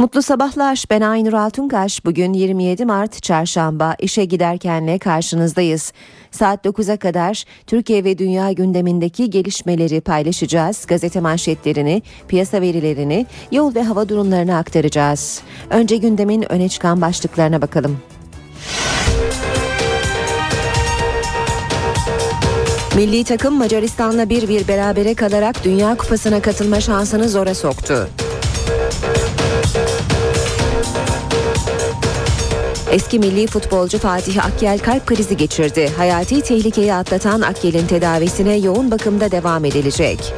Mutlu 0.00 0.22
sabahlar. 0.22 0.84
Ben 0.90 1.00
Aynur 1.00 1.32
Altunkaş. 1.32 2.04
Bugün 2.04 2.32
27 2.32 2.84
Mart 2.84 3.22
Çarşamba. 3.22 3.96
İşe 3.98 4.24
giderkenle 4.24 4.98
karşınızdayız. 4.98 5.92
Saat 6.30 6.66
9'a 6.66 6.96
kadar 6.96 7.44
Türkiye 7.66 8.04
ve 8.04 8.18
dünya 8.18 8.52
gündemindeki 8.52 9.30
gelişmeleri 9.30 10.00
paylaşacağız. 10.00 10.86
Gazete 10.86 11.20
manşetlerini, 11.20 12.02
piyasa 12.28 12.60
verilerini, 12.60 13.26
yol 13.52 13.74
ve 13.74 13.82
hava 13.82 14.08
durumlarını 14.08 14.56
aktaracağız. 14.56 15.40
Önce 15.70 15.96
gündemin 15.96 16.52
öne 16.52 16.68
çıkan 16.68 17.00
başlıklarına 17.00 17.62
bakalım. 17.62 17.98
Milli 22.96 23.24
takım 23.24 23.54
Macaristan'la 23.54 24.28
bir 24.28 24.48
bir 24.48 24.68
berabere 24.68 25.14
kalarak 25.14 25.64
Dünya 25.64 25.94
Kupası'na 25.96 26.42
katılma 26.42 26.80
şansını 26.80 27.28
zora 27.28 27.54
soktu. 27.54 28.08
Eski 32.90 33.18
milli 33.18 33.46
futbolcu 33.46 33.98
Fatih 33.98 34.44
Akyel 34.46 34.78
kalp 34.78 35.06
krizi 35.06 35.36
geçirdi. 35.36 35.90
Hayati 35.96 36.40
tehlikeyi 36.40 36.94
atlatan 36.94 37.40
Akyel'in 37.40 37.86
tedavisine 37.86 38.56
yoğun 38.56 38.90
bakımda 38.90 39.30
devam 39.30 39.64
edilecek. 39.64 40.34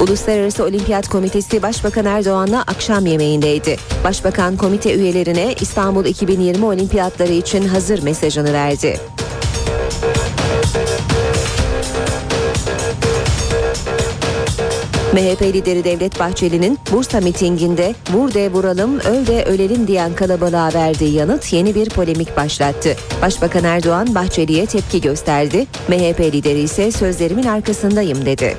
Uluslararası 0.00 0.64
Olimpiyat 0.64 1.08
Komitesi 1.08 1.62
Başbakan 1.62 2.04
Erdoğan'la 2.04 2.62
akşam 2.62 3.06
yemeğindeydi. 3.06 3.76
Başbakan 4.04 4.56
komite 4.56 4.94
üyelerine 4.94 5.54
İstanbul 5.60 6.04
2020 6.04 6.64
Olimpiyatları 6.66 7.32
için 7.32 7.68
hazır 7.68 8.02
mesajını 8.02 8.52
verdi. 8.52 9.00
MHP 15.12 15.42
lideri 15.42 15.84
Devlet 15.84 16.20
Bahçeli'nin 16.20 16.78
Bursa 16.92 17.20
mitinginde 17.20 17.94
vur 18.12 18.34
de 18.34 18.52
vuralım 18.52 18.98
öl 18.98 19.26
de 19.26 19.44
ölelim 19.44 19.86
diyen 19.86 20.14
kalabalığa 20.14 20.74
verdiği 20.74 21.14
yanıt 21.14 21.52
yeni 21.52 21.74
bir 21.74 21.90
polemik 21.90 22.36
başlattı. 22.36 22.96
Başbakan 23.22 23.64
Erdoğan 23.64 24.14
Bahçeli'ye 24.14 24.66
tepki 24.66 25.00
gösterdi. 25.00 25.66
MHP 25.88 26.20
lideri 26.20 26.60
ise 26.60 26.90
sözlerimin 26.90 27.42
arkasındayım 27.42 28.26
dedi. 28.26 28.56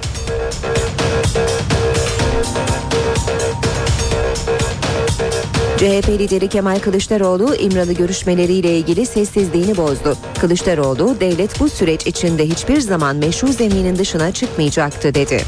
CHP 5.77 6.09
lideri 6.09 6.47
Kemal 6.47 6.79
Kılıçdaroğlu 6.79 7.55
İmralı 7.55 7.93
görüşmeleriyle 7.93 8.77
ilgili 8.77 9.05
sessizliğini 9.05 9.77
bozdu. 9.77 10.17
Kılıçdaroğlu 10.41 11.19
devlet 11.19 11.59
bu 11.59 11.69
süreç 11.69 12.07
içinde 12.07 12.45
hiçbir 12.45 12.79
zaman 12.79 13.15
meşru 13.15 13.47
zeminin 13.47 13.95
dışına 13.95 14.31
çıkmayacaktı 14.31 15.13
dedi. 15.13 15.41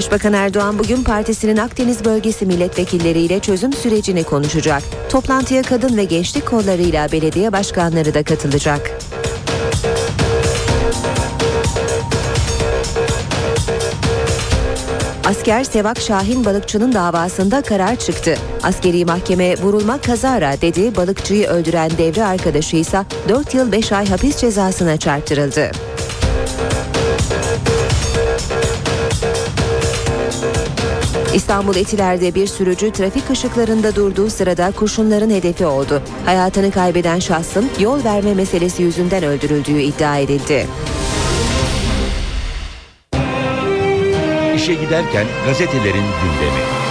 Başbakan 0.00 0.32
Erdoğan 0.32 0.78
bugün 0.78 1.04
partisinin 1.04 1.56
Akdeniz 1.56 2.04
bölgesi 2.04 2.46
milletvekilleriyle 2.46 3.40
çözüm 3.40 3.72
sürecini 3.72 4.24
konuşacak. 4.24 4.82
Toplantıya 5.10 5.62
kadın 5.62 5.96
ve 5.96 6.04
gençlik 6.04 6.46
kollarıyla 6.46 7.12
belediye 7.12 7.52
başkanları 7.52 8.14
da 8.14 8.22
katılacak. 8.22 8.98
Asker 15.24 15.64
Sevak 15.64 16.00
Şahin 16.00 16.44
balıkçının 16.44 16.92
davasında 16.92 17.62
karar 17.62 17.96
çıktı. 17.96 18.34
Askeri 18.62 19.04
mahkeme 19.04 19.56
vurulma 19.56 19.98
kazara 19.98 20.60
dedi, 20.60 20.96
balıkçıyı 20.96 21.46
öldüren 21.46 21.90
devre 21.98 22.24
arkadaşı 22.24 22.76
ise 22.76 23.04
4 23.28 23.54
yıl 23.54 23.72
5 23.72 23.92
ay 23.92 24.08
hapis 24.08 24.36
cezasına 24.36 24.96
çarptırıldı. 24.96 25.70
İstanbul 31.34 31.76
Etiler'de 31.76 32.34
bir 32.34 32.46
sürücü 32.46 32.92
trafik 32.92 33.30
ışıklarında 33.30 33.94
durduğu 33.94 34.30
sırada 34.30 34.70
kurşunların 34.70 35.30
hedefi 35.30 35.66
oldu. 35.66 36.02
Hayatını 36.26 36.70
kaybeden 36.70 37.18
şahsın 37.18 37.70
yol 37.80 38.04
verme 38.04 38.34
meselesi 38.34 38.82
yüzünden 38.82 39.24
öldürüldüğü 39.24 39.80
iddia 39.80 40.18
edildi. 40.18 40.66
İşe 44.56 44.74
giderken 44.74 45.26
gazetelerin 45.46 46.04
gündemi. 46.22 46.89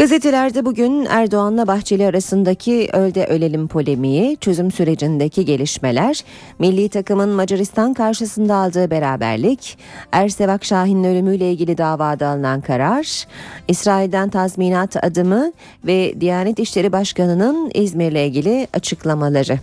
Gazetelerde 0.00 0.64
bugün 0.64 1.06
Erdoğan'la 1.10 1.66
Bahçeli 1.66 2.06
arasındaki 2.06 2.88
ölde 2.92 3.26
ölelim 3.26 3.68
polemiği, 3.68 4.36
çözüm 4.36 4.70
sürecindeki 4.70 5.44
gelişmeler, 5.44 6.24
milli 6.58 6.88
takımın 6.88 7.28
Macaristan 7.28 7.94
karşısında 7.94 8.54
aldığı 8.54 8.90
beraberlik, 8.90 9.78
Ersevak 10.12 10.64
Şahin'in 10.64 11.04
ölümüyle 11.04 11.52
ilgili 11.52 11.78
davada 11.78 12.28
alınan 12.28 12.60
karar, 12.60 13.26
İsrail'den 13.68 14.28
tazminat 14.28 15.04
adımı 15.04 15.52
ve 15.86 16.20
Diyanet 16.20 16.58
İşleri 16.58 16.92
Başkanı'nın 16.92 17.70
İzmir'le 17.74 18.26
ilgili 18.26 18.68
açıklamaları. 18.72 19.58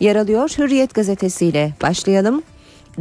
Yer 0.00 0.16
alıyor 0.16 0.48
Hürriyet 0.58 0.94
gazetesiyle 0.94 1.72
başlayalım. 1.82 2.42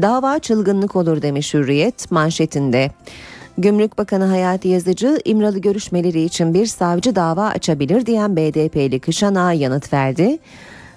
Dava 0.01 0.39
çılgınlık 0.39 0.95
olur 0.95 1.21
demiş 1.21 1.53
Hürriyet 1.53 2.11
manşetinde. 2.11 2.91
Gümrük 3.57 3.97
Bakanı 3.97 4.25
Hayati 4.25 4.67
Yazıcı 4.67 5.19
İmralı 5.25 5.59
görüşmeleri 5.59 6.21
için 6.21 6.53
bir 6.53 6.65
savcı 6.65 7.15
dava 7.15 7.47
açabilir 7.47 8.05
diyen 8.05 8.35
BDP'li 8.35 8.99
Kışanak'a 8.99 9.51
yanıt 9.53 9.93
verdi. 9.93 10.37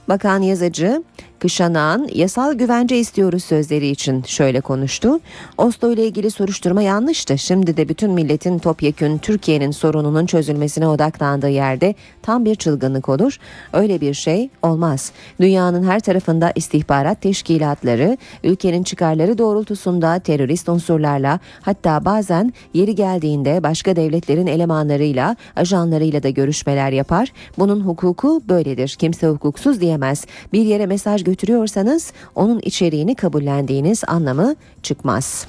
Bakan 0.08 0.42
Yazıcı 0.42 1.02
Kışanağ'ın 1.38 2.08
yasal 2.14 2.54
güvence 2.54 2.98
istiyoruz 2.98 3.44
sözleri 3.44 3.88
için 3.88 4.22
şöyle 4.22 4.60
konuştu. 4.60 5.20
Oslo 5.58 5.92
ile 5.92 6.06
ilgili 6.06 6.30
soruşturma 6.30 6.82
yanlıştı. 6.82 7.38
Şimdi 7.38 7.76
de 7.76 7.88
bütün 7.88 8.10
milletin 8.10 8.58
topyekün 8.58 9.18
Türkiye'nin 9.18 9.70
sorununun 9.70 10.26
çözülmesine 10.26 10.88
odaklandığı 10.88 11.48
yerde 11.48 11.94
tam 12.22 12.44
bir 12.44 12.54
çılgınlık 12.54 13.08
olur. 13.08 13.38
Öyle 13.72 14.00
bir 14.00 14.14
şey 14.14 14.50
olmaz. 14.62 15.12
Dünyanın 15.40 15.84
her 15.84 16.00
tarafında 16.00 16.52
istihbarat 16.54 17.20
teşkilatları 17.20 18.16
ülkenin 18.44 18.82
çıkarları 18.82 19.38
doğrultusunda 19.38 20.18
terörist 20.18 20.68
unsurlarla 20.68 21.40
hatta 21.62 22.04
bazen 22.04 22.52
yeri 22.74 22.94
geldiğinde 22.94 23.62
başka 23.62 23.96
devletlerin 23.96 24.46
elemanlarıyla, 24.46 25.36
ajanlarıyla 25.56 26.22
da 26.22 26.28
görüşmeler 26.30 26.92
yapar. 26.92 27.32
Bunun 27.58 27.80
hukuku 27.80 28.42
böyledir. 28.48 28.96
Kimse 28.98 29.28
hukuksuz 29.28 29.80
diyemez. 29.80 30.26
Bir 30.52 30.62
yere 30.62 30.86
mesaj 30.86 31.27
götürüyorsanız 31.28 32.12
onun 32.34 32.60
içeriğini 32.62 33.14
kabullendiğiniz 33.14 34.02
anlamı 34.06 34.54
çıkmaz. 34.82 35.46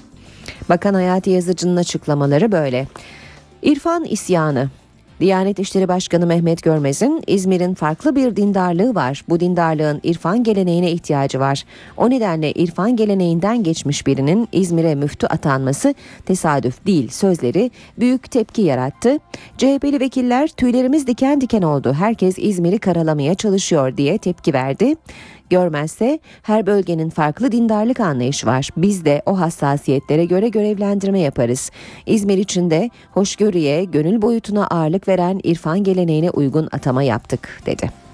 Bakan 0.70 0.94
Hayati 0.94 1.30
Yazıcı'nın 1.30 1.76
açıklamaları 1.76 2.52
böyle. 2.52 2.88
İrfan 3.62 4.04
isyanı 4.04 4.70
Diyanet 5.20 5.60
İşleri 5.60 5.88
Başkanı 5.88 6.26
Mehmet 6.26 6.64
Görmez'in 6.64 7.24
İzmir'in 7.28 7.74
farklı 7.74 8.16
bir 8.16 8.36
dindarlığı 8.36 8.96
var. 8.96 9.24
Bu 9.30 9.40
dindarlığın 9.40 10.00
irfan 10.04 10.44
geleneğine 10.44 10.92
ihtiyacı 10.92 11.40
var. 11.40 11.64
O 11.98 12.10
nedenle 12.10 12.52
irfan 12.52 12.96
geleneğinden 12.96 13.64
geçmiş 13.64 14.08
birinin 14.08 14.48
İzmir'e 14.52 14.96
müftü 14.96 15.28
atanması 15.28 15.94
tesadüf 16.26 16.86
değil 16.86 17.10
sözleri 17.10 17.72
büyük 18.00 18.32
tepki 18.32 18.62
yarattı. 18.62 19.18
CHP'li 19.58 20.00
vekiller 20.00 20.48
tüylerimiz 20.48 21.08
diken 21.08 21.42
diken 21.42 21.62
oldu. 21.62 21.94
Herkes 21.94 22.36
İzmir'i 22.38 22.80
karalamaya 22.80 23.36
çalışıyor 23.36 23.98
diye 23.98 24.18
tepki 24.18 24.54
verdi 24.54 24.96
görmezse 25.50 26.20
her 26.42 26.66
bölgenin 26.66 27.10
farklı 27.10 27.52
dindarlık 27.52 28.00
anlayışı 28.00 28.48
var. 28.48 28.70
Biz 28.78 29.06
de 29.06 29.22
o 29.26 29.40
hassasiyetlere 29.40 30.26
göre 30.26 30.50
görevlendirme 30.50 31.20
yaparız. 31.20 31.72
İzmir 32.06 32.38
için 32.38 32.70
de 32.70 32.90
hoşgörüye, 33.12 33.84
gönül 33.84 34.22
boyutuna 34.22 34.68
ağırlık 34.68 35.08
veren 35.08 35.40
irfan 35.44 35.84
geleneğine 35.84 36.30
uygun 36.30 36.70
atama 36.72 37.04
yaptık 37.04 37.62
dedi. 37.66 38.09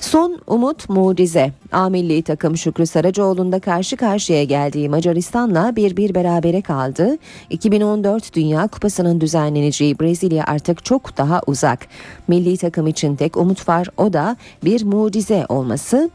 Son 0.00 0.38
umut 0.46 0.88
mucize. 0.88 1.52
A 1.72 1.88
milli 1.88 2.22
takım 2.22 2.56
Şükrü 2.56 2.86
Saracoğlu'nda 2.86 3.60
karşı 3.60 3.96
karşıya 3.96 4.44
geldiği 4.44 4.88
Macaristan'la 4.88 5.76
bir 5.76 5.96
bir 5.96 6.14
berabere 6.14 6.62
kaldı. 6.62 7.18
2014 7.50 8.34
Dünya 8.34 8.66
Kupası'nın 8.66 9.20
düzenleneceği 9.20 9.98
Brezilya 10.00 10.44
artık 10.44 10.84
çok 10.84 11.16
daha 11.16 11.40
uzak. 11.46 11.86
Milli 12.28 12.56
takım 12.56 12.86
için 12.86 13.16
tek 13.16 13.36
umut 13.36 13.68
var 13.68 13.88
o 13.96 14.12
da 14.12 14.36
bir 14.64 14.84
mucize 14.84 15.46
olması. 15.48 16.10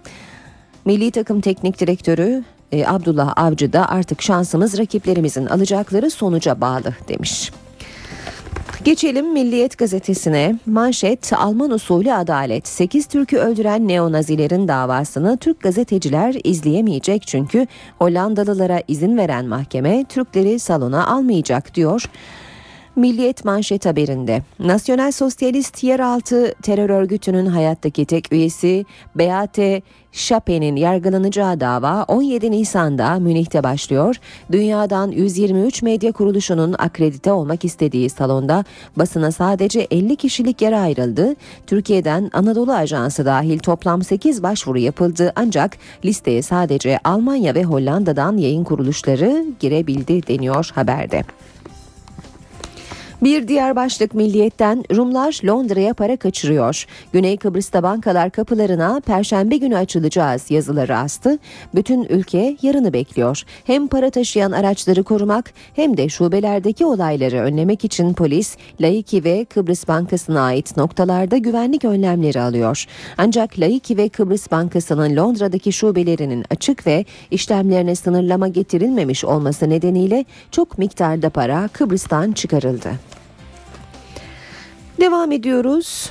Milli 0.85 1.11
takım 1.11 1.41
teknik 1.41 1.79
direktörü 1.79 2.43
e, 2.71 2.87
Abdullah 2.87 3.33
Avcı 3.37 3.73
da 3.73 3.89
artık 3.89 4.21
şansımız 4.21 4.77
rakiplerimizin 4.77 5.45
alacakları 5.45 6.11
sonuca 6.11 6.61
bağlı 6.61 6.93
demiş. 7.07 7.51
Geçelim 8.85 9.33
Milliyet 9.33 9.77
gazetesine. 9.77 10.55
Manşet 10.65 11.33
Alman 11.33 11.71
usulü 11.71 12.13
adalet. 12.13 12.67
8 12.67 13.05
Türk'ü 13.05 13.37
öldüren 13.37 13.87
neonazilerin 13.87 14.67
davasını 14.67 15.37
Türk 15.37 15.61
gazeteciler 15.61 16.35
izleyemeyecek 16.43 17.27
çünkü 17.27 17.67
Hollandalılara 17.99 18.81
izin 18.87 19.17
veren 19.17 19.45
mahkeme 19.45 20.05
Türkleri 20.09 20.59
salona 20.59 21.07
almayacak 21.07 21.75
diyor. 21.75 22.05
Milliyet 22.95 23.45
manşet 23.45 23.85
haberinde 23.85 24.41
Nasyonel 24.59 25.11
Sosyalist 25.11 25.83
Yeraltı 25.83 26.53
Terör 26.61 26.89
Örgütü'nün 26.89 27.45
hayattaki 27.45 28.05
tek 28.05 28.33
üyesi 28.33 28.85
Beate 29.15 29.81
Şape'nin 30.11 30.75
yargılanacağı 30.75 31.59
dava 31.59 32.03
17 32.03 32.51
Nisan'da 32.51 33.19
Münih'te 33.19 33.63
başlıyor. 33.63 34.15
Dünyadan 34.51 35.11
123 35.11 35.81
medya 35.81 36.11
kuruluşunun 36.11 36.75
akredite 36.77 37.31
olmak 37.31 37.65
istediği 37.65 38.09
salonda 38.09 38.63
basına 38.95 39.31
sadece 39.31 39.87
50 39.91 40.15
kişilik 40.15 40.61
yer 40.61 40.73
ayrıldı. 40.73 41.35
Türkiye'den 41.67 42.29
Anadolu 42.33 42.73
Ajansı 42.73 43.25
dahil 43.25 43.59
toplam 43.59 44.03
8 44.03 44.43
başvuru 44.43 44.79
yapıldı 44.79 45.33
ancak 45.35 45.77
listeye 46.05 46.41
sadece 46.41 46.99
Almanya 47.03 47.55
ve 47.55 47.63
Hollanda'dan 47.63 48.37
yayın 48.37 48.63
kuruluşları 48.63 49.45
girebildi 49.59 50.27
deniyor 50.27 50.71
haberde. 50.75 51.23
Bir 53.25 53.47
diğer 53.47 53.75
başlık 53.75 54.13
milliyetten 54.13 54.83
Rumlar 54.95 55.39
Londra'ya 55.45 55.93
para 55.93 56.17
kaçırıyor. 56.17 56.85
Güney 57.13 57.37
Kıbrıs'ta 57.37 57.83
bankalar 57.83 58.29
kapılarına 58.29 59.01
perşembe 59.05 59.57
günü 59.57 59.77
açılacağız 59.77 60.51
yazıları 60.51 60.97
astı. 60.97 61.39
Bütün 61.75 62.03
ülke 62.03 62.57
yarını 62.61 62.93
bekliyor. 62.93 63.43
Hem 63.63 63.87
para 63.87 64.09
taşıyan 64.09 64.51
araçları 64.51 65.03
korumak 65.03 65.53
hem 65.75 65.97
de 65.97 66.09
şubelerdeki 66.09 66.85
olayları 66.85 67.37
önlemek 67.37 67.85
için 67.85 68.13
polis 68.13 68.57
Laiki 68.81 69.23
ve 69.23 69.45
Kıbrıs 69.45 69.87
Bankası'na 69.87 70.41
ait 70.41 70.77
noktalarda 70.77 71.37
güvenlik 71.37 71.85
önlemleri 71.85 72.41
alıyor. 72.41 72.85
Ancak 73.17 73.59
Laiki 73.59 73.97
ve 73.97 74.09
Kıbrıs 74.09 74.51
Bankası'nın 74.51 75.15
Londra'daki 75.15 75.71
şubelerinin 75.71 76.45
açık 76.49 76.87
ve 76.87 77.05
işlemlerine 77.31 77.95
sınırlama 77.95 78.47
getirilmemiş 78.47 79.25
olması 79.25 79.69
nedeniyle 79.69 80.25
çok 80.51 80.77
miktarda 80.77 81.29
para 81.29 81.67
Kıbrıs'tan 81.73 82.31
çıkarıldı. 82.31 83.14
Devam 84.99 85.31
ediyoruz. 85.31 86.09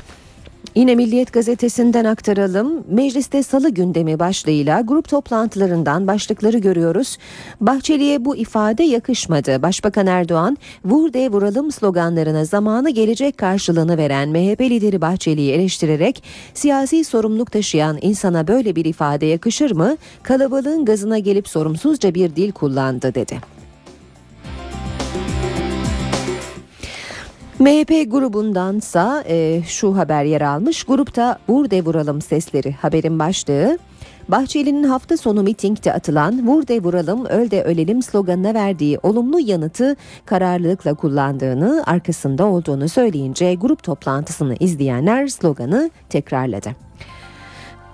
Yine 0.75 0.95
Milliyet 0.95 1.33
gazetesinden 1.33 2.05
aktaralım. 2.05 2.85
Mecliste 2.89 3.43
salı 3.43 3.71
gündemi 3.71 4.19
başlığıyla 4.19 4.81
grup 4.81 5.09
toplantılarından 5.09 6.07
başlıkları 6.07 6.59
görüyoruz. 6.59 7.19
Bahçeli'ye 7.61 8.25
bu 8.25 8.37
ifade 8.37 8.83
yakışmadı. 8.83 9.63
Başbakan 9.63 10.07
Erdoğan 10.07 10.59
vur 10.85 11.13
de 11.13 11.29
vuralım 11.29 11.73
sloganlarına 11.73 12.45
zamanı 12.45 12.91
gelecek 12.91 13.39
karşılığını 13.39 13.97
veren 13.99 14.29
MHP 14.29 14.61
lideri 14.61 15.01
Bahçeli'yi 15.01 15.53
eleştirerek 15.53 16.23
siyasi 16.55 17.05
sorumluluk 17.05 17.53
taşıyan 17.53 17.99
insana 18.01 18.49
böyle 18.49 18.77
bir 18.77 18.85
ifade 18.85 19.27
yakışır 19.27 19.71
mı? 19.71 19.97
Kalabalığın 20.23 20.85
gazına 20.85 21.19
gelip 21.19 21.49
sorumsuzca 21.49 22.15
bir 22.15 22.37
dil 22.37 22.53
kullandı 22.53 23.15
dedi. 23.15 23.54
MHP 27.59 28.11
grubundansa 28.11 29.25
e, 29.29 29.63
şu 29.67 29.97
haber 29.97 30.25
yer 30.25 30.41
almış. 30.41 30.85
Grupta 30.85 31.39
vur 31.49 31.71
de 31.71 31.85
vuralım 31.85 32.23
sesleri 32.23 32.73
haberin 32.73 33.19
başlığı. 33.19 33.79
Bahçeli'nin 34.29 34.85
hafta 34.85 35.17
sonu 35.17 35.43
mitingde 35.43 35.93
atılan 35.93 36.49
vur 36.49 36.67
de 36.67 36.83
vuralım 36.83 37.25
öl 37.27 37.51
de 37.51 37.63
ölelim 37.63 38.03
sloganına 38.03 38.55
verdiği 38.55 38.99
olumlu 39.03 39.41
yanıtı 39.41 39.97
kararlılıkla 40.25 40.95
kullandığını 40.95 41.83
arkasında 41.87 42.47
olduğunu 42.47 42.89
söyleyince 42.89 43.55
grup 43.55 43.83
toplantısını 43.83 44.57
izleyenler 44.61 45.27
sloganı 45.27 45.91
tekrarladı. 46.09 46.71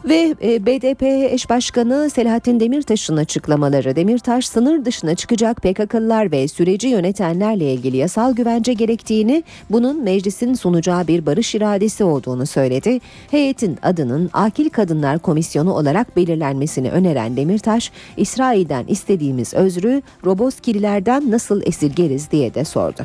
Ve 0.04 0.34
e, 0.42 0.66
BDP 0.66 1.02
eş 1.32 1.50
başkanı 1.50 2.10
Selahattin 2.10 2.60
Demirtaş'ın 2.60 3.16
açıklamaları 3.16 3.96
Demirtaş 3.96 4.46
sınır 4.46 4.84
dışına 4.84 5.14
çıkacak 5.14 5.62
PKK'lılar 5.62 6.32
ve 6.32 6.48
süreci 6.48 6.88
yönetenlerle 6.88 7.72
ilgili 7.74 7.96
yasal 7.96 8.34
güvence 8.34 8.72
gerektiğini 8.72 9.44
bunun 9.70 10.02
meclisin 10.02 10.54
sunacağı 10.54 11.06
bir 11.06 11.26
barış 11.26 11.54
iradesi 11.54 12.04
olduğunu 12.04 12.46
söyledi. 12.46 13.00
Heyetin 13.30 13.78
adının 13.82 14.30
Akil 14.32 14.70
Kadınlar 14.70 15.18
Komisyonu 15.18 15.74
olarak 15.74 16.16
belirlenmesini 16.16 16.90
öneren 16.90 17.36
Demirtaş 17.36 17.92
İsrail'den 18.16 18.84
istediğimiz 18.86 19.54
özrü 19.54 20.02
Roboskililerden 20.24 21.30
nasıl 21.30 21.62
esirgeriz 21.66 22.30
diye 22.30 22.54
de 22.54 22.64
sordu. 22.64 23.02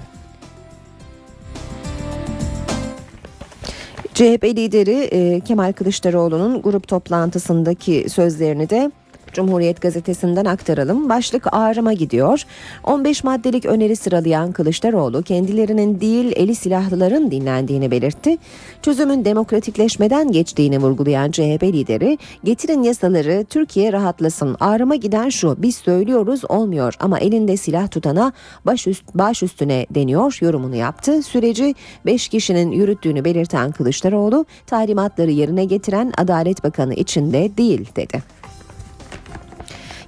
CHP 4.15 4.43
lideri 4.43 5.41
Kemal 5.41 5.73
Kılıçdaroğlu'nun 5.73 6.61
grup 6.61 6.87
toplantısındaki 6.87 8.05
sözlerini 8.09 8.69
de 8.69 8.91
Cumhuriyet 9.35 9.81
gazetesinden 9.81 10.45
aktaralım. 10.45 11.09
Başlık 11.09 11.47
ağrıma 11.51 11.93
gidiyor. 11.93 12.43
15 12.83 13.23
maddelik 13.23 13.65
öneri 13.65 13.95
sıralayan 13.95 14.51
Kılıçdaroğlu 14.51 15.23
kendilerinin 15.23 16.01
değil 16.01 16.33
eli 16.35 16.55
silahlıların 16.55 17.31
dinlendiğini 17.31 17.91
belirtti. 17.91 18.37
Çözümün 18.81 19.25
demokratikleşmeden 19.25 20.31
geçtiğini 20.31 20.79
vurgulayan 20.79 21.31
CHP 21.31 21.63
lideri 21.63 22.17
getirin 22.43 22.83
yasaları 22.83 23.45
Türkiye 23.49 23.93
rahatlasın. 23.93 24.57
Ağrıma 24.59 24.95
giden 24.95 25.29
şu 25.29 25.55
biz 25.57 25.75
söylüyoruz 25.75 26.41
olmuyor 26.49 26.93
ama 26.99 27.19
elinde 27.19 27.57
silah 27.57 27.91
tutana 27.91 28.33
baş, 28.65 28.87
üst, 28.87 29.03
baş 29.15 29.43
üstüne 29.43 29.85
deniyor 29.89 30.37
yorumunu 30.41 30.75
yaptı. 30.75 31.23
Süreci 31.23 31.75
5 32.05 32.27
kişinin 32.27 32.71
yürüttüğünü 32.71 33.25
belirten 33.25 33.71
Kılıçdaroğlu 33.71 34.45
talimatları 34.67 35.31
yerine 35.31 35.65
getiren 35.65 36.13
Adalet 36.17 36.63
Bakanı 36.63 36.93
içinde 36.93 37.57
değil 37.57 37.89
dedi. 37.95 38.44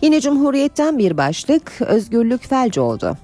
Yine 0.02 0.22
Cumhuriyet'ten 0.22 0.98
bir 0.98 1.18
başlık 1.18 1.82
özgürlük 1.82 2.48
felç 2.48 2.78
oldu. 2.78 3.18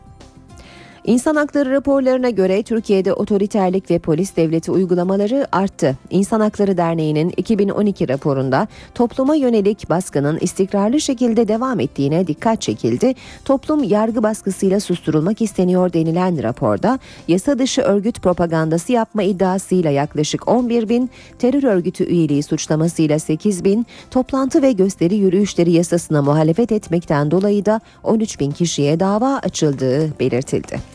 İnsan 1.05 1.35
hakları 1.35 1.71
raporlarına 1.71 2.29
göre 2.29 2.63
Türkiye'de 2.63 3.13
otoriterlik 3.13 3.91
ve 3.91 3.99
polis 3.99 4.35
devleti 4.35 4.71
uygulamaları 4.71 5.47
arttı. 5.51 5.97
İnsan 6.09 6.39
Hakları 6.39 6.77
Derneği'nin 6.77 7.33
2012 7.37 8.09
raporunda 8.09 8.67
topluma 8.95 9.35
yönelik 9.35 9.89
baskının 9.89 10.37
istikrarlı 10.41 11.01
şekilde 11.01 11.47
devam 11.47 11.79
ettiğine 11.79 12.27
dikkat 12.27 12.61
çekildi. 12.61 13.15
Toplum 13.45 13.83
yargı 13.83 14.23
baskısıyla 14.23 14.79
susturulmak 14.79 15.41
isteniyor 15.41 15.93
denilen 15.93 16.43
raporda 16.43 16.99
yasa 17.27 17.59
dışı 17.59 17.81
örgüt 17.81 18.21
propagandası 18.21 18.91
yapma 18.91 19.23
iddiasıyla 19.23 19.91
yaklaşık 19.91 20.47
11 20.47 20.89
bin, 20.89 21.09
terör 21.39 21.63
örgütü 21.63 22.03
üyeliği 22.03 22.43
suçlamasıyla 22.43 23.19
8 23.19 23.63
bin, 23.63 23.85
toplantı 24.11 24.61
ve 24.61 24.71
gösteri 24.71 25.15
yürüyüşleri 25.15 25.71
yasasına 25.71 26.21
muhalefet 26.21 26.71
etmekten 26.71 27.31
dolayı 27.31 27.65
da 27.65 27.81
13 28.03 28.39
bin 28.39 28.51
kişiye 28.51 28.99
dava 28.99 29.37
açıldığı 29.37 30.19
belirtildi. 30.19 30.92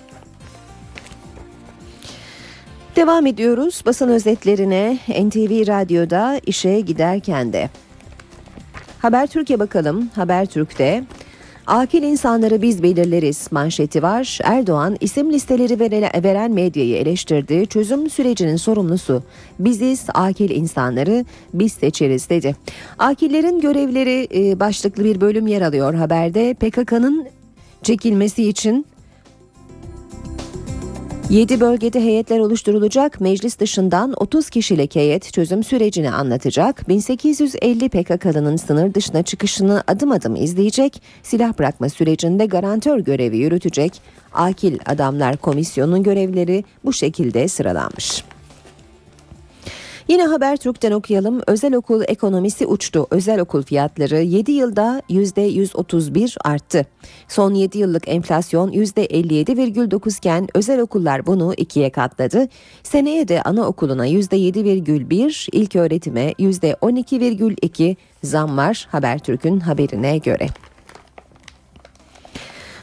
Devam 2.97 3.27
ediyoruz 3.27 3.83
basın 3.87 4.09
özetlerine 4.09 4.99
NTV 5.09 5.67
Radyo'da 5.67 6.41
işe 6.47 6.81
giderken 6.81 7.53
de. 7.53 7.71
Haber 8.99 9.27
Türkiye 9.27 9.59
bakalım. 9.59 10.11
Haber 10.15 10.47
Türk'te 10.47 11.05
Akil 11.67 12.03
insanları 12.03 12.63
biz 12.63 12.83
belirleriz 12.83 13.49
manşeti 13.51 14.03
var. 14.03 14.39
Erdoğan 14.45 14.97
isim 15.01 15.33
listeleri 15.33 15.81
veren 16.25 16.51
medyayı 16.51 16.97
eleştirdi. 16.97 17.67
Çözüm 17.67 18.11
sürecinin 18.11 18.57
sorumlusu 18.57 19.23
biziz 19.59 20.07
akil 20.15 20.51
insanları 20.51 21.25
biz 21.55 21.73
seçeriz 21.73 22.31
dedi. 22.31 22.57
Akillerin 22.99 23.61
görevleri 23.61 24.29
e, 24.35 24.61
başlıklı 24.61 25.05
bir 25.05 25.21
bölüm 25.21 25.47
yer 25.47 25.63
alıyor 25.63 25.95
haberde. 25.95 26.55
PKK'nın 26.55 27.29
çekilmesi 27.83 28.49
için 28.49 28.87
7 31.31 31.61
bölgede 31.61 32.01
heyetler 32.01 32.39
oluşturulacak. 32.39 33.21
Meclis 33.21 33.59
dışından 33.59 34.15
30 34.17 34.51
kişilik 34.51 34.97
heyet 34.97 35.33
çözüm 35.33 35.65
sürecini 35.65 36.11
anlatacak. 36.11 36.89
1850 36.89 37.89
PKK'lının 37.89 38.57
sınır 38.57 38.95
dışına 38.95 39.23
çıkışını 39.23 39.85
adım 39.87 40.13
adım 40.13 40.37
izleyecek. 40.37 41.03
Silah 41.23 41.59
bırakma 41.59 41.89
sürecinde 41.89 42.47
garantör 42.47 42.99
görevi 42.99 43.37
yürütecek. 43.37 44.01
Akil 44.33 44.79
Adamlar 44.87 45.37
Komisyonu'nun 45.37 46.03
görevleri 46.03 46.65
bu 46.85 46.93
şekilde 46.93 47.49
sıralanmış. 47.49 48.25
Yine 50.09 50.27
Habertürk'ten 50.27 50.93
okuyalım. 50.93 51.41
Özel 51.47 51.75
okul 51.75 52.03
ekonomisi 52.09 52.67
uçtu. 52.67 53.07
Özel 53.11 53.41
okul 53.41 53.63
fiyatları 53.63 54.17
7 54.17 54.53
yılda 54.53 55.03
%131 55.11 56.37
arttı. 56.45 56.87
Son 57.29 57.55
7 57.55 57.79
yıllık 57.79 58.09
enflasyon 58.09 58.73
%57,9 58.73 60.19
iken 60.19 60.49
özel 60.55 60.81
okullar 60.81 61.27
bunu 61.27 61.55
ikiye 61.57 61.91
katladı. 61.91 62.49
Seneye 62.83 63.29
de 63.29 63.43
anaokuluna 63.43 64.07
%7,1, 64.09 65.49
ilk 65.53 65.77
öğretime 65.77 66.33
%12,2 66.39 67.97
zam 68.23 68.57
var 68.57 68.89
Habertürk'ün 68.91 69.61
haberine 69.61 70.19
göre. 70.19 70.47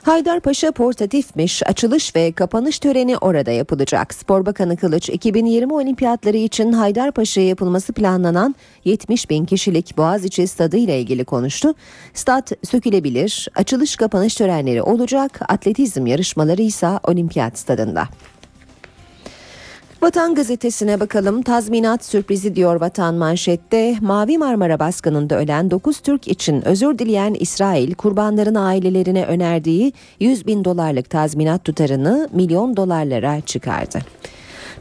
Haydarpaşa 0.05 0.71
portatifmiş. 0.71 1.63
Açılış 1.65 2.15
ve 2.15 2.31
kapanış 2.31 2.79
töreni 2.79 3.17
orada 3.17 3.51
yapılacak. 3.51 4.13
Spor 4.13 4.45
Bakanı 4.45 4.77
Kılıç 4.77 5.09
2020 5.09 5.73
olimpiyatları 5.73 6.37
için 6.37 6.71
Haydarpaşa'ya 6.71 7.47
yapılması 7.47 7.93
planlanan 7.93 8.55
70 8.83 9.29
bin 9.29 9.45
kişilik 9.45 9.97
Boğaziçi 9.97 10.47
stadı 10.47 10.77
ile 10.77 10.99
ilgili 10.99 11.25
konuştu. 11.25 11.73
Stat 12.13 12.51
sökülebilir. 12.63 13.47
Açılış 13.55 13.95
kapanış 13.95 14.35
törenleri 14.35 14.81
olacak. 14.81 15.39
Atletizm 15.49 16.05
yarışmaları 16.05 16.61
ise 16.61 16.89
olimpiyat 17.03 17.57
stadında. 17.57 18.07
Vatan 20.05 20.35
gazetesine 20.35 20.99
bakalım. 20.99 21.41
Tazminat 21.41 22.05
sürprizi 22.05 22.55
diyor 22.55 22.75
Vatan 22.75 23.15
manşette. 23.15 23.95
Mavi 24.01 24.37
Marmara 24.37 24.79
baskınında 24.79 25.39
ölen 25.39 25.71
9 25.71 25.99
Türk 25.99 26.27
için 26.27 26.67
özür 26.67 26.99
dileyen 26.99 27.33
İsrail 27.33 27.93
kurbanların 27.93 28.55
ailelerine 28.55 29.25
önerdiği 29.25 29.93
100 30.19 30.47
bin 30.47 30.65
dolarlık 30.65 31.09
tazminat 31.09 31.63
tutarını 31.63 32.29
milyon 32.31 32.77
dolarlara 32.77 33.41
çıkardı. 33.41 33.99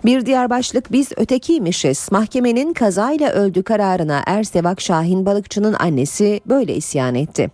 Bir 0.05 0.27
diğer 0.27 0.51
başlık 0.51 0.93
biz 0.93 1.13
ötekiymişiz. 1.17 2.09
Mahkemenin 2.11 2.73
kazayla 2.73 3.31
öldü 3.31 3.63
kararına 3.63 4.23
Ersevak 4.27 4.81
Şahin 4.81 5.27
balıkçının 5.27 5.73
annesi 5.79 6.41
böyle 6.47 6.75
isyan 6.75 7.15
etti. 7.15 7.51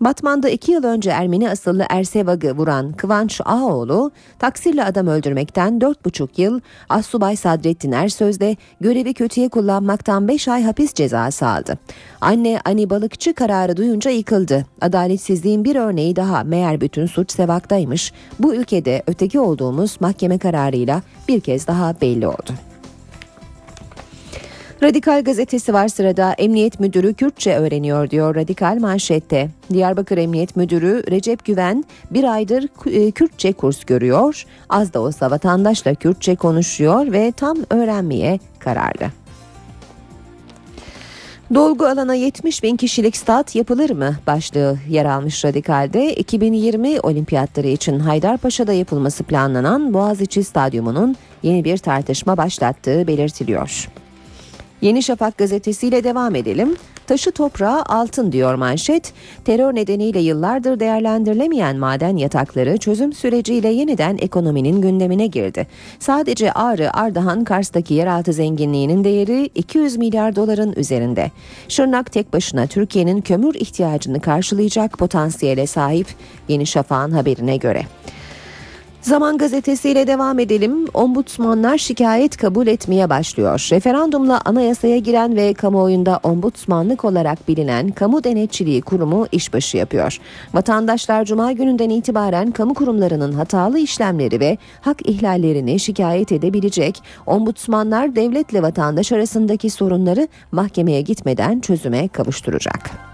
Batman'da 0.00 0.48
iki 0.48 0.72
yıl 0.72 0.84
önce 0.84 1.10
Ermeni 1.10 1.50
asıllı 1.50 1.86
Ersevag'ı 1.90 2.56
vuran 2.56 2.92
Kıvanç 2.92 3.40
Ağoğlu 3.44 4.10
taksirle 4.38 4.84
adam 4.84 5.06
öldürmekten 5.06 5.78
4,5 5.78 6.28
yıl, 6.36 6.60
Assubay 6.88 7.36
Sadrettin 7.36 7.92
Ersöz 7.92 8.40
de 8.40 8.56
görevi 8.80 9.14
kötüye 9.14 9.48
kullanmaktan 9.48 10.28
5 10.28 10.48
ay 10.48 10.62
hapis 10.62 10.94
cezası 10.94 11.46
aldı. 11.46 11.78
Anne 12.20 12.60
Ani 12.64 12.90
Balıkçı 12.90 13.34
kararı 13.34 13.76
duyunca 13.76 14.10
yıkıldı. 14.10 14.66
Adaletsizliğin 14.80 15.64
bir 15.64 15.76
örneği 15.76 16.16
daha 16.16 16.44
meğer 16.44 16.80
bütün 16.80 17.06
suç 17.06 17.32
Sevak'taymış. 17.32 18.12
Bu 18.38 18.54
ülkede 18.54 19.02
öteki 19.06 19.40
olduğumuz 19.40 20.00
mahkeme 20.00 20.38
kararıyla 20.38 21.02
bir 21.28 21.40
kez 21.40 21.66
daha 21.66 21.89
belli 22.00 22.26
oldu. 22.26 22.52
Radikal 24.82 25.24
gazetesi 25.24 25.72
var 25.72 25.88
sırada 25.88 26.32
Emniyet 26.32 26.80
Müdürü 26.80 27.14
Kürtçe 27.14 27.54
öğreniyor 27.56 28.10
diyor 28.10 28.34
Radikal 28.34 28.78
manşette. 28.78 29.50
Diyarbakır 29.72 30.18
Emniyet 30.18 30.56
Müdürü 30.56 31.04
Recep 31.10 31.44
Güven 31.44 31.84
bir 32.10 32.24
aydır 32.24 32.68
e, 32.86 33.10
Kürtçe 33.10 33.52
kurs 33.52 33.84
görüyor. 33.84 34.44
Az 34.68 34.94
da 34.94 35.00
olsa 35.00 35.30
vatandaşla 35.30 35.94
Kürtçe 35.94 36.36
konuşuyor 36.36 37.12
ve 37.12 37.32
tam 37.32 37.56
öğrenmeye 37.70 38.38
kararlı. 38.58 39.19
Dolgu 41.54 41.86
alana 41.86 42.14
70 42.14 42.62
bin 42.62 42.76
kişilik 42.76 43.16
stat 43.16 43.54
yapılır 43.56 43.90
mı? 43.90 44.16
Başlığı 44.26 44.78
yer 44.88 45.04
almış 45.04 45.44
Radikal'de 45.44 46.14
2020 46.14 47.00
olimpiyatları 47.00 47.66
için 47.66 47.98
Haydarpaşa'da 47.98 48.72
yapılması 48.72 49.24
planlanan 49.24 49.94
Boğaziçi 49.94 50.44
Stadyumu'nun 50.44 51.16
yeni 51.42 51.64
bir 51.64 51.78
tartışma 51.78 52.36
başlattığı 52.36 53.06
belirtiliyor. 53.06 53.88
Yeni 54.80 55.02
Şafak 55.02 55.38
gazetesiyle 55.38 56.04
devam 56.04 56.34
edelim. 56.34 56.76
Taşı 57.10 57.32
toprağa 57.32 57.82
altın 57.86 58.32
diyor 58.32 58.54
manşet. 58.54 59.12
Terör 59.44 59.74
nedeniyle 59.74 60.20
yıllardır 60.20 60.80
değerlendirilemeyen 60.80 61.76
maden 61.76 62.16
yatakları 62.16 62.76
çözüm 62.78 63.12
süreciyle 63.12 63.68
yeniden 63.68 64.18
ekonominin 64.20 64.80
gündemine 64.80 65.26
girdi. 65.26 65.66
Sadece 65.98 66.52
Ağrı, 66.52 66.96
Ardahan, 66.96 67.44
Kars'taki 67.44 67.94
yeraltı 67.94 68.32
zenginliğinin 68.32 69.04
değeri 69.04 69.50
200 69.54 69.96
milyar 69.96 70.36
doların 70.36 70.72
üzerinde. 70.76 71.30
Şırnak 71.68 72.12
tek 72.12 72.32
başına 72.32 72.66
Türkiye'nin 72.66 73.20
kömür 73.20 73.54
ihtiyacını 73.54 74.20
karşılayacak 74.20 74.98
potansiyele 74.98 75.66
sahip 75.66 76.06
Yeni 76.48 76.66
Şafak'ın 76.66 77.12
haberine 77.12 77.56
göre. 77.56 77.82
Zaman 79.02 79.38
gazetesiyle 79.38 80.06
devam 80.06 80.38
edelim. 80.38 80.86
Ombudsmanlar 80.94 81.78
şikayet 81.78 82.36
kabul 82.36 82.66
etmeye 82.66 83.10
başlıyor. 83.10 83.68
Referandumla 83.72 84.40
anayasaya 84.44 84.98
giren 84.98 85.36
ve 85.36 85.54
kamuoyunda 85.54 86.20
ombudsmanlık 86.22 87.04
olarak 87.04 87.48
bilinen 87.48 87.90
Kamu 87.90 88.24
Denetçiliği 88.24 88.82
Kurumu 88.82 89.26
işbaşı 89.32 89.76
yapıyor. 89.76 90.18
Vatandaşlar 90.54 91.24
cuma 91.24 91.52
gününden 91.52 91.90
itibaren 91.90 92.50
kamu 92.50 92.74
kurumlarının 92.74 93.32
hatalı 93.32 93.78
işlemleri 93.78 94.40
ve 94.40 94.58
hak 94.80 95.08
ihlallerini 95.08 95.80
şikayet 95.80 96.32
edebilecek. 96.32 97.02
Ombudsmanlar 97.26 98.16
devletle 98.16 98.62
vatandaş 98.62 99.12
arasındaki 99.12 99.70
sorunları 99.70 100.28
mahkemeye 100.52 101.00
gitmeden 101.00 101.60
çözüme 101.60 102.08
kavuşturacak. 102.08 103.09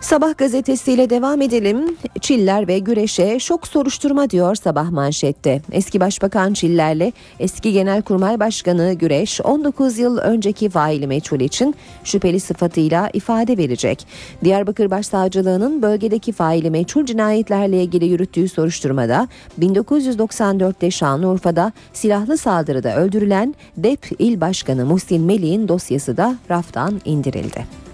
Sabah 0.00 0.38
gazetesiyle 0.38 1.10
devam 1.10 1.42
edelim. 1.42 1.96
Çiller 2.20 2.68
ve 2.68 2.78
güreşe 2.78 3.38
şok 3.38 3.66
soruşturma 3.68 4.30
diyor 4.30 4.54
sabah 4.54 4.90
manşette. 4.90 5.62
Eski 5.72 6.00
Başbakan 6.00 6.52
Çiller'le 6.52 7.12
eski 7.40 7.72
Genelkurmay 7.72 8.40
Başkanı 8.40 8.92
Güreş 8.92 9.40
19 9.40 9.98
yıl 9.98 10.18
önceki 10.18 10.70
faili 10.70 11.06
meçhul 11.06 11.40
için 11.40 11.74
şüpheli 12.04 12.40
sıfatıyla 12.40 13.10
ifade 13.12 13.56
verecek. 13.56 14.06
Diyarbakır 14.44 14.90
Başsavcılığı'nın 14.90 15.82
bölgedeki 15.82 16.32
faili 16.32 16.70
meçhul 16.70 17.06
cinayetlerle 17.06 17.82
ilgili 17.82 18.06
yürüttüğü 18.06 18.48
soruşturmada 18.48 19.28
1994'te 19.60 20.90
Şanlıurfa'da 20.90 21.72
silahlı 21.92 22.38
saldırıda 22.38 22.96
öldürülen 22.96 23.54
DEP 23.76 24.06
İl 24.18 24.40
Başkanı 24.40 24.86
Muhsin 24.86 25.22
Melih'in 25.22 25.68
dosyası 25.68 26.16
da 26.16 26.36
raftan 26.50 27.00
indirildi. 27.04 27.87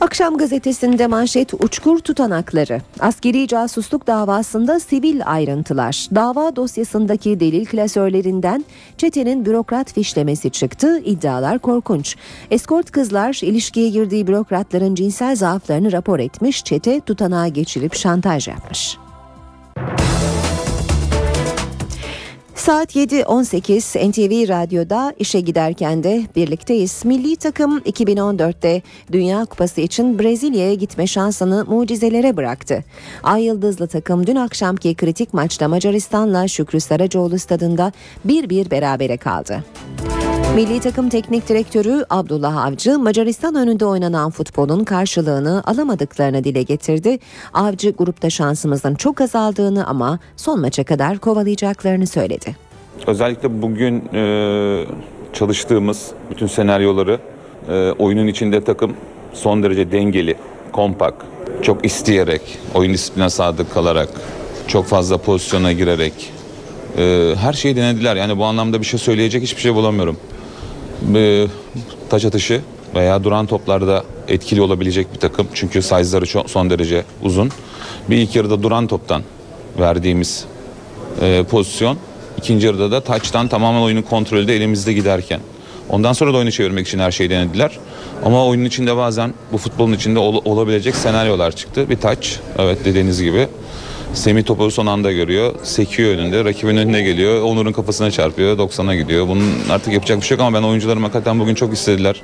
Akşam 0.00 0.36
gazetesinde 0.36 1.06
manşet 1.06 1.54
uçkur 1.54 1.98
tutanakları. 1.98 2.80
Askeri 3.00 3.48
casusluk 3.48 4.06
davasında 4.06 4.80
sivil 4.80 5.20
ayrıntılar. 5.26 6.08
Dava 6.14 6.56
dosyasındaki 6.56 7.40
delil 7.40 7.66
klasörlerinden 7.66 8.64
çetenin 8.98 9.46
bürokrat 9.46 9.92
fişlemesi 9.92 10.50
çıktı. 10.50 10.98
İddialar 11.04 11.58
korkunç. 11.58 12.16
Eskort 12.50 12.90
kızlar 12.90 13.40
ilişkiye 13.42 13.88
girdiği 13.88 14.26
bürokratların 14.26 14.94
cinsel 14.94 15.36
zaaflarını 15.36 15.92
rapor 15.92 16.18
etmiş. 16.18 16.64
Çete 16.64 17.00
tutanağa 17.00 17.48
geçirip 17.48 17.94
şantaj 17.94 18.48
yapmış. 18.48 18.98
Saat 22.66 22.96
7.18 22.96 24.10
NTV 24.10 24.48
Radyo'da 24.48 25.14
işe 25.18 25.40
giderken 25.40 26.02
de 26.02 26.22
birlikteyiz. 26.36 27.04
Milli 27.04 27.36
takım 27.36 27.78
2014'te 27.78 28.82
Dünya 29.12 29.44
Kupası 29.44 29.80
için 29.80 30.18
Brezilya'ya 30.18 30.74
gitme 30.74 31.06
şansını 31.06 31.64
mucizelere 31.64 32.36
bıraktı. 32.36 32.84
Ay 33.22 33.44
Yıldızlı 33.44 33.86
takım 33.86 34.26
dün 34.26 34.36
akşamki 34.36 34.94
kritik 34.94 35.34
maçta 35.34 35.68
Macaristan'la 35.68 36.48
Şükrü 36.48 36.80
Saracoğlu 36.80 37.38
stadında 37.38 37.92
1-1 38.26 38.70
berabere 38.70 39.16
kaldı. 39.16 39.64
Milli 40.56 40.80
takım 40.80 41.08
teknik 41.08 41.48
direktörü 41.48 42.04
Abdullah 42.10 42.66
Avcı 42.66 42.98
Macaristan 42.98 43.54
önünde 43.54 43.86
oynanan 43.86 44.30
futbolun 44.30 44.84
karşılığını 44.84 45.62
alamadıklarını 45.66 46.44
dile 46.44 46.62
getirdi. 46.62 47.18
Avcı 47.54 47.90
grupta 47.90 48.30
şansımızın 48.30 48.94
çok 48.94 49.20
azaldığını 49.20 49.86
ama 49.86 50.18
son 50.36 50.60
maça 50.60 50.84
kadar 50.84 51.18
kovalayacaklarını 51.18 52.06
söyledi. 52.06 52.56
Özellikle 53.06 53.62
bugün 53.62 54.04
e, 54.14 54.84
çalıştığımız 55.32 56.10
bütün 56.30 56.46
senaryoları 56.46 57.18
e, 57.68 57.90
oyunun 57.90 58.26
içinde 58.26 58.64
takım 58.64 58.96
son 59.32 59.62
derece 59.62 59.92
dengeli, 59.92 60.36
kompak, 60.72 61.14
çok 61.62 61.84
isteyerek, 61.84 62.58
oyun 62.74 62.92
disipline 62.92 63.30
sadık 63.30 63.74
kalarak, 63.74 64.08
çok 64.66 64.86
fazla 64.86 65.18
pozisyona 65.18 65.72
girerek 65.72 66.32
e, 66.98 67.34
her 67.38 67.52
şeyi 67.52 67.76
denediler. 67.76 68.16
Yani 68.16 68.38
bu 68.38 68.44
anlamda 68.44 68.80
bir 68.80 68.86
şey 68.86 69.00
söyleyecek 69.00 69.42
hiçbir 69.42 69.60
şey 69.60 69.74
bulamıyorum 69.74 70.16
e, 71.14 71.46
taç 72.10 72.24
atışı 72.24 72.60
veya 72.94 73.24
duran 73.24 73.46
toplarda 73.46 74.04
etkili 74.28 74.62
olabilecek 74.62 75.14
bir 75.14 75.18
takım. 75.18 75.48
Çünkü 75.54 75.82
size'ları 75.82 76.48
son 76.48 76.70
derece 76.70 77.04
uzun. 77.22 77.50
Bir 78.10 78.16
ilk 78.16 78.36
yarıda 78.36 78.62
duran 78.62 78.86
toptan 78.86 79.22
verdiğimiz 79.78 80.44
e, 81.22 81.44
pozisyon. 81.50 81.98
ikinci 82.38 82.66
yarıda 82.66 82.90
da 82.90 83.00
taçtan 83.00 83.48
tamamen 83.48 83.80
oyunun 83.80 84.02
kontrolü 84.02 84.48
de 84.48 84.56
elimizde 84.56 84.92
giderken. 84.92 85.40
Ondan 85.88 86.12
sonra 86.12 86.32
da 86.32 86.36
oyunu 86.36 86.52
çevirmek 86.52 86.86
için 86.86 86.98
her 86.98 87.10
şeyi 87.10 87.30
denediler. 87.30 87.78
Ama 88.24 88.46
oyunun 88.46 88.64
içinde 88.64 88.96
bazen 88.96 89.34
bu 89.52 89.58
futbolun 89.58 89.92
içinde 89.92 90.18
ol, 90.18 90.40
olabilecek 90.44 90.96
senaryolar 90.96 91.56
çıktı. 91.56 91.90
Bir 91.90 91.96
taç, 91.96 92.40
evet 92.58 92.84
dediğiniz 92.84 93.22
gibi. 93.22 93.48
Semih 94.16 94.44
topu 94.44 94.70
son 94.70 94.86
anda 94.86 95.12
görüyor. 95.12 95.54
Sekiyor 95.62 96.10
önünde. 96.10 96.44
Rakibin 96.44 96.76
önüne 96.76 97.02
geliyor. 97.02 97.42
Onur'un 97.42 97.72
kafasına 97.72 98.10
çarpıyor. 98.10 98.58
90'a 98.58 98.94
gidiyor. 98.94 99.28
Bunun 99.28 99.52
artık 99.70 99.92
yapacak 99.92 100.20
bir 100.20 100.26
şey 100.26 100.36
yok 100.36 100.46
ama 100.46 100.58
ben 100.58 100.62
oyuncularım 100.62 101.02
hakikaten 101.02 101.40
bugün 101.40 101.54
çok 101.54 101.74
istediler. 101.74 102.22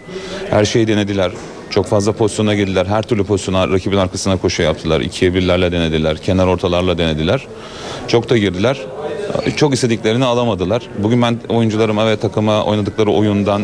Her 0.50 0.64
şeyi 0.64 0.88
denediler. 0.88 1.32
Çok 1.70 1.87
fazla 1.87 2.12
pozisyona 2.12 2.54
girdiler. 2.54 2.87
Her 2.87 3.02
türlü 3.02 3.25
pozisyona 3.25 3.68
rakibin 3.68 3.96
arkasına 3.96 4.37
koşu 4.37 4.62
yaptılar. 4.62 5.00
İkiye 5.00 5.34
birlerle 5.34 5.72
denediler. 5.72 6.16
Kenar 6.16 6.46
ortalarla 6.46 6.99
denediler. 6.99 7.46
Çok 8.08 8.30
da 8.30 8.38
girdiler. 8.38 8.80
Çok 9.56 9.75
istediklerini 9.75 10.25
alamadılar. 10.25 10.82
Bugün 10.99 11.22
ben 11.22 11.38
oyuncularıma 11.49 12.06
ve 12.06 12.16
takıma 12.16 12.64
oynadıkları 12.64 13.11
oyundan, 13.11 13.62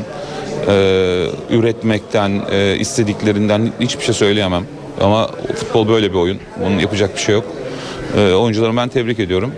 e, 0.68 1.26
üretmekten, 1.50 2.42
e, 2.52 2.76
istediklerinden 2.78 3.72
hiçbir 3.80 4.04
şey 4.04 4.14
söyleyemem. 4.14 4.64
Ama 5.00 5.30
futbol 5.54 5.88
böyle 5.88 6.10
bir 6.10 6.18
oyun. 6.18 6.38
Bunun 6.64 6.78
yapacak 6.78 7.16
bir 7.16 7.20
şey 7.20 7.34
yok. 7.34 7.44
E, 8.16 8.32
oyuncularımı 8.32 8.80
ben 8.80 8.88
tebrik 8.88 9.20
ediyorum. 9.20 9.52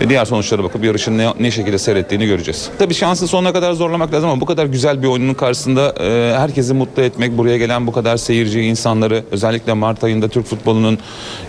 E, 0.00 0.08
diğer 0.08 0.24
sonuçlara 0.24 0.64
bakıp 0.64 0.84
yarışın 0.84 1.18
ne, 1.18 1.32
ne 1.40 1.50
şekilde 1.50 1.78
seyrettiğini 1.78 2.26
göreceğiz. 2.26 2.70
Tabii 2.78 2.94
şansı 2.94 3.28
sonuna 3.28 3.52
kadar 3.52 3.72
zorlamak 3.72 4.12
lazım 4.12 4.30
ama 4.30 4.40
bu 4.40 4.46
kadar 4.46 4.66
güzel 4.66 5.02
bir 5.02 5.08
oyunun 5.08 5.34
karşısında 5.34 5.94
e, 6.00 6.38
herkesi 6.38 6.74
mutlu 6.74 7.02
etmek, 7.02 7.38
buraya 7.38 7.58
gelen 7.58 7.86
bu 7.86 7.92
kadar 7.92 8.16
seyirci 8.16 8.60
insanları 8.60 9.24
özellikle 9.30 9.72
Mart 9.72 10.04
ayında 10.04 10.28
Türk 10.28 10.46
futbolunun 10.46 10.98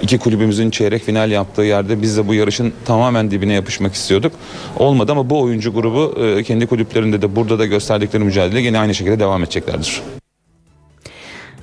iki 0.02 0.18
kulübümüzün 0.18 0.70
çeyrek 0.70 1.04
final 1.04 1.32
yaptığı 1.32 1.62
yerde 1.62 2.02
biz 2.02 2.18
de 2.18 2.28
bu 2.28 2.34
yarışın 2.34 2.74
tamamen 2.86 3.32
dibine 3.32 3.54
yapışmak 3.54 3.94
istiyorduk. 3.94 4.32
Olmadı 4.78 5.12
ama 5.12 5.30
bu 5.30 5.42
oyuncu 5.42 5.74
grubu 5.74 6.16
e, 6.24 6.44
kendi 6.44 6.68
kulüplerinde 6.68 7.22
de 7.22 7.36
burada 7.36 7.60
da 7.60 7.66
gösterdikleri 7.66 8.24
mücadele 8.24 8.62
yine 8.62 8.80
aynı 8.80 8.96
şekilde 8.96 9.20
devam 9.20 9.44
edeceklerdir. 9.44 10.02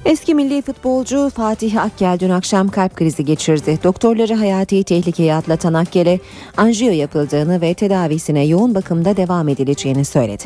Eski 0.05 0.35
milli 0.35 0.63
futbolcu 0.63 1.31
Fatih 1.31 1.83
Akgel 1.83 2.19
dün 2.21 2.31
akşam 2.31 2.69
kalp 2.69 2.97
krizi 2.97 3.25
geçirdi. 3.25 3.79
Doktorları 3.85 4.35
hayati 4.35 4.85
tehlikeyi 4.85 5.35
atlatan 5.35 5.75
Akgel'e 5.75 6.21
anjiyo 6.57 6.93
yapıldığını 6.93 7.61
ve 7.61 7.75
tedavisine 7.75 8.47
yoğun 8.47 8.75
bakımda 8.75 9.17
devam 9.17 9.49
edileceğini 9.49 10.05
söyledi. 10.05 10.45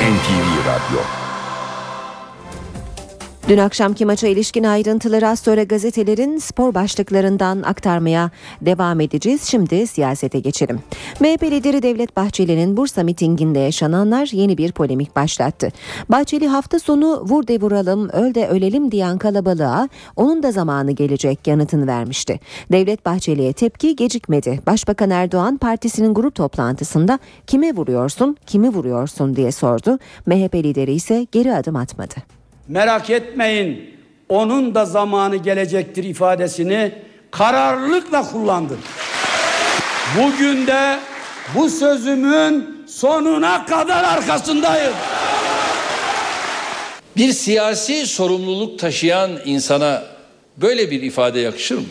NTV 0.00 0.66
Radyo 0.66 1.23
Dün 3.48 3.58
akşamki 3.58 4.06
maça 4.06 4.26
ilişkin 4.26 4.64
ayrıntıları 4.64 5.28
az 5.28 5.38
sonra 5.38 5.62
gazetelerin 5.62 6.38
spor 6.38 6.74
başlıklarından 6.74 7.62
aktarmaya 7.62 8.30
devam 8.60 9.00
edeceğiz. 9.00 9.42
Şimdi 9.42 9.86
siyasete 9.86 10.40
geçelim. 10.40 10.80
MHP 11.20 11.42
lideri 11.42 11.82
Devlet 11.82 12.16
Bahçeli'nin 12.16 12.76
Bursa 12.76 13.02
mitinginde 13.02 13.58
yaşananlar 13.58 14.28
yeni 14.32 14.58
bir 14.58 14.72
polemik 14.72 15.16
başlattı. 15.16 15.68
Bahçeli 16.08 16.48
hafta 16.48 16.78
sonu 16.78 17.20
vur 17.20 17.46
de 17.46 17.60
vuralım, 17.60 18.08
öl 18.08 18.34
de 18.34 18.48
ölelim 18.48 18.90
diyen 18.90 19.18
kalabalığa 19.18 19.88
onun 20.16 20.42
da 20.42 20.52
zamanı 20.52 20.92
gelecek 20.92 21.46
yanıtını 21.46 21.86
vermişti. 21.86 22.40
Devlet 22.72 23.06
Bahçeli'ye 23.06 23.52
tepki 23.52 23.96
gecikmedi. 23.96 24.60
Başbakan 24.66 25.10
Erdoğan 25.10 25.56
partisinin 25.56 26.14
grup 26.14 26.34
toplantısında 26.34 27.18
kime 27.46 27.76
vuruyorsun, 27.76 28.36
kimi 28.46 28.68
vuruyorsun 28.68 29.36
diye 29.36 29.52
sordu. 29.52 29.98
MHP 30.26 30.54
lideri 30.54 30.92
ise 30.92 31.26
geri 31.32 31.54
adım 31.54 31.76
atmadı. 31.76 32.43
Merak 32.68 33.10
etmeyin 33.10 33.94
onun 34.28 34.74
da 34.74 34.84
zamanı 34.84 35.36
gelecektir 35.36 36.04
ifadesini 36.04 36.92
kararlılıkla 37.30 38.30
kullandım. 38.32 38.78
Bugün 40.18 40.66
de 40.66 40.98
bu 41.54 41.70
sözümün 41.70 42.84
sonuna 42.88 43.66
kadar 43.66 44.04
arkasındayım. 44.04 44.92
Bir 47.16 47.32
siyasi 47.32 48.06
sorumluluk 48.06 48.78
taşıyan 48.78 49.30
insana 49.44 50.02
böyle 50.56 50.90
bir 50.90 51.02
ifade 51.02 51.40
yakışır 51.40 51.78
mı? 51.78 51.84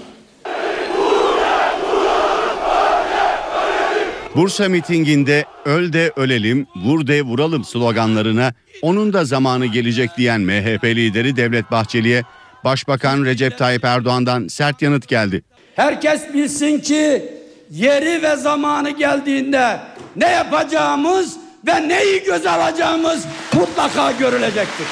Bursa 4.36 4.70
mitinginde 4.70 5.46
öl 5.66 5.94
de 5.94 6.12
ölelim, 6.16 6.68
vur 6.76 7.08
de 7.08 7.22
vuralım 7.22 7.64
sloganlarına 7.64 8.54
onun 8.82 9.14
da 9.14 9.26
zamanı 9.26 9.66
gelecek 9.66 10.10
diyen 10.18 10.42
MHP 10.42 10.84
lideri 10.84 11.36
Devlet 11.36 11.72
Bahçeli'ye 11.72 12.24
Başbakan 12.64 13.26
Recep 13.26 13.58
Tayyip 13.58 13.86
Erdoğan'dan 13.86 14.48
sert 14.48 14.82
yanıt 14.82 15.08
geldi. 15.08 15.44
Herkes 15.76 16.34
bilsin 16.34 16.80
ki 16.80 17.26
yeri 17.72 18.24
ve 18.24 18.36
zamanı 18.36 18.90
geldiğinde 18.90 19.80
ne 20.16 20.30
yapacağımız 20.32 21.38
ve 21.68 21.88
neyi 21.88 22.24
göze 22.24 22.50
alacağımız 22.50 23.26
mutlaka 23.54 24.12
görülecektir. 24.12 24.88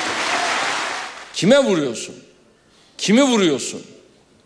Kime 1.33 1.59
vuruyorsun? 1.59 2.15
Kimi 2.97 3.23
vuruyorsun? 3.23 3.81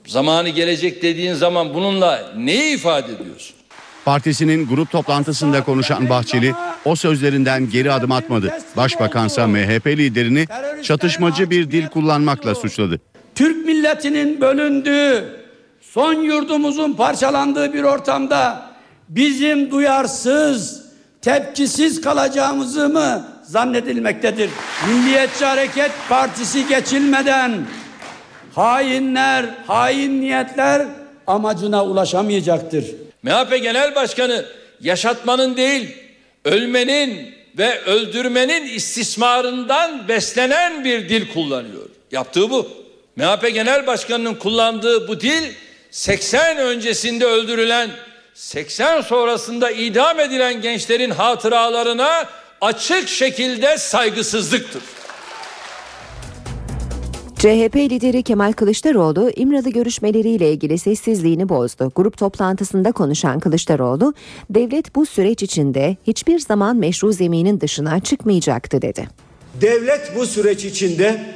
Zamanı 0.08 0.50
gelecek 0.50 1.02
dediğin 1.02 1.34
zaman 1.34 1.74
bununla 1.74 2.34
neyi 2.38 2.76
ifade 2.76 3.12
ediyorsun? 3.12 3.56
Partisinin 4.06 4.68
grup 4.68 4.92
toplantısında 4.92 5.64
konuşan 5.64 6.10
Bahçeli 6.10 6.54
o 6.86 6.96
sözlerinden 6.96 7.70
geri 7.70 7.92
adım 7.92 8.12
atmadı. 8.12 8.54
Başbakansa 8.78 9.48
MHP 9.48 9.88
liderini 9.88 10.48
çatışmacı 10.84 11.50
bir 11.50 11.72
dil 11.72 11.88
kullanmakla 11.88 12.56
suçladı. 12.56 13.00
Türk 13.36 13.66
milletinin 13.66 14.42
bölündüğü, 14.42 15.24
son 15.82 16.14
yurdumuzun 16.14 16.94
parçalandığı 16.94 17.74
bir 17.74 17.84
ortamda 17.84 18.70
bizim 19.10 19.72
duyarsız, 19.72 20.86
tepkisiz 21.22 22.02
kalacağımızı 22.02 22.90
mı 22.90 23.28
zannedilmektedir? 23.44 24.50
Milliyetçi 24.88 25.46
Hareket 25.46 25.92
Partisi 26.10 26.68
geçilmeden 26.68 27.52
hainler, 28.56 29.46
hain 29.68 30.22
niyetler 30.22 30.88
amacına 31.28 31.86
ulaşamayacaktır. 31.86 33.05
MHP 33.26 33.62
Genel 33.62 33.96
Başkanı 33.96 34.46
yaşatmanın 34.82 35.58
değil, 35.58 35.98
ölmenin 36.46 37.36
ve 37.58 37.82
öldürmenin 37.82 38.66
istismarından 38.66 40.08
beslenen 40.08 40.84
bir 40.84 41.10
dil 41.10 41.34
kullanıyor. 41.34 41.90
Yaptığı 42.12 42.50
bu. 42.50 42.70
MHP 43.16 43.54
Genel 43.54 43.88
Başkanı'nın 43.88 44.36
kullandığı 44.36 45.08
bu 45.08 45.22
dil 45.22 45.44
80 45.92 46.58
öncesinde 46.58 47.26
öldürülen, 47.26 47.90
80 48.34 49.02
sonrasında 49.02 49.72
idam 49.72 50.20
edilen 50.20 50.62
gençlerin 50.62 51.12
hatıralarına 51.12 52.30
açık 52.62 53.10
şekilde 53.10 53.78
saygısızlıktır. 53.78 54.82
CHP 57.46 57.76
lideri 57.76 58.24
Kemal 58.24 58.52
Kılıçdaroğlu 58.52 59.32
İmralı 59.36 59.70
görüşmeleriyle 59.70 60.52
ilgili 60.52 60.78
sessizliğini 60.78 61.50
bozdu. 61.50 61.92
Grup 61.96 62.18
toplantısında 62.18 62.92
konuşan 62.92 63.40
Kılıçdaroğlu, 63.40 64.14
devlet 64.50 64.96
bu 64.96 65.06
süreç 65.06 65.44
içinde 65.44 65.98
hiçbir 66.08 66.40
zaman 66.40 66.78
meşru 66.78 67.12
zeminin 67.12 67.62
dışına 67.62 68.00
çıkmayacaktı 68.00 68.82
dedi. 68.82 69.08
Devlet 69.62 70.12
bu 70.16 70.26
süreç 70.26 70.66
içinde 70.66 71.36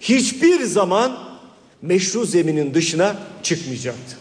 hiçbir 0.00 0.62
zaman 0.62 1.18
meşru 1.82 2.24
zeminin 2.24 2.74
dışına 2.74 3.16
çıkmayacaktı. 3.42 4.16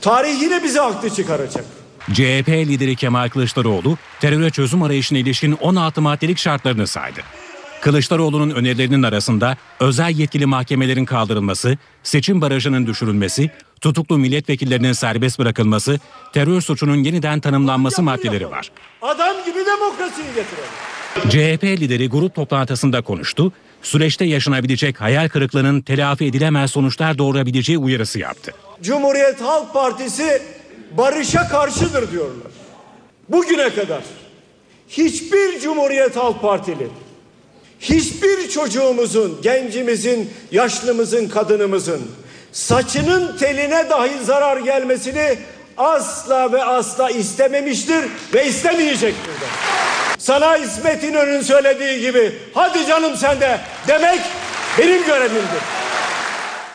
Tarih 0.00 0.42
yine 0.42 0.64
bize 0.64 0.80
haklı 0.80 1.10
çıkaracak. 1.10 1.64
CHP 2.12 2.48
lideri 2.48 2.96
Kemal 2.96 3.28
Kılıçdaroğlu 3.28 3.96
teröre 4.20 4.50
çözüm 4.50 4.82
arayışına 4.82 5.18
ilişkin 5.18 5.52
16 5.52 6.00
maddelik 6.00 6.38
şartlarını 6.38 6.86
saydı. 6.86 7.20
Kılıçdaroğlu'nun 7.86 8.50
önerilerinin 8.50 9.02
arasında 9.02 9.56
özel 9.80 10.18
yetkili 10.18 10.46
mahkemelerin 10.46 11.04
kaldırılması, 11.04 11.76
seçim 12.02 12.40
barajının 12.40 12.86
düşürülmesi, 12.86 13.50
tutuklu 13.80 14.18
milletvekillerinin 14.18 14.92
serbest 14.92 15.38
bırakılması, 15.38 16.00
terör 16.32 16.60
suçunun 16.60 16.96
yeniden 16.96 17.40
tanımlanması 17.40 18.02
maddeleri 18.02 18.50
var. 18.50 18.70
Adam 19.02 19.36
gibi 19.44 19.58
demokrasiyi 19.58 20.26
getirelim. 20.34 21.30
CHP 21.30 21.80
lideri 21.80 22.08
grup 22.08 22.34
toplantısında 22.34 23.02
konuştu, 23.02 23.52
süreçte 23.82 24.24
yaşanabilecek 24.24 25.00
hayal 25.00 25.28
kırıklığının 25.28 25.80
telafi 25.80 26.24
edilemez 26.24 26.70
sonuçlar 26.70 27.18
doğurabileceği 27.18 27.78
uyarısı 27.78 28.18
yaptı. 28.18 28.52
Cumhuriyet 28.82 29.40
Halk 29.40 29.74
Partisi 29.74 30.42
barışa 30.98 31.48
karşıdır 31.48 32.12
diyorlar. 32.12 32.52
Bugüne 33.28 33.74
kadar 33.74 34.02
hiçbir 34.88 35.60
Cumhuriyet 35.60 36.16
Halk 36.16 36.42
Partili 36.42 36.88
hiçbir 37.80 38.48
çocuğumuzun, 38.48 39.38
gencimizin, 39.42 40.30
yaşlımızın, 40.52 41.28
kadınımızın 41.28 42.02
saçının 42.52 43.36
teline 43.36 43.90
dahi 43.90 44.24
zarar 44.24 44.56
gelmesini 44.56 45.38
asla 45.76 46.52
ve 46.52 46.64
asla 46.64 47.10
istememiştir 47.10 48.04
ve 48.34 48.46
istemeyecektir 48.46 49.32
de. 49.32 49.46
Sana 50.18 50.56
İsmet 50.56 51.04
İnönü'nün 51.04 51.40
söylediği 51.42 52.00
gibi 52.00 52.32
hadi 52.54 52.86
canım 52.86 53.16
sen 53.16 53.40
de 53.40 53.60
demek 53.88 54.20
benim 54.78 55.04
görevimdir. 55.06 55.62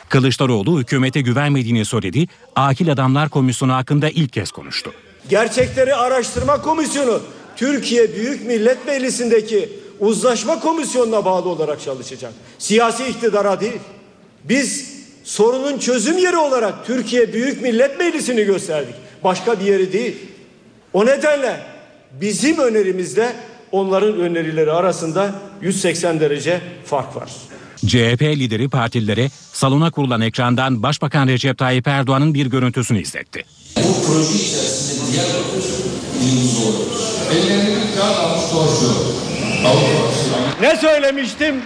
Kılıçdaroğlu 0.09 0.79
hükümete 0.79 1.21
güvenmediğini 1.21 1.85
söyledi, 1.85 2.27
Akil 2.55 2.91
Adamlar 2.91 3.29
Komisyonu 3.29 3.73
hakkında 3.73 4.09
ilk 4.09 4.33
kez 4.33 4.51
konuştu. 4.51 4.93
Gerçekleri 5.29 5.95
Araştırma 5.95 6.61
Komisyonu 6.61 7.21
Türkiye 7.55 8.15
Büyük 8.15 8.45
Millet 8.45 8.87
Meclisi'ndeki 8.87 9.69
uzlaşma 10.01 10.59
komisyonuna 10.59 11.25
bağlı 11.25 11.49
olarak 11.49 11.81
çalışacak. 11.81 12.33
Siyasi 12.59 13.07
iktidara 13.07 13.61
değil. 13.61 13.79
Biz 14.43 14.91
sorunun 15.23 15.77
çözüm 15.77 16.17
yeri 16.17 16.37
olarak 16.37 16.85
Türkiye 16.85 17.33
Büyük 17.33 17.61
Millet 17.61 17.99
Meclisi'ni 17.99 18.43
gösterdik. 18.43 18.95
Başka 19.23 19.59
bir 19.59 19.65
yeri 19.65 19.93
değil. 19.93 20.15
O 20.93 21.05
nedenle 21.05 21.59
bizim 22.21 22.57
önerimizde 22.57 23.33
onların 23.71 24.19
önerileri 24.19 24.71
arasında 24.71 25.35
180 25.61 26.19
derece 26.19 26.61
fark 26.85 27.15
var. 27.15 27.29
CHP 27.87 28.21
lideri 28.21 28.69
partililere 28.69 29.29
salona 29.53 29.91
kurulan 29.91 30.21
ekrandan 30.21 30.83
Başbakan 30.83 31.27
Recep 31.27 31.57
Tayyip 31.57 31.87
Erdoğan'ın 31.87 32.33
bir 32.33 32.45
görüntüsünü 32.45 33.01
izletti. 33.01 33.45
Bu 33.77 34.05
proje 34.07 34.35
içerisinde 34.35 35.17
Ne 40.61 40.75
söylemiştim? 40.77 41.61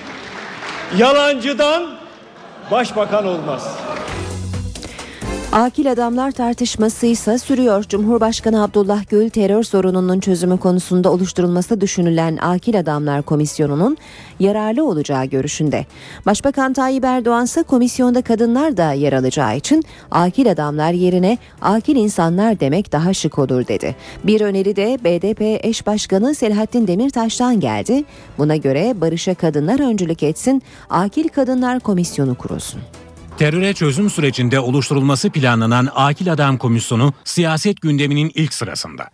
Yalancıdan 0.97 1.95
başbakan 2.71 3.25
olmaz. 3.25 3.63
Akil 5.51 5.91
adamlar 5.91 6.31
tartışması 6.31 7.05
ise 7.05 7.37
sürüyor. 7.37 7.83
Cumhurbaşkanı 7.83 8.63
Abdullah 8.63 9.09
Gül 9.09 9.29
terör 9.29 9.63
sorununun 9.63 10.19
çözümü 10.19 10.57
konusunda 10.57 11.11
oluşturulması 11.11 11.81
düşünülen 11.81 12.37
Akil 12.37 12.79
Adamlar 12.79 13.21
Komisyonu'nun 13.21 13.97
yararlı 14.39 14.87
olacağı 14.87 15.25
görüşünde. 15.25 15.85
Başbakan 16.25 16.73
Tayyip 16.73 17.03
Erdoğan 17.03 17.45
ise 17.45 17.63
komisyonda 17.63 18.21
kadınlar 18.21 18.77
da 18.77 18.91
yer 18.91 19.13
alacağı 19.13 19.57
için 19.57 19.83
akil 20.11 20.51
adamlar 20.51 20.91
yerine 20.91 21.37
akil 21.61 21.95
insanlar 21.95 22.59
demek 22.59 22.91
daha 22.91 23.13
şık 23.13 23.39
olur 23.39 23.67
dedi. 23.67 23.95
Bir 24.23 24.41
öneri 24.41 24.75
de 24.75 24.97
BDP 25.03 25.65
eş 25.65 25.87
başkanı 25.87 26.35
Selahattin 26.35 26.87
Demirtaş'tan 26.87 27.59
geldi. 27.59 28.03
Buna 28.37 28.55
göre 28.55 29.01
barışa 29.01 29.33
kadınlar 29.33 29.79
öncülük 29.79 30.23
etsin, 30.23 30.63
akil 30.89 31.27
kadınlar 31.27 31.79
komisyonu 31.79 32.35
kurulsun. 32.35 32.81
Teröre 33.37 33.73
çözüm 33.73 34.09
sürecinde 34.09 34.59
oluşturulması 34.59 35.29
planlanan 35.29 35.89
Akil 35.95 36.31
Adam 36.31 36.57
Komisyonu 36.57 37.13
siyaset 37.23 37.81
gündeminin 37.81 38.31
ilk 38.35 38.53
sırasında. 38.53 39.09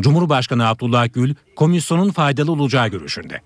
Cumhurbaşkanı 0.00 0.68
Abdullah 0.68 1.12
Gül 1.12 1.34
komisyonun 1.56 2.10
faydalı 2.10 2.52
olacağı 2.52 2.88
görüşünde. 2.88 3.40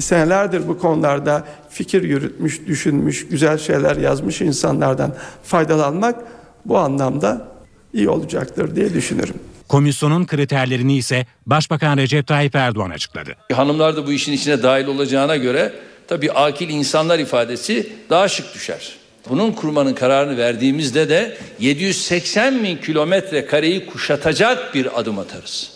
Senelerdir 0.00 0.68
bu 0.68 0.78
konularda 0.78 1.44
fikir 1.70 2.02
yürütmüş, 2.02 2.66
düşünmüş, 2.66 3.28
güzel 3.28 3.58
şeyler 3.58 3.96
yazmış 3.96 4.40
insanlardan 4.40 5.14
faydalanmak 5.44 6.24
bu 6.64 6.78
anlamda 6.78 7.48
iyi 7.92 8.08
olacaktır 8.08 8.76
diye 8.76 8.94
düşünürüm. 8.94 9.34
Komisyonun 9.68 10.26
kriterlerini 10.26 10.96
ise 10.96 11.26
Başbakan 11.46 11.96
Recep 11.96 12.26
Tayyip 12.26 12.54
Erdoğan 12.54 12.90
açıkladı. 12.90 13.36
Hanımlar 13.52 13.96
da 13.96 14.06
bu 14.06 14.12
işin 14.12 14.32
içine 14.32 14.62
dahil 14.62 14.86
olacağına 14.86 15.36
göre 15.36 15.72
tabii 16.08 16.32
akil 16.32 16.68
insanlar 16.68 17.18
ifadesi 17.18 17.92
daha 18.10 18.28
şık 18.28 18.54
düşer. 18.54 19.01
Bunun 19.28 19.52
kurmanın 19.52 19.94
kararını 19.94 20.36
verdiğimizde 20.36 21.08
de 21.08 21.36
780 21.58 22.64
bin 22.64 22.76
kilometre 22.76 23.46
kareyi 23.46 23.86
kuşatacak 23.86 24.74
bir 24.74 25.00
adım 25.00 25.18
atarız. 25.18 25.70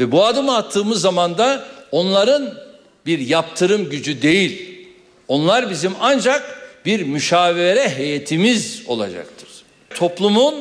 Ve 0.00 0.12
bu 0.12 0.24
adımı 0.26 0.56
attığımız 0.56 1.00
zaman 1.00 1.38
da 1.38 1.64
onların 1.90 2.54
bir 3.06 3.18
yaptırım 3.18 3.90
gücü 3.90 4.22
değil. 4.22 4.78
Onlar 5.28 5.70
bizim 5.70 5.92
ancak 6.00 6.58
bir 6.84 7.02
müşavere 7.02 7.88
heyetimiz 7.88 8.82
olacaktır. 8.86 9.48
Toplumun 9.90 10.54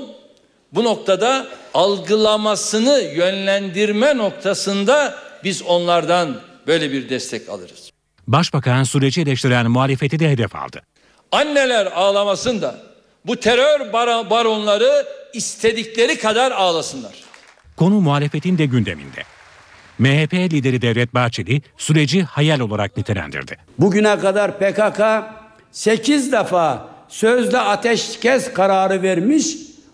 bu 0.73 0.83
noktada 0.83 1.47
algılamasını 1.73 3.01
yönlendirme 3.15 4.17
noktasında 4.17 5.15
biz 5.43 5.61
onlardan 5.61 6.41
böyle 6.67 6.91
bir 6.91 7.09
destek 7.09 7.49
alırız. 7.49 7.91
Başbakan 8.27 8.83
süreci 8.83 9.21
eleştiren 9.21 9.71
muhalefeti 9.71 10.19
de 10.19 10.29
hedef 10.29 10.55
aldı. 10.55 10.81
Anneler 11.31 11.85
ağlamasın 11.85 12.61
da 12.61 12.75
bu 13.25 13.35
terör 13.35 13.93
baronları 14.29 15.05
istedikleri 15.33 16.17
kadar 16.19 16.51
ağlasınlar. 16.51 17.11
Konu 17.77 18.01
muhalefetin 18.01 18.57
de 18.57 18.65
gündeminde. 18.65 19.23
MHP 19.99 20.33
lideri 20.33 20.81
Devlet 20.81 21.13
Bahçeli 21.13 21.61
süreci 21.77 22.23
hayal 22.23 22.59
olarak 22.59 22.97
nitelendirdi. 22.97 23.57
Bugüne 23.79 24.19
kadar 24.19 24.59
PKK 24.59 25.01
8 25.71 26.31
defa 26.31 26.87
sözde 27.09 27.59
ateşkes 27.59 28.53
kararı 28.53 29.01
vermiş 29.01 29.45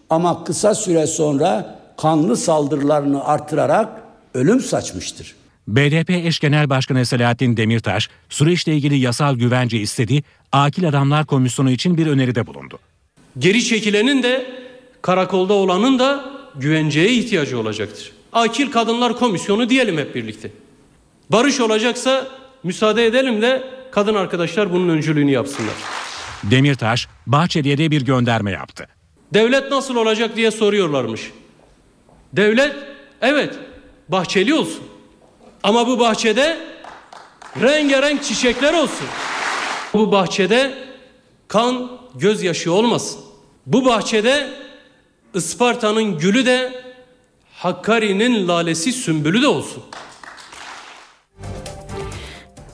ama 0.10 0.44
kısa 0.44 0.76
süre 0.76 1.08
sonra 1.08 1.80
kanlı 1.98 2.38
saldırılarını 2.38 3.26
artırarak 3.26 3.90
ölüm 4.34 4.62
saçmıştır. 4.62 5.36
BDP 5.68 6.10
eş 6.10 6.40
genel 6.40 6.70
başkanı 6.70 7.06
Selahattin 7.06 7.58
Demirtaş 7.58 8.10
süreçle 8.30 8.76
ilgili 8.76 8.98
yasal 8.98 9.36
güvence 9.36 9.78
istedi, 9.78 10.24
Akil 10.52 10.88
Adamlar 10.90 11.26
Komisyonu 11.26 11.72
için 11.72 11.98
bir 11.98 12.08
öneride 12.08 12.48
bulundu. 12.48 12.80
Geri 13.38 13.64
çekilenin 13.64 14.24
de 14.24 14.46
karakolda 15.02 15.54
olanın 15.54 16.00
da 16.00 16.26
güvenceye 16.56 17.10
ihtiyacı 17.14 17.60
olacaktır. 17.60 18.12
Akil 18.34 18.72
Kadınlar 18.72 19.18
Komisyonu 19.18 19.70
diyelim 19.70 19.98
hep 19.98 20.16
birlikte. 20.16 20.52
Barış 21.30 21.60
olacaksa 21.60 22.28
müsaade 22.64 23.06
edelim 23.06 23.42
de 23.42 23.64
kadın 23.92 24.16
arkadaşlar 24.16 24.74
bunun 24.74 24.90
öncülüğünü 24.90 25.32
yapsınlar. 25.32 25.74
Demirtaş, 26.44 27.08
Bahçeli'ye 27.28 27.78
de 27.78 27.92
bir 27.92 28.02
gönderme 28.02 28.52
yaptı. 28.52 28.88
Devlet 29.34 29.72
nasıl 29.72 29.96
olacak 29.96 30.36
diye 30.36 30.52
soruyorlarmış. 30.52 31.32
Devlet 32.34 32.76
evet 33.22 33.56
bahçeli 34.10 34.54
olsun. 34.54 34.84
Ama 35.68 35.88
bu 35.88 36.00
bahçede 36.00 36.58
rengarenk 37.62 38.24
çiçekler 38.24 38.74
olsun. 38.74 39.08
Bu 39.94 40.12
bahçede 40.12 40.74
kan 41.48 41.92
gözyaşı 42.16 42.74
olmasın. 42.74 43.20
Bu 43.66 43.86
bahçede 43.86 44.50
Isparta'nın 45.34 46.18
gülü 46.18 46.46
de 46.46 46.84
Hakkari'nin 47.54 48.48
lalesi 48.48 48.92
sümbülü 48.92 49.42
de 49.42 49.48
olsun. 49.48 49.84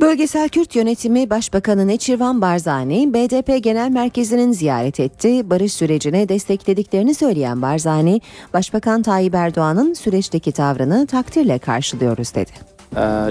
Bölgesel 0.02 0.50
Kürt 0.50 0.76
Yönetimi 0.76 1.30
Başbakanı 1.30 1.88
Neçirvan 1.88 2.42
Barzani, 2.42 3.14
BDP 3.14 3.64
Genel 3.64 3.90
Merkezi'nin 3.90 4.52
ziyaret 4.52 5.00
etti. 5.00 5.50
Barış 5.50 5.74
sürecine 5.74 6.30
desteklediklerini 6.30 7.16
söyleyen 7.16 7.62
Barzani, 7.62 8.22
Başbakan 8.54 9.02
Tayyip 9.02 9.36
Erdoğan'ın 9.36 9.94
süreçteki 9.94 10.52
tavrını 10.52 11.08
takdirle 11.08 11.60
karşılıyoruz 11.60 12.36
dedi. 12.36 12.73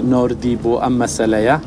Nordi 0.09 0.57
bu 0.63 0.89
meseleye 0.89 1.57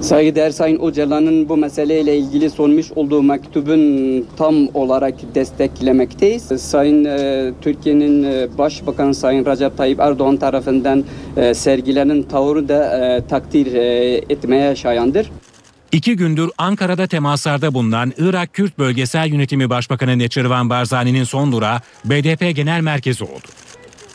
Saygıdeğer 0.00 0.50
Sayın 0.50 0.80
Öcalan'ın 0.82 1.48
bu 1.48 1.56
meseleyle 1.56 2.18
ilgili 2.18 2.50
sunmuş 2.50 2.92
olduğu 2.92 3.22
mektubun 3.22 4.26
tam 4.36 4.54
olarak 4.74 5.14
desteklemekteyiz. 5.34 6.42
Sayın 6.42 7.04
e, 7.04 7.52
Türkiye'nin 7.60 8.24
e, 8.24 8.58
Başbakanı 8.58 9.14
Sayın 9.14 9.46
Recep 9.46 9.76
Tayyip 9.76 10.00
Erdoğan 10.00 10.36
tarafından 10.36 11.04
e, 11.36 11.54
sergilenen 11.54 12.22
tavrı 12.22 12.68
da 12.68 12.98
e, 12.98 13.26
takdir 13.26 13.74
e, 13.74 14.14
etmeye 14.28 14.76
şayandır. 14.76 15.30
İki 15.92 16.16
gündür 16.16 16.50
Ankara'da 16.58 17.06
temaslarda 17.06 17.74
bulunan 17.74 18.12
Irak 18.18 18.52
Kürt 18.52 18.78
Bölgesel 18.78 19.28
Yönetimi 19.28 19.70
Başbakanı 19.70 20.18
Neçirvan 20.18 20.70
Barzani'nin 20.70 21.24
son 21.24 21.52
durağı 21.52 21.80
BDP 22.04 22.56
Genel 22.56 22.80
Merkezi 22.80 23.24
oldu. 23.24 23.46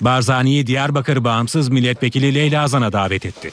Barzani'yi 0.01 0.67
Diyarbakır 0.67 1.23
Bağımsız 1.23 1.69
Milletvekili 1.69 2.35
Leyla 2.35 2.67
Zan'a 2.67 2.93
davet 2.93 3.25
etti. 3.25 3.51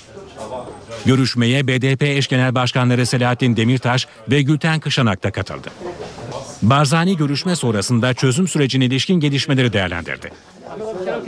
Görüşmeye 1.06 1.66
BDP 1.66 2.02
eş 2.02 2.28
genel 2.28 2.54
başkanları 2.54 3.06
Selahattin 3.06 3.56
Demirtaş 3.56 4.08
ve 4.30 4.42
Gülten 4.42 4.80
Kışanak 4.80 5.22
da 5.22 5.30
katıldı. 5.30 5.68
Barzani 6.62 7.16
görüşme 7.16 7.56
sonrasında 7.56 8.14
çözüm 8.14 8.48
sürecine 8.48 8.84
ilişkin 8.84 9.20
gelişmeleri 9.20 9.72
değerlendirdi. 9.72 10.30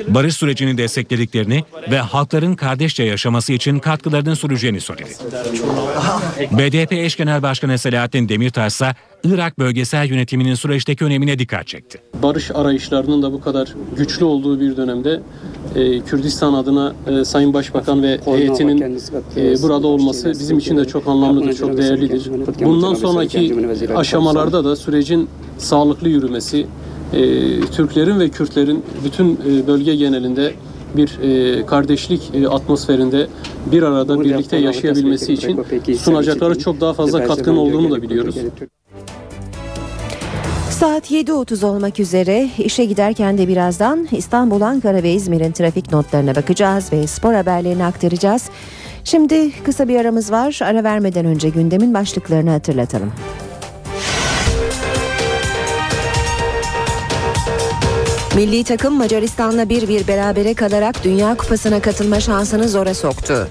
Barış 0.09 0.37
sürecini 0.37 0.79
desteklediklerini 0.79 1.65
ve 1.91 1.99
halkların 1.99 2.55
kardeşçe 2.55 3.03
yaşaması 3.03 3.53
için 3.53 3.79
katkılarının 3.79 4.35
süreceğini 4.35 4.81
söyledi. 4.81 5.11
BDP 6.53 6.93
eş 6.93 7.17
genel 7.17 7.43
başkanı 7.43 7.79
Selahattin 7.79 8.29
Demirtaş 8.29 8.73
ise 8.73 8.95
Irak 9.25 9.59
bölgesel 9.59 10.09
yönetiminin 10.11 10.55
süreçteki 10.55 11.05
önemine 11.05 11.39
dikkat 11.39 11.67
çekti. 11.67 11.99
Barış 12.23 12.51
arayışlarının 12.51 13.23
da 13.23 13.33
bu 13.33 13.41
kadar 13.41 13.75
güçlü 13.97 14.25
olduğu 14.25 14.61
bir 14.61 14.77
dönemde 14.77 15.21
e, 15.75 16.01
Kürdistan 16.01 16.55
adına 16.55 16.95
e, 17.07 17.25
Sayın 17.25 17.55
Başbakan 17.55 18.03
ve 18.03 18.21
heyetinin 18.25 18.99
e, 19.37 19.63
burada 19.63 19.87
olması 19.87 20.31
bizim 20.31 20.59
için 20.59 20.77
de 20.77 20.85
çok 20.85 21.09
anlamlıdır, 21.09 21.55
çok 21.55 21.79
değerlidir. 21.79 22.31
Bundan 22.65 22.95
sonraki 22.95 23.57
aşamalarda 23.97 24.65
da 24.65 24.77
sürecin 24.77 25.29
sağlıklı 25.59 26.09
yürümesi, 26.09 26.67
e, 27.15 27.61
Türklerin 27.61 28.21
ve 28.21 28.29
Kürtlerin 28.29 28.85
bütün 29.05 29.33
e, 29.35 29.67
bölge 29.67 29.97
genelinde 29.97 30.55
bir 30.97 31.19
e, 31.23 31.67
kardeşlik 31.67 32.31
e, 32.35 32.49
atmosferinde 32.49 33.27
bir 33.73 33.83
arada 33.83 34.21
birlikte 34.21 34.57
yaşayabilmesi 34.57 35.33
için 35.33 35.61
sunacakları 35.99 36.59
çok 36.59 36.81
daha 36.81 36.93
fazla 36.93 37.27
katkın 37.27 37.57
olduğunu 37.57 37.91
da 37.91 38.03
biliyoruz. 38.03 38.37
Saat 40.71 41.11
7.30 41.11 41.67
olmak 41.67 42.01
üzere 42.01 42.51
işe 42.59 42.85
giderken 42.85 43.39
de 43.39 43.49
birazdan 43.49 44.09
İstanbul, 44.13 44.61
Ankara 44.61 45.03
ve 45.03 45.13
İzmir'in 45.13 45.53
trafik 45.53 45.93
notlarına 45.93 46.35
bakacağız 46.35 46.93
ve 46.93 47.07
spor 47.07 47.35
haberlerini 47.35 47.85
aktaracağız. 47.85 48.51
Şimdi 49.05 49.51
kısa 49.65 49.89
bir 49.89 49.97
aramız 49.97 50.33
var. 50.33 50.59
Ara 50.63 50.85
vermeden 50.85 51.27
önce 51.27 51.49
gündemin 51.49 51.95
başlıklarını 51.95 52.51
hatırlatalım. 52.51 53.13
Milli 58.37 58.65
takım 58.65 58.95
Macaristan'la 58.95 59.63
1-1 59.63 60.09
berabere 60.09 60.55
kalarak 60.55 61.05
Dünya 61.05 61.35
Kupası'na 61.35 61.81
katılma 61.81 62.21
şansını 62.21 62.69
zora 62.69 62.95
soktu. 62.95 63.49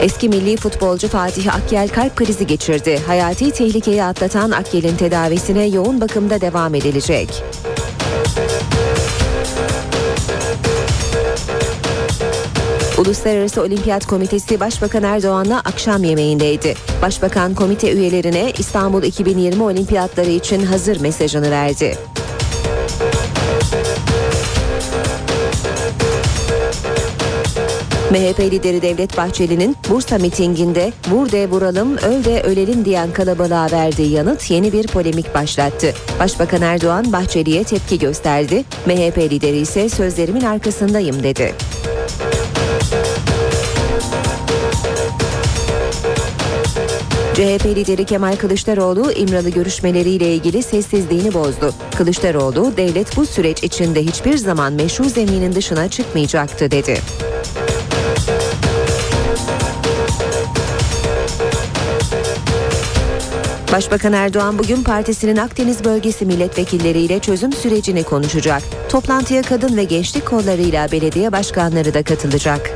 Eski 0.00 0.28
milli 0.28 0.56
futbolcu 0.56 1.08
Fatih 1.08 1.54
Akyel 1.54 1.88
kalp 1.88 2.16
krizi 2.16 2.46
geçirdi. 2.46 3.00
Hayati 3.06 3.50
tehlikeyi 3.50 4.04
atlatan 4.04 4.50
Akyel'in 4.50 4.96
tedavisine 4.96 5.66
yoğun 5.66 6.00
bakımda 6.00 6.40
devam 6.40 6.74
edilecek. 6.74 7.44
Uluslararası 12.98 13.62
Olimpiyat 13.62 14.06
Komitesi 14.06 14.60
Başbakan 14.60 15.02
Erdoğan'la 15.02 15.60
akşam 15.60 16.04
yemeğindeydi. 16.04 16.74
Başbakan 17.02 17.54
komite 17.54 17.92
üyelerine 17.92 18.52
İstanbul 18.58 19.02
2020 19.02 19.62
Olimpiyatları 19.62 20.30
için 20.30 20.62
hazır 20.66 21.00
mesajını 21.00 21.50
verdi. 21.50 21.98
MHP 28.10 28.40
lideri 28.40 28.82
Devlet 28.82 29.16
Bahçeli'nin 29.16 29.76
Bursa 29.90 30.18
mitinginde 30.18 30.92
vur 31.10 31.32
de 31.32 31.50
vuralım, 31.50 31.96
öl 31.96 32.24
de 32.24 32.42
ölelim 32.42 32.84
diyen 32.84 33.12
kalabalığa 33.12 33.70
verdiği 33.72 34.12
yanıt 34.12 34.50
yeni 34.50 34.72
bir 34.72 34.86
polemik 34.86 35.34
başlattı. 35.34 35.94
Başbakan 36.20 36.62
Erdoğan 36.62 37.12
Bahçeli'ye 37.12 37.64
tepki 37.64 37.98
gösterdi. 37.98 38.64
MHP 38.86 39.18
lideri 39.18 39.56
ise 39.56 39.88
sözlerimin 39.88 40.42
arkasındayım 40.42 41.22
dedi. 41.22 41.54
CHP 47.34 47.66
lideri 47.66 48.04
Kemal 48.04 48.36
Kılıçdaroğlu 48.36 49.12
İmralı 49.12 49.48
görüşmeleriyle 49.48 50.34
ilgili 50.34 50.62
sessizliğini 50.62 51.34
bozdu. 51.34 51.74
Kılıçdaroğlu 51.96 52.76
devlet 52.76 53.16
bu 53.16 53.26
süreç 53.26 53.62
içinde 53.62 54.02
hiçbir 54.02 54.36
zaman 54.36 54.72
meşru 54.72 55.04
zeminin 55.04 55.54
dışına 55.54 55.88
çıkmayacaktı 55.88 56.70
dedi. 56.70 57.00
Başbakan 63.72 64.12
Erdoğan 64.12 64.58
bugün 64.58 64.82
partisinin 64.82 65.36
Akdeniz 65.36 65.84
bölgesi 65.84 66.26
milletvekilleriyle 66.26 67.18
çözüm 67.18 67.52
sürecini 67.52 68.02
konuşacak. 68.02 68.62
Toplantıya 68.88 69.42
kadın 69.42 69.76
ve 69.76 69.84
gençlik 69.84 70.26
kollarıyla 70.26 70.92
belediye 70.92 71.32
başkanları 71.32 71.94
da 71.94 72.02
katılacak. 72.02 72.70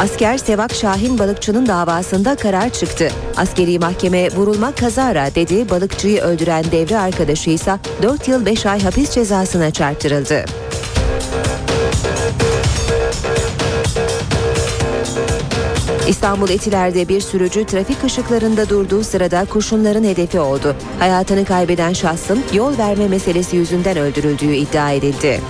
Asker 0.00 0.38
Sevak 0.38 0.74
Şahin 0.74 1.18
balıkçının 1.18 1.66
davasında 1.66 2.36
karar 2.36 2.70
çıktı. 2.70 3.10
Askeri 3.36 3.78
mahkeme 3.78 4.30
vurulma 4.30 4.72
kazara 4.72 5.34
dedi. 5.34 5.70
Balıkçıyı 5.70 6.20
öldüren 6.20 6.64
devre 6.72 6.98
arkadaşı 6.98 7.50
ise 7.50 7.78
4 8.02 8.28
yıl 8.28 8.46
5 8.46 8.66
ay 8.66 8.82
hapis 8.82 9.10
cezasına 9.10 9.70
çarptırıldı. 9.70 10.44
İstanbul 16.08 16.50
Etiler'de 16.50 17.08
bir 17.08 17.20
sürücü 17.20 17.66
trafik 17.66 18.04
ışıklarında 18.04 18.68
durduğu 18.68 19.04
sırada 19.04 19.44
kurşunların 19.44 20.04
hedefi 20.04 20.40
oldu. 20.40 20.76
Hayatını 20.98 21.44
kaybeden 21.44 21.92
şahsın 21.92 22.42
yol 22.52 22.78
verme 22.78 23.08
meselesi 23.08 23.56
yüzünden 23.56 23.96
öldürüldüğü 23.96 24.54
iddia 24.54 24.92
edildi. 24.92 25.40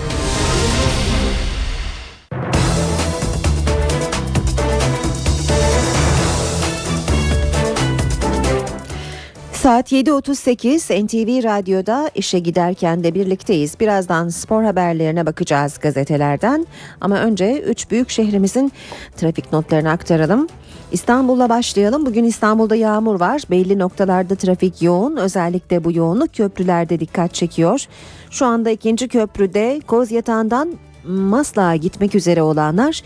Saat 9.63 9.93
7.38 9.93 11.05
NTV 11.05 11.45
Radyo'da 11.45 12.11
işe 12.15 12.39
giderken 12.39 13.05
de 13.05 13.15
birlikteyiz. 13.15 13.81
Birazdan 13.81 14.29
spor 14.29 14.65
haberlerine 14.65 15.27
bakacağız 15.27 15.79
gazetelerden. 15.79 16.67
Ama 17.01 17.19
önce 17.19 17.61
3 17.61 17.91
büyük 17.91 18.11
şehrimizin 18.11 18.73
trafik 19.17 19.53
notlarını 19.53 19.91
aktaralım. 19.91 20.47
İstanbul'la 20.93 21.49
başlayalım. 21.49 22.07
Bugün 22.07 22.25
İstanbul'da 22.25 22.77
yağmur 22.77 23.21
var. 23.21 23.43
Belli 23.51 23.79
noktalarda 23.79 24.35
trafik 24.35 24.83
yoğun. 24.83 25.17
Özellikle 25.17 25.85
bu 25.85 25.93
yoğunluk 25.93 26.35
köprülerde 26.35 27.01
dikkat 27.01 27.35
çekiyor. 27.35 27.87
Şu 28.31 28.47
anda 28.47 28.71
ikinci 28.71 29.09
köprüde 29.09 29.81
Kozyatağı'ndan 29.87 30.75
Maslak'a 31.05 31.77
gitmek 31.77 32.15
üzere 32.15 32.43
olanlar 32.43 33.03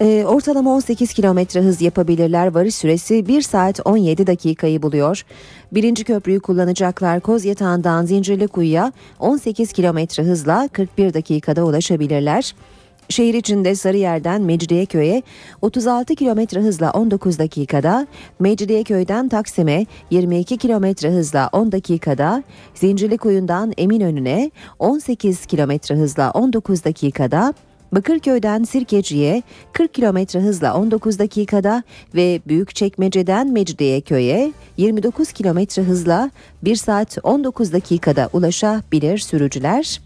e, 0.00 0.24
ortalama 0.24 0.74
18 0.74 1.12
kilometre 1.12 1.60
hız 1.60 1.82
yapabilirler. 1.82 2.54
Varış 2.54 2.74
süresi 2.74 3.28
1 3.28 3.42
saat 3.42 3.80
17 3.84 4.26
dakikayı 4.26 4.82
buluyor. 4.82 5.24
Birinci 5.72 6.04
köprüyü 6.04 6.40
kullanacaklar 6.40 7.20
Kozyatağı'ndan 7.20 8.06
Zincirlikuyu'ya 8.06 8.92
18 9.18 9.72
kilometre 9.72 10.22
hızla 10.22 10.68
41 10.72 11.14
dakikada 11.14 11.64
ulaşabilirler. 11.64 12.54
Şehir 13.08 13.34
içinde 13.34 13.74
Sarıyer'den 13.74 14.42
Mecidiyeköy'e 14.42 15.22
36 15.62 16.14
kilometre 16.14 16.60
hızla 16.60 16.90
19 16.90 17.38
dakikada, 17.38 18.06
Mecidiyeköy'den 18.38 19.28
Taksim'e 19.28 19.86
22 20.10 20.56
kilometre 20.56 21.10
hızla 21.10 21.48
10 21.52 21.72
dakikada, 21.72 22.42
Zincirlikuyu'ndan 22.74 23.72
Eminönü'ne 23.78 24.50
18 24.78 25.46
kilometre 25.46 25.94
hızla 25.94 26.30
19 26.30 26.84
dakikada, 26.84 27.54
Bakırköy'den 27.92 28.64
Sirkeci'ye 28.64 29.42
40 29.72 29.94
kilometre 29.94 30.40
hızla 30.40 30.74
19 30.74 31.18
dakikada 31.18 31.82
ve 32.14 32.40
Büyükçekmece'den 32.46 33.52
Mecidiyeköy'e 33.52 34.52
29 34.76 35.32
kilometre 35.32 35.82
hızla 35.82 36.30
1 36.62 36.76
saat 36.76 37.18
19 37.22 37.72
dakikada 37.72 38.28
ulaşabilir 38.32 39.18
sürücüler. 39.18 40.00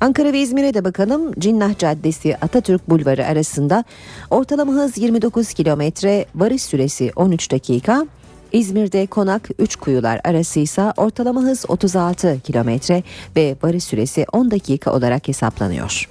Ankara 0.00 0.32
ve 0.32 0.40
İzmir'e 0.40 0.74
de 0.74 0.84
bakalım. 0.84 1.32
Cinnah 1.38 1.78
Caddesi 1.78 2.36
Atatürk 2.36 2.90
Bulvarı 2.90 3.26
arasında 3.26 3.84
ortalama 4.30 4.72
hız 4.72 4.98
29 4.98 5.52
kilometre, 5.52 6.26
varış 6.34 6.62
süresi 6.62 7.12
13 7.16 7.52
dakika. 7.52 8.06
İzmir'de 8.52 9.06
Konak 9.06 9.48
3 9.58 9.76
Kuyular 9.76 10.20
arası 10.24 10.60
ise 10.60 10.92
ortalama 10.96 11.40
hız 11.40 11.64
36 11.68 12.40
kilometre 12.40 13.02
ve 13.36 13.56
varış 13.62 13.84
süresi 13.84 14.26
10 14.32 14.50
dakika 14.50 14.92
olarak 14.92 15.28
hesaplanıyor. 15.28 16.08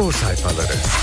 Spor 0.00 0.12
sayfaları. 0.12 0.99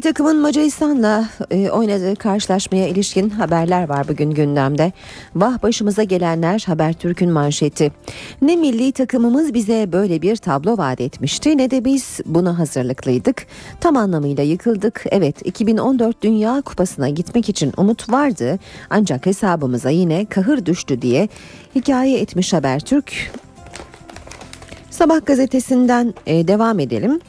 Milli 0.00 0.08
takımın 0.08 0.40
Macaristan'la 0.40 1.28
e, 1.50 1.70
oynadığı 1.70 2.16
karşılaşmaya 2.16 2.88
ilişkin 2.88 3.30
haberler 3.30 3.88
var 3.88 4.08
bugün 4.08 4.30
gündemde. 4.30 4.92
Vah 5.34 5.62
başımıza 5.62 6.02
gelenler 6.02 6.64
Habertürk'ün 6.66 7.30
manşeti. 7.30 7.92
Ne 8.42 8.56
milli 8.56 8.92
takımımız 8.92 9.54
bize 9.54 9.92
böyle 9.92 10.22
bir 10.22 10.36
tablo 10.36 10.78
vaat 10.78 11.00
etmişti 11.00 11.58
ne 11.58 11.70
de 11.70 11.84
biz 11.84 12.20
buna 12.26 12.58
hazırlıklıydık. 12.58 13.46
Tam 13.80 13.96
anlamıyla 13.96 14.44
yıkıldık. 14.44 15.04
Evet 15.10 15.46
2014 15.46 16.22
Dünya 16.22 16.62
Kupası'na 16.62 17.08
gitmek 17.08 17.48
için 17.48 17.72
umut 17.76 18.12
vardı 18.12 18.58
ancak 18.90 19.26
hesabımıza 19.26 19.90
yine 19.90 20.24
kahır 20.24 20.66
düştü 20.66 21.02
diye 21.02 21.28
hikaye 21.74 22.20
etmiş 22.20 22.52
Habertürk. 22.52 23.32
Sabah 24.90 25.26
gazetesinden 25.26 26.14
e, 26.26 26.48
devam 26.48 26.78
edelim. 26.78 27.20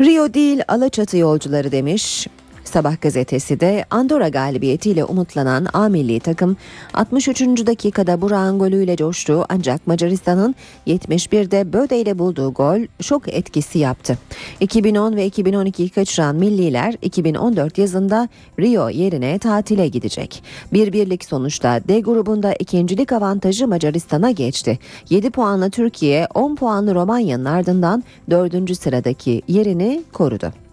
Rio 0.00 0.34
değil 0.34 0.62
Alaçatı 0.68 1.16
yolcuları 1.16 1.72
demiş. 1.72 2.26
Sabah 2.74 3.00
gazetesi 3.00 3.60
de 3.60 3.84
Andorra 3.90 4.28
galibiyetiyle 4.28 5.04
umutlanan 5.04 5.66
A 5.72 5.88
milli 5.88 6.20
takım 6.20 6.56
63. 6.94 7.40
dakikada 7.66 8.20
Burak'ın 8.20 8.58
golüyle 8.58 8.96
coştu 8.96 9.44
ancak 9.48 9.86
Macaristan'ın 9.86 10.54
71'de 10.86 11.72
Böde 11.72 12.00
ile 12.00 12.18
bulduğu 12.18 12.52
gol 12.52 12.80
şok 13.00 13.34
etkisi 13.34 13.78
yaptı. 13.78 14.18
2010 14.60 15.16
ve 15.16 15.28
2012'yi 15.28 15.88
kaçıran 15.88 16.36
milliler 16.36 16.94
2014 17.02 17.78
yazında 17.78 18.28
Rio 18.60 18.88
yerine 18.88 19.38
tatile 19.38 19.88
gidecek. 19.88 20.42
Bir 20.72 20.92
birlik 20.92 21.24
sonuçta 21.24 21.80
D 21.88 22.00
grubunda 22.00 22.54
ikincilik 22.54 23.12
avantajı 23.12 23.68
Macaristan'a 23.68 24.30
geçti. 24.30 24.78
7 25.10 25.30
puanla 25.30 25.70
Türkiye 25.70 26.26
10 26.34 26.54
puanlı 26.54 26.94
Romanya'nın 26.94 27.44
ardından 27.44 28.04
4. 28.30 28.76
sıradaki 28.78 29.42
yerini 29.48 30.02
korudu. 30.12 30.63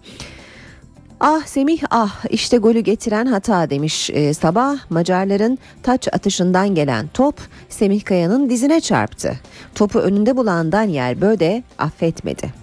Ah 1.24 1.46
Semih 1.46 1.82
ah 1.90 2.24
işte 2.30 2.58
golü 2.58 2.80
getiren 2.80 3.26
hata 3.26 3.70
demiş 3.70 4.10
ee, 4.10 4.34
sabah 4.34 4.90
Macarların 4.90 5.58
taç 5.82 6.08
atışından 6.12 6.74
gelen 6.74 7.06
top 7.14 7.40
Semih 7.68 8.04
Kaya'nın 8.04 8.50
dizine 8.50 8.80
çarptı. 8.80 9.32
Topu 9.74 9.98
önünde 9.98 10.36
bulan 10.36 10.72
Daniel 10.72 11.20
Böde 11.20 11.62
affetmedi. 11.78 12.54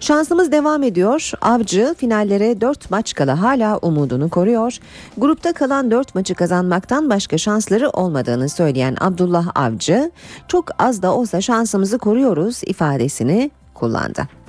Şansımız 0.00 0.52
devam 0.52 0.82
ediyor. 0.82 1.30
Avcı 1.40 1.94
finallere 1.98 2.60
4 2.60 2.90
maç 2.90 3.14
kala 3.14 3.42
hala 3.42 3.78
umudunu 3.78 4.30
koruyor. 4.30 4.78
Grupta 5.18 5.52
kalan 5.52 5.90
4 5.90 6.14
maçı 6.14 6.34
kazanmaktan 6.34 7.10
başka 7.10 7.38
şansları 7.38 7.90
olmadığını 7.90 8.48
söyleyen 8.48 8.96
Abdullah 9.00 9.48
Avcı, 9.54 10.10
çok 10.48 10.64
az 10.78 11.02
da 11.02 11.14
olsa 11.14 11.40
şansımızı 11.40 11.98
koruyoruz 11.98 12.60
ifadesini 12.66 13.50
kullandı. 13.74 14.39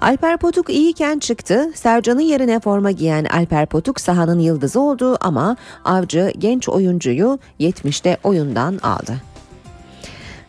Alper 0.00 0.36
Potuk 0.36 0.70
iyiyken 0.70 1.18
çıktı. 1.18 1.70
Sercan'ın 1.74 2.20
yerine 2.20 2.60
forma 2.60 2.90
giyen 2.90 3.24
Alper 3.24 3.66
Potuk 3.66 4.00
sahanın 4.00 4.38
yıldızı 4.38 4.80
oldu 4.80 5.16
ama 5.20 5.56
Avcı 5.84 6.32
genç 6.38 6.68
oyuncuyu 6.68 7.38
70'te 7.60 8.18
oyundan 8.24 8.78
aldı. 8.78 9.29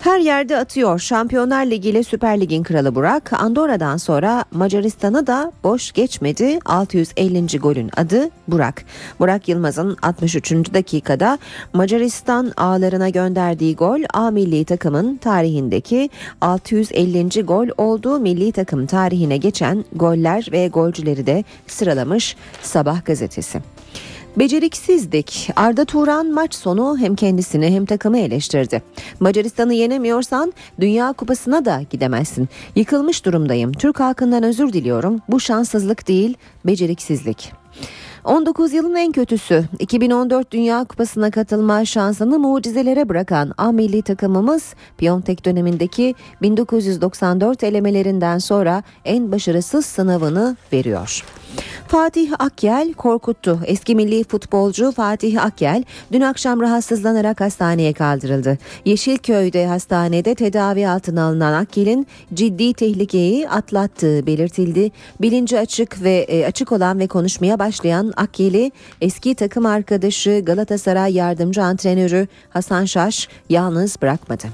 Her 0.01 0.19
yerde 0.19 0.57
atıyor. 0.57 0.99
Şampiyonlar 0.99 1.65
Ligi 1.65 1.89
ile 1.89 2.03
Süper 2.03 2.41
Lig'in 2.41 2.63
kralı 2.63 2.95
Burak, 2.95 3.33
Andorra'dan 3.33 3.97
sonra 3.97 4.45
Macaristan'ı 4.51 5.27
da 5.27 5.51
boş 5.63 5.91
geçmedi. 5.91 6.59
650. 6.65 7.59
golün 7.59 7.91
adı 7.97 8.29
Burak. 8.47 8.83
Burak 9.19 9.49
Yılmaz'ın 9.49 9.97
63. 10.01 10.51
dakikada 10.51 11.37
Macaristan 11.73 12.51
ağlarına 12.57 13.09
gönderdiği 13.09 13.75
gol 13.75 13.99
A 14.13 14.31
milli 14.31 14.65
takımın 14.65 15.17
tarihindeki 15.17 16.09
650. 16.41 17.41
gol 17.45 17.67
oldu. 17.77 18.19
Milli 18.19 18.51
takım 18.51 18.85
tarihine 18.85 19.37
geçen 19.37 19.85
goller 19.95 20.47
ve 20.51 20.67
golcüleri 20.67 21.25
de 21.25 21.43
sıralamış 21.67 22.35
Sabah 22.61 23.05
gazetesi. 23.05 23.61
Beceriksizlik. 24.35 25.49
Arda 25.55 25.85
Turan 25.85 26.31
maç 26.31 26.55
sonu 26.55 26.97
hem 26.97 27.15
kendisini 27.15 27.69
hem 27.69 27.85
takımı 27.85 28.19
eleştirdi. 28.19 28.81
Macaristan'ı 29.19 29.73
yenemiyorsan 29.73 30.53
Dünya 30.79 31.13
Kupası'na 31.13 31.65
da 31.65 31.81
gidemezsin. 31.89 32.49
Yıkılmış 32.75 33.25
durumdayım. 33.25 33.71
Türk 33.73 33.99
halkından 33.99 34.43
özür 34.43 34.73
diliyorum. 34.73 35.21
Bu 35.29 35.39
şanssızlık 35.39 36.07
değil, 36.07 36.37
beceriksizlik. 36.65 37.51
19 38.23 38.73
yılın 38.73 38.95
en 38.95 39.11
kötüsü 39.11 39.63
2014 39.79 40.51
Dünya 40.51 40.83
Kupası'na 40.83 41.31
katılma 41.31 41.85
şansını 41.85 42.39
mucizelere 42.39 43.09
bırakan 43.09 43.53
A 43.57 43.71
milli 43.71 44.01
takımımız 44.01 44.73
Piontek 44.97 45.45
dönemindeki 45.45 46.15
1994 46.41 47.63
elemelerinden 47.63 48.37
sonra 48.37 48.83
en 49.05 49.31
başarısız 49.31 49.85
sınavını 49.85 50.57
veriyor. 50.73 51.23
Fatih 51.87 52.31
Akyel 52.39 52.93
korkuttu. 52.93 53.59
Eski 53.65 53.95
milli 53.95 54.23
futbolcu 54.23 54.91
Fatih 54.91 55.45
Akyel 55.45 55.83
dün 56.11 56.21
akşam 56.21 56.61
rahatsızlanarak 56.61 57.41
hastaneye 57.41 57.93
kaldırıldı. 57.93 58.57
Yeşilköy'de 58.85 59.67
hastanede 59.67 60.35
tedavi 60.35 60.87
altına 60.87 61.23
alınan 61.23 61.53
Akyel'in 61.53 62.07
ciddi 62.33 62.73
tehlikeyi 62.73 63.49
atlattığı 63.49 64.25
belirtildi. 64.27 64.91
Bilinci 65.21 65.59
açık 65.59 66.03
ve 66.03 66.17
e, 66.17 66.45
açık 66.45 66.71
olan 66.71 66.99
ve 66.99 67.07
konuşmaya 67.07 67.59
başlayan 67.59 68.13
Akyel'i 68.17 68.71
eski 69.01 69.35
takım 69.35 69.65
arkadaşı 69.65 70.41
Galatasaray 70.45 71.13
yardımcı 71.13 71.63
antrenörü 71.63 72.27
Hasan 72.49 72.85
Şaş 72.85 73.27
yalnız 73.49 74.01
bırakmadı. 74.01 74.47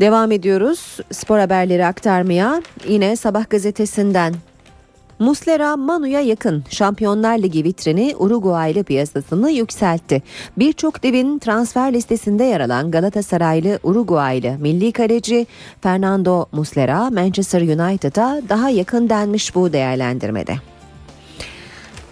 Devam 0.00 0.32
ediyoruz 0.32 0.98
spor 1.12 1.38
haberleri 1.38 1.86
aktarmaya. 1.86 2.62
Yine 2.88 3.16
Sabah 3.16 3.50
gazetesinden 3.50 4.34
Muslera 5.18 5.76
Manu'ya 5.76 6.20
yakın 6.20 6.64
Şampiyonlar 6.70 7.38
Ligi 7.38 7.64
vitrini 7.64 8.14
Uruguaylı 8.18 8.84
piyasasını 8.84 9.50
yükseltti. 9.50 10.22
Birçok 10.56 11.02
devin 11.02 11.38
transfer 11.38 11.92
listesinde 11.92 12.44
yer 12.44 12.60
alan 12.60 12.90
Galatasaraylı 12.90 13.78
Uruguaylı 13.82 14.58
milli 14.58 14.92
kaleci 14.92 15.46
Fernando 15.80 16.46
Muslera 16.52 17.10
Manchester 17.10 17.60
United'a 17.60 18.42
daha 18.48 18.70
yakın 18.70 19.08
denmiş 19.08 19.54
bu 19.54 19.72
değerlendirmede. 19.72 20.54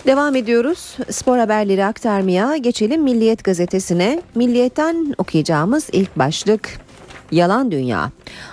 Devam 0.06 0.36
ediyoruz. 0.36 0.96
Spor 1.10 1.38
haberleri 1.38 1.84
aktarmaya 1.84 2.56
geçelim 2.56 3.02
Milliyet 3.02 3.44
gazetesine. 3.44 4.22
Milliyet'ten 4.34 5.14
okuyacağımız 5.18 5.88
ilk 5.92 6.18
başlık 6.18 6.81
Yalan 7.32 7.70
dünya. 7.70 8.10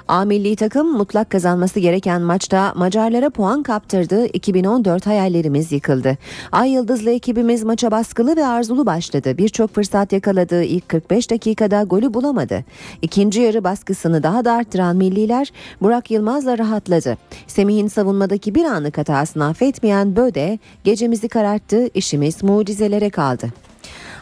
A 0.08 0.26
milli 0.26 0.56
takım 0.56 0.98
mutlak 0.98 1.30
kazanması 1.30 1.80
gereken 1.80 2.22
maçta 2.22 2.74
Macarlara 2.76 3.30
puan 3.30 3.63
kaptırdı. 3.63 4.26
2014 4.26 5.08
hayallerimiz 5.08 5.72
yıkıldı. 5.72 6.18
Ay 6.52 6.70
Yıldızlı 6.72 7.12
ekibimiz 7.12 7.63
maça 7.63 7.92
baskılı 7.92 8.36
ve 8.36 8.46
arzulu 8.46 8.86
başladı. 8.86 9.38
Birçok 9.38 9.76
fırsat 9.76 10.13
yakaladı. 10.13 10.63
İlk 10.63 10.89
45 10.89 11.32
dakikada 11.32 11.84
golü 11.84 12.13
bulamadı. 12.13 12.63
İkinci 13.02 13.42
yarı 13.42 13.63
baskısını 13.63 14.24
daha 14.24 14.46
da 14.46 14.54
arttıran 14.54 14.96
milliler 14.96 15.52
Burak 15.82 16.12
Yılmaz'la 16.12 16.58
rahatladı. 16.58 17.18
Semih'in 17.48 17.88
savunmadaki 17.88 18.56
bir 18.56 18.65
anlık 18.65 18.98
hatasını 18.98 19.46
affetmeyen 19.46 20.15
Böde 20.15 20.60
gecemizi 20.84 21.28
kararttı. 21.28 21.89
İşimiz 21.94 22.44
mucizelere 22.44 23.10
kaldı. 23.10 23.50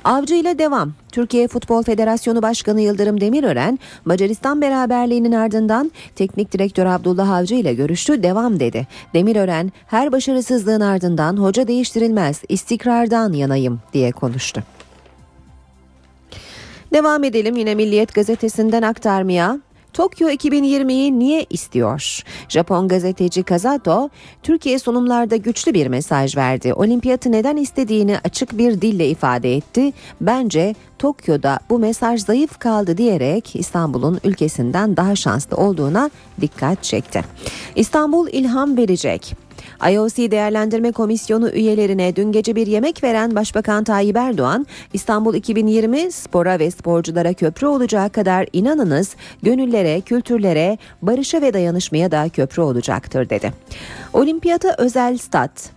Avcı 0.08 0.36
ile 0.36 0.60
devam. 0.60 0.93
Türkiye 1.12 1.48
Futbol 1.48 1.84
Federasyonu 1.84 2.41
Başkanı 2.41 2.82
Yıldırım 2.82 3.22
Demirören, 3.22 3.80
Macaristan 4.06 4.62
beraberliğinin 4.62 5.32
ardından 5.32 5.91
teknik 6.15 6.52
direktör 6.52 6.86
Abdullah 6.86 7.30
Avcı 7.30 7.56
ile 7.56 7.74
görüştü, 7.74 8.24
devam 8.24 8.60
dedi. 8.60 8.88
Demirören, 9.13 9.72
her 9.88 10.12
başarısızlığın 10.12 10.82
ardından 10.82 11.38
hoca 11.38 11.67
değiştirilmez, 11.67 12.41
istikrardan 12.50 13.34
yanayım 13.34 13.80
diye 13.93 14.12
konuştu. 14.12 14.63
Devam 16.93 17.24
edelim 17.24 17.56
yine 17.56 17.76
Milliyet 17.76 18.13
gazetesinden 18.13 18.82
aktarmaya. 18.82 19.60
Tokyo 19.98 20.30
2020'yi 20.30 21.20
niye 21.20 21.46
istiyor? 21.50 22.24
Japon 22.50 22.88
gazeteci 22.88 23.44
Kazato, 23.44 24.10
Türkiye 24.44 24.80
sunumlarda 24.80 25.36
güçlü 25.36 25.74
bir 25.74 25.88
mesaj 25.88 26.38
verdi. 26.38 26.74
Olimpiyatı 26.74 27.32
neden 27.32 27.58
istediğini 27.58 28.18
açık 28.24 28.58
bir 28.58 28.82
dille 28.82 29.10
ifade 29.10 29.56
etti. 29.56 29.94
Bence 30.22 30.76
Tokyo'da 31.00 31.60
bu 31.70 31.80
mesaj 31.80 32.22
zayıf 32.26 32.60
kaldı 32.60 32.98
diyerek 32.98 33.56
İstanbul'un 33.56 34.20
ülkesinden 34.24 34.98
daha 34.98 35.16
şanslı 35.16 35.58
olduğuna 35.58 36.10
dikkat 36.42 36.84
çekti. 36.84 37.24
İstanbul 37.76 38.28
ilham 38.28 38.78
verecek. 38.78 39.47
IOC 39.92 40.32
Değerlendirme 40.32 40.92
Komisyonu 40.92 41.50
üyelerine 41.50 42.16
dün 42.16 42.32
gece 42.32 42.56
bir 42.56 42.68
yemek 42.68 43.04
veren 43.04 43.36
Başbakan 43.36 43.84
Tayyip 43.84 44.18
Erdoğan, 44.18 44.68
İstanbul 44.94 45.36
2020 45.36 46.12
spora 46.12 46.60
ve 46.60 46.72
sporculara 46.72 47.34
köprü 47.34 47.68
olacağı 47.68 48.10
kadar 48.10 48.48
inanınız 48.54 49.16
gönüllere, 49.44 50.02
kültürlere, 50.02 50.78
barışa 51.02 51.42
ve 51.42 51.54
dayanışmaya 51.54 52.12
da 52.12 52.30
köprü 52.30 52.62
olacaktır 52.62 53.30
dedi. 53.30 53.54
Olimpiyata 54.13 54.76
özel 54.78 55.18
stat, 55.18 55.77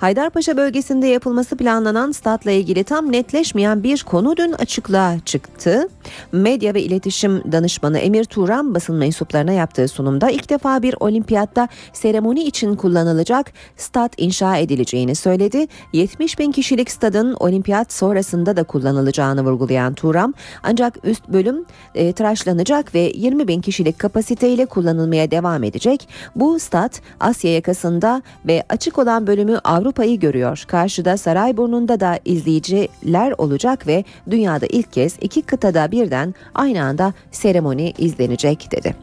Haydarpaşa 0.00 0.56
bölgesinde 0.56 1.06
yapılması 1.06 1.56
planlanan 1.56 2.12
statla 2.12 2.50
ilgili 2.50 2.84
tam 2.84 3.12
netleşmeyen 3.12 3.82
bir 3.82 4.02
konu 4.02 4.36
dün 4.36 4.52
açıklığa 4.52 5.20
çıktı. 5.24 5.88
Medya 6.32 6.74
ve 6.74 6.82
iletişim 6.82 7.52
danışmanı 7.52 7.98
Emir 7.98 8.24
Turan 8.24 8.74
basın 8.74 8.96
mensuplarına 8.96 9.52
yaptığı 9.52 9.88
sunumda 9.88 10.30
ilk 10.30 10.50
defa 10.50 10.82
bir 10.82 10.94
olimpiyatta 11.00 11.68
seremoni 11.92 12.42
için 12.44 12.76
kullanılacak 12.76 13.52
stat 13.76 14.12
inşa 14.16 14.56
edileceğini 14.56 15.14
söyledi. 15.14 15.66
70 15.92 16.38
bin 16.38 16.52
kişilik 16.52 16.90
stadın 16.90 17.34
olimpiyat 17.34 17.92
sonrasında 17.92 18.56
da 18.56 18.64
kullanılacağını 18.64 19.44
vurgulayan 19.44 19.94
Turan 19.94 20.34
ancak 20.62 20.98
üst 21.04 21.28
bölüm 21.28 21.64
e, 21.94 22.12
tıraşlanacak 22.12 22.94
ve 22.94 23.12
20 23.14 23.48
bin 23.48 23.60
kişilik 23.60 23.98
kapasiteyle 23.98 24.66
kullanılmaya 24.66 25.30
devam 25.30 25.64
edecek. 25.64 26.08
Bu 26.36 26.58
stat 26.58 27.00
Asya 27.20 27.54
yakasında 27.54 28.22
ve 28.46 28.64
açık 28.68 28.98
olan 28.98 29.26
bölümü 29.26 29.58
Avrupa 29.64 29.89
Avrupa'yı 29.90 30.20
görüyor. 30.20 30.64
Karşıda 30.68 31.16
Sarayburnu'nda 31.16 32.00
da 32.00 32.18
izleyiciler 32.24 33.34
olacak 33.38 33.86
ve 33.86 34.04
dünyada 34.30 34.66
ilk 34.66 34.92
kez 34.92 35.16
iki 35.20 35.42
kıtada 35.42 35.90
birden 35.90 36.34
aynı 36.54 36.84
anda 36.84 37.12
seremoni 37.30 37.92
izlenecek 37.98 38.68
dedi. 38.72 38.96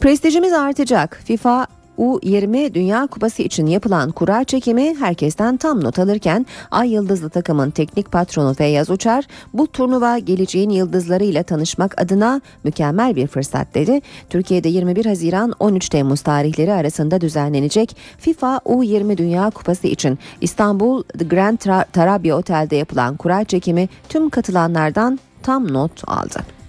Prestijimiz 0.00 0.52
artacak. 0.52 1.20
FIFA 1.24 1.66
U20 2.02 2.74
Dünya 2.74 3.06
Kupası 3.06 3.42
için 3.42 3.66
yapılan 3.66 4.10
kura 4.10 4.44
çekimi 4.44 4.94
herkesten 4.98 5.56
tam 5.56 5.84
not 5.84 5.98
alırken 5.98 6.46
Ay 6.70 6.92
Yıldızlı 6.92 7.30
takımın 7.30 7.70
teknik 7.70 8.12
patronu 8.12 8.54
Feyyaz 8.54 8.90
Uçar 8.90 9.26
bu 9.52 9.66
turnuva 9.66 10.18
geleceğin 10.18 10.70
yıldızlarıyla 10.70 11.42
tanışmak 11.42 12.00
adına 12.00 12.40
mükemmel 12.64 13.16
bir 13.16 13.26
fırsat 13.26 13.74
dedi. 13.74 14.00
Türkiye'de 14.30 14.68
21 14.68 15.06
Haziran 15.06 15.52
13 15.60 15.88
Temmuz 15.88 16.20
tarihleri 16.20 16.72
arasında 16.72 17.20
düzenlenecek 17.20 17.96
FIFA 18.18 18.60
U20 18.64 19.16
Dünya 19.16 19.50
Kupası 19.50 19.86
için 19.86 20.18
İstanbul 20.40 21.02
The 21.02 21.24
Grand 21.24 21.58
Tarabya 21.92 22.36
Otel'de 22.36 22.76
yapılan 22.76 23.16
kura 23.16 23.44
çekimi 23.44 23.88
tüm 24.08 24.30
katılanlardan 24.30 25.18
tam 25.42 25.72
not 25.72 26.08
aldı. 26.08 26.61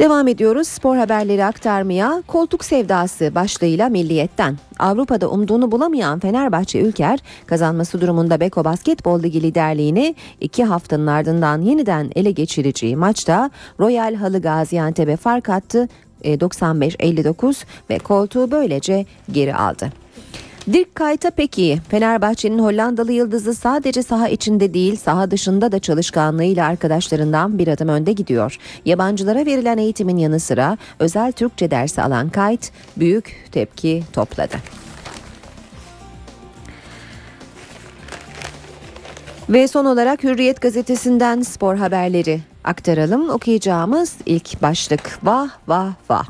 Devam 0.00 0.28
ediyoruz 0.28 0.68
spor 0.68 0.96
haberleri 0.96 1.44
aktarmaya. 1.44 2.22
Koltuk 2.26 2.64
sevdası 2.64 3.34
başlığıyla 3.34 3.88
Milliyet'ten. 3.88 4.58
Avrupa'da 4.78 5.30
umduğunu 5.30 5.72
bulamayan 5.72 6.20
Fenerbahçe 6.20 6.80
Ülker 6.80 7.18
kazanması 7.46 8.00
durumunda 8.00 8.40
Beko 8.40 8.64
Basketbol 8.64 9.22
Ligi 9.22 9.42
liderliğini 9.42 10.14
iki 10.40 10.64
haftanın 10.64 11.06
ardından 11.06 11.62
yeniden 11.62 12.10
ele 12.14 12.30
geçireceği 12.30 12.96
maçta 12.96 13.50
Royal 13.80 14.14
Halı 14.14 14.42
Gaziantep'e 14.42 15.16
fark 15.16 15.48
attı 15.48 15.88
95-59 16.24 17.64
ve 17.90 17.98
koltuğu 17.98 18.50
böylece 18.50 19.06
geri 19.32 19.54
aldı. 19.54 19.92
Dirk 20.72 20.96
Kuyt'a 20.96 21.30
pek 21.30 21.58
iyi. 21.58 21.80
Fenerbahçe'nin 21.88 22.58
Hollandalı 22.58 23.12
yıldızı 23.12 23.54
sadece 23.54 24.02
saha 24.02 24.28
içinde 24.28 24.74
değil 24.74 24.96
saha 24.96 25.30
dışında 25.30 25.72
da 25.72 25.78
çalışkanlığıyla 25.78 26.66
arkadaşlarından 26.66 27.58
bir 27.58 27.68
adım 27.68 27.88
önde 27.88 28.12
gidiyor. 28.12 28.56
Yabancılara 28.84 29.46
verilen 29.46 29.78
eğitimin 29.78 30.16
yanı 30.16 30.40
sıra 30.40 30.78
özel 30.98 31.32
Türkçe 31.32 31.70
dersi 31.70 32.02
alan 32.02 32.30
Kuyt 32.30 32.70
büyük 32.96 33.48
tepki 33.52 34.02
topladı. 34.12 34.56
Ve 39.48 39.68
son 39.68 39.84
olarak 39.84 40.24
Hürriyet 40.24 40.60
gazetesinden 40.60 41.42
spor 41.42 41.76
haberleri 41.76 42.40
aktaralım. 42.64 43.30
Okuyacağımız 43.30 44.16
ilk 44.26 44.62
başlık 44.62 45.18
vah 45.22 45.48
vah 45.68 45.92
vah. 46.10 46.24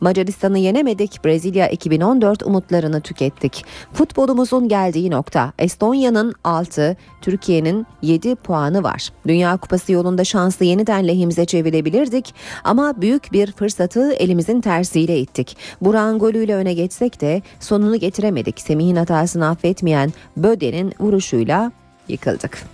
Macaristan'ı 0.00 0.58
yenemedik, 0.58 1.24
Brezilya 1.24 1.68
2014 1.68 2.42
umutlarını 2.42 3.00
tükettik. 3.00 3.64
Futbolumuzun 3.92 4.68
geldiği 4.68 5.10
nokta. 5.10 5.52
Estonya'nın 5.58 6.34
6, 6.44 6.96
Türkiye'nin 7.20 7.86
7 8.02 8.34
puanı 8.34 8.82
var. 8.82 9.08
Dünya 9.26 9.56
Kupası 9.56 9.92
yolunda 9.92 10.24
şansı 10.24 10.64
yeniden 10.64 11.08
lehimize 11.08 11.44
çevirebilirdik 11.44 12.34
ama 12.64 13.00
büyük 13.00 13.32
bir 13.32 13.52
fırsatı 13.52 14.12
elimizin 14.12 14.60
tersiyle 14.60 15.18
ittik. 15.18 15.56
Buran 15.80 16.18
golüyle 16.18 16.54
öne 16.54 16.74
geçsek 16.74 17.20
de 17.20 17.42
sonunu 17.60 17.96
getiremedik. 17.96 18.60
Semih'in 18.60 18.96
hatasını 18.96 19.48
affetmeyen 19.48 20.12
Böde'nin 20.36 20.92
vuruşuyla 21.00 21.72
yıkıldık. 22.08 22.73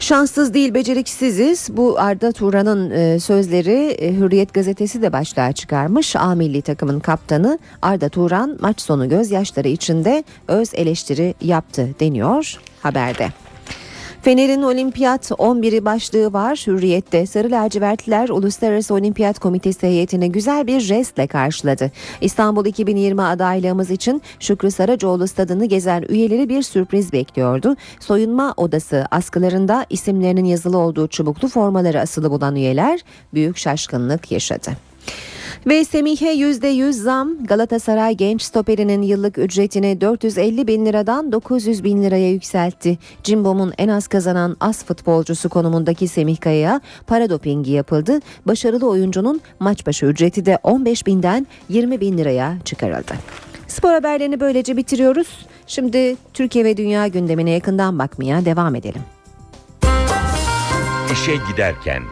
Şanssız 0.00 0.54
değil 0.54 0.74
beceriksiziz. 0.74 1.68
Bu 1.76 1.98
Arda 1.98 2.32
Turan'ın 2.32 2.90
e, 2.90 3.20
sözleri 3.20 3.90
e, 3.90 4.14
Hürriyet 4.16 4.54
gazetesi 4.54 5.02
de 5.02 5.12
başlığa 5.12 5.52
çıkarmış. 5.52 6.16
A 6.16 6.34
milli 6.34 6.62
takımın 6.62 7.00
kaptanı 7.00 7.58
Arda 7.82 8.08
Turan 8.08 8.56
maç 8.60 8.80
sonu 8.80 9.08
gözyaşları 9.08 9.68
içinde 9.68 10.24
öz 10.48 10.74
eleştiri 10.74 11.34
yaptı 11.40 11.88
deniyor 12.00 12.60
haberde. 12.82 13.28
Fener'in 14.22 14.62
olimpiyat 14.62 15.30
11'i 15.30 15.84
başlığı 15.84 16.32
var. 16.32 16.64
Hürriyet'te 16.66 17.26
Sarı 17.26 17.50
Lacivertliler 17.50 18.28
Uluslararası 18.28 18.94
Olimpiyat 18.94 19.38
Komitesi 19.38 19.86
heyetini 19.86 20.32
güzel 20.32 20.66
bir 20.66 20.80
jestle 20.80 21.26
karşıladı. 21.26 21.90
İstanbul 22.20 22.66
2020 22.66 23.22
adaylığımız 23.22 23.90
için 23.90 24.22
Şükrü 24.40 24.70
Saracoğlu 24.70 25.28
stadını 25.28 25.64
gezen 25.64 26.04
üyeleri 26.08 26.48
bir 26.48 26.62
sürpriz 26.62 27.12
bekliyordu. 27.12 27.76
Soyunma 28.00 28.54
odası 28.56 29.06
askılarında 29.10 29.86
isimlerinin 29.90 30.44
yazılı 30.44 30.78
olduğu 30.78 31.08
çubuklu 31.08 31.48
formaları 31.48 32.00
asılı 32.00 32.30
bulan 32.30 32.56
üyeler 32.56 33.00
büyük 33.34 33.56
şaşkınlık 33.56 34.32
yaşadı. 34.32 34.87
Ve 35.66 35.84
Semih'e 35.84 36.34
%100 36.34 36.92
zam 36.92 37.46
Galatasaray 37.46 38.16
genç 38.16 38.42
stoperinin 38.42 39.02
yıllık 39.02 39.38
ücretini 39.38 40.00
450 40.00 40.66
bin 40.66 40.86
liradan 40.86 41.32
900 41.32 41.84
bin 41.84 42.02
liraya 42.02 42.30
yükseltti. 42.30 42.98
Cimbom'un 43.24 43.72
en 43.78 43.88
az 43.88 44.08
kazanan 44.08 44.56
az 44.60 44.84
futbolcusu 44.84 45.48
konumundaki 45.48 46.08
Semih 46.08 46.40
Kaya'ya 46.40 46.80
para 47.06 47.30
dopingi 47.30 47.70
yapıldı. 47.70 48.20
Başarılı 48.46 48.88
oyuncunun 48.88 49.40
maç 49.60 49.86
başı 49.86 50.06
ücreti 50.06 50.46
de 50.46 50.58
15 50.62 51.06
binden 51.06 51.46
20 51.68 52.00
bin 52.00 52.18
liraya 52.18 52.56
çıkarıldı. 52.64 53.14
Spor 53.68 53.92
haberlerini 53.92 54.40
böylece 54.40 54.76
bitiriyoruz. 54.76 55.46
Şimdi 55.66 56.16
Türkiye 56.34 56.64
ve 56.64 56.76
dünya 56.76 57.06
gündemine 57.06 57.50
yakından 57.50 57.98
bakmaya 57.98 58.44
devam 58.44 58.74
edelim. 58.74 59.02
İşe 61.12 61.32
giderken 61.50 62.02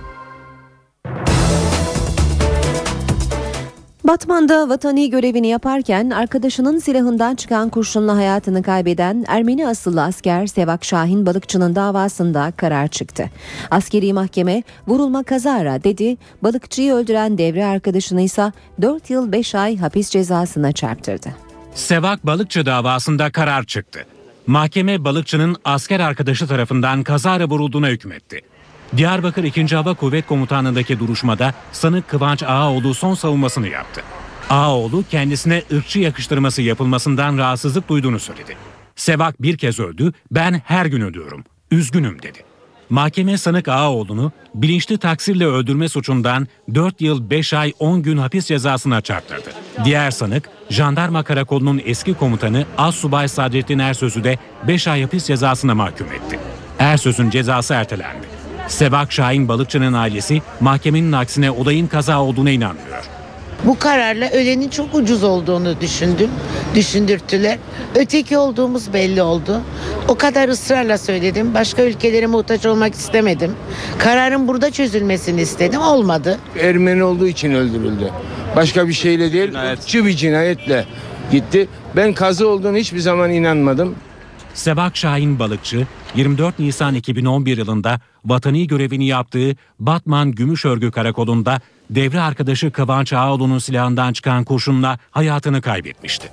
Batman'da 4.07 4.69
vatani 4.69 5.11
görevini 5.11 5.49
yaparken 5.49 6.11
arkadaşının 6.11 6.79
silahından 6.79 7.35
çıkan 7.35 7.69
kurşunla 7.69 8.17
hayatını 8.17 8.63
kaybeden 8.63 9.25
Ermeni 9.29 9.69
asıllı 9.69 10.03
asker 10.03 10.47
Sevak 10.47 10.85
Şahin 10.85 11.27
balıkçının 11.27 11.75
davasında 11.75 12.53
karar 12.57 12.89
çıktı. 12.89 13.31
Askeri 13.71 14.13
mahkeme 14.13 14.63
vurulma 14.87 15.23
kazara 15.23 15.85
dedi, 15.85 16.17
balıkçıyı 16.43 16.93
öldüren 16.93 17.39
devre 17.39 17.67
arkadaşını 17.67 18.21
ise 18.21 18.53
4 18.83 19.11
yıl 19.11 19.33
5 19.33 19.55
ay 19.55 19.77
hapis 19.77 20.11
cezasına 20.11 20.73
çarptırdı. 20.73 21.29
Sevak 21.75 22.27
Balıkçı 22.27 22.67
davasında 22.67 23.31
karar 23.31 23.65
çıktı. 23.65 24.07
Mahkeme 24.47 25.05
balıkçının 25.05 25.57
asker 25.65 26.01
arkadaşı 26.01 26.47
tarafından 26.47 27.03
kazara 27.03 27.45
vurulduğuna 27.45 27.89
hükmetti. 27.89 28.41
Diyarbakır 28.97 29.45
2. 29.45 29.77
Hava 29.77 29.95
Kuvvet 29.95 30.27
Komutanlığı'ndaki 30.27 30.99
duruşmada 30.99 31.55
sanık 31.73 32.09
Kıvanç 32.09 32.43
Ağaoğlu 32.43 32.95
son 32.95 33.15
savunmasını 33.15 33.69
yaptı. 33.69 34.03
Ağaoğlu 34.51 35.05
kendisine 35.11 35.63
ırkçı 35.73 36.01
yakıştırması 36.01 36.63
yapılmasından 36.63 37.39
rahatsızlık 37.39 37.89
duyduğunu 37.89 38.19
söyledi. 38.19 38.57
Sevak 38.97 39.43
bir 39.43 39.59
kez 39.59 39.81
öldü, 39.81 40.13
ben 40.31 40.63
her 40.65 40.87
gün 40.87 41.01
ölüyorum. 41.01 41.45
Üzgünüm 41.71 42.23
dedi. 42.23 42.39
Mahkeme 42.91 43.39
sanık 43.39 43.69
Ağaoğlu'nu 43.69 44.33
bilinçli 44.55 44.99
taksirle 44.99 45.47
öldürme 45.47 45.89
suçundan 45.89 46.49
4 46.75 47.01
yıl 47.01 47.31
5 47.31 47.55
ay 47.55 47.73
10 47.79 48.03
gün 48.03 48.17
hapis 48.17 48.47
cezasına 48.47 49.01
çarptırdı. 49.01 49.51
Diğer 49.85 50.11
sanık 50.11 50.51
jandarma 50.71 51.23
karakolunun 51.23 51.83
eski 51.85 52.15
komutanı 52.15 52.65
Assubay 52.79 53.29
Sadrettin 53.29 53.79
Ersöz'ü 53.79 54.25
de 54.25 54.39
5 54.69 54.89
ay 54.89 55.03
hapis 55.03 55.27
cezasına 55.27 55.75
mahkum 55.75 56.07
etti. 56.07 56.39
Ersöz'ün 56.79 57.31
cezası 57.31 57.75
ertelendi. 57.75 58.36
Sevak 58.69 59.13
Şahin 59.13 59.49
Balıkçı'nın 59.49 59.93
ailesi 59.93 60.43
mahkemenin 60.61 61.13
aksine 61.13 61.51
olayın 61.51 61.87
kaza 61.87 62.23
olduğuna 62.23 62.51
inanmıyor. 62.51 63.05
Bu 63.65 63.79
kararla 63.79 64.31
ölenin 64.31 64.69
çok 64.69 64.95
ucuz 64.95 65.25
olduğunu 65.25 65.81
düşündüm. 65.81 66.31
Düşündürttüler. 66.75 67.59
Öteki 67.95 68.39
olduğumuz 68.39 68.93
belli 68.93 69.23
oldu. 69.23 69.61
O 70.09 70.15
kadar 70.15 70.49
ısrarla 70.49 70.99
söyledim. 70.99 71.55
Başka 71.55 71.83
ülkelere 71.83 72.27
muhtaç 72.27 72.67
olmak 72.67 72.95
istemedim. 72.95 73.53
Kararın 73.99 74.49
burada 74.49 74.71
çözülmesini 74.71 75.41
istedim. 75.41 75.81
Olmadı. 75.81 76.39
Ermeni 76.61 77.05
olduğu 77.05 77.27
için 77.27 77.53
öldürüldü. 77.53 78.11
Başka 78.57 78.89
bir 78.89 78.93
şeyle 78.93 79.33
değil, 79.33 79.55
ırkçı 79.73 80.07
bir 80.07 80.17
cinayetle 80.17 80.85
gitti. 81.33 81.69
Ben 81.97 82.13
kazı 82.13 82.49
olduğunu 82.49 82.77
hiçbir 82.77 83.01
zaman 83.01 83.31
inanmadım. 83.31 83.95
Sevak 84.55 84.97
Şahin 84.97 85.39
Balıkçı 85.39 85.87
24 86.17 86.59
Nisan 86.59 86.95
2011 86.95 87.57
yılında 87.57 88.01
vatani 88.25 88.67
görevini 88.67 89.07
yaptığı 89.07 89.57
Batman 89.81 90.33
Gümüşörgü 90.33 90.91
Karakolu'nda 90.91 91.61
devre 91.91 92.21
arkadaşı 92.21 92.71
Kıvanç 92.71 93.13
Ağaoğlu'nun 93.13 93.59
silahından 93.59 94.13
çıkan 94.13 94.45
kurşunla 94.45 94.99
hayatını 95.11 95.63
kaybetmişti. 95.63 96.29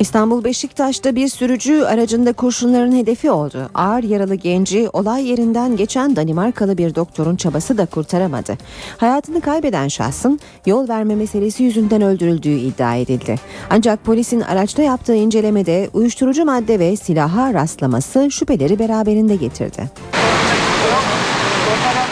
İstanbul 0.00 0.44
Beşiktaş'ta 0.44 1.14
bir 1.14 1.28
sürücü 1.28 1.82
aracında 1.82 2.32
kurşunların 2.32 2.92
hedefi 2.92 3.30
oldu. 3.30 3.70
Ağır 3.74 4.02
yaralı 4.02 4.34
genci 4.34 4.88
olay 4.92 5.28
yerinden 5.28 5.76
geçen 5.76 6.16
Danimarkalı 6.16 6.78
bir 6.78 6.94
doktorun 6.94 7.36
çabası 7.36 7.78
da 7.78 7.86
kurtaramadı. 7.86 8.58
Hayatını 8.96 9.40
kaybeden 9.40 9.88
şahsın 9.88 10.40
yol 10.66 10.88
verme 10.88 11.14
meselesi 11.14 11.62
yüzünden 11.62 12.02
öldürüldüğü 12.02 12.58
iddia 12.58 12.94
edildi. 12.94 13.36
Ancak 13.70 14.04
polisin 14.04 14.40
araçta 14.40 14.82
yaptığı 14.82 15.14
incelemede 15.14 15.90
uyuşturucu 15.92 16.44
madde 16.44 16.78
ve 16.78 16.96
silaha 16.96 17.54
rastlaması 17.54 18.30
şüpheleri 18.30 18.78
beraberinde 18.78 19.36
getirdi. 19.36 19.90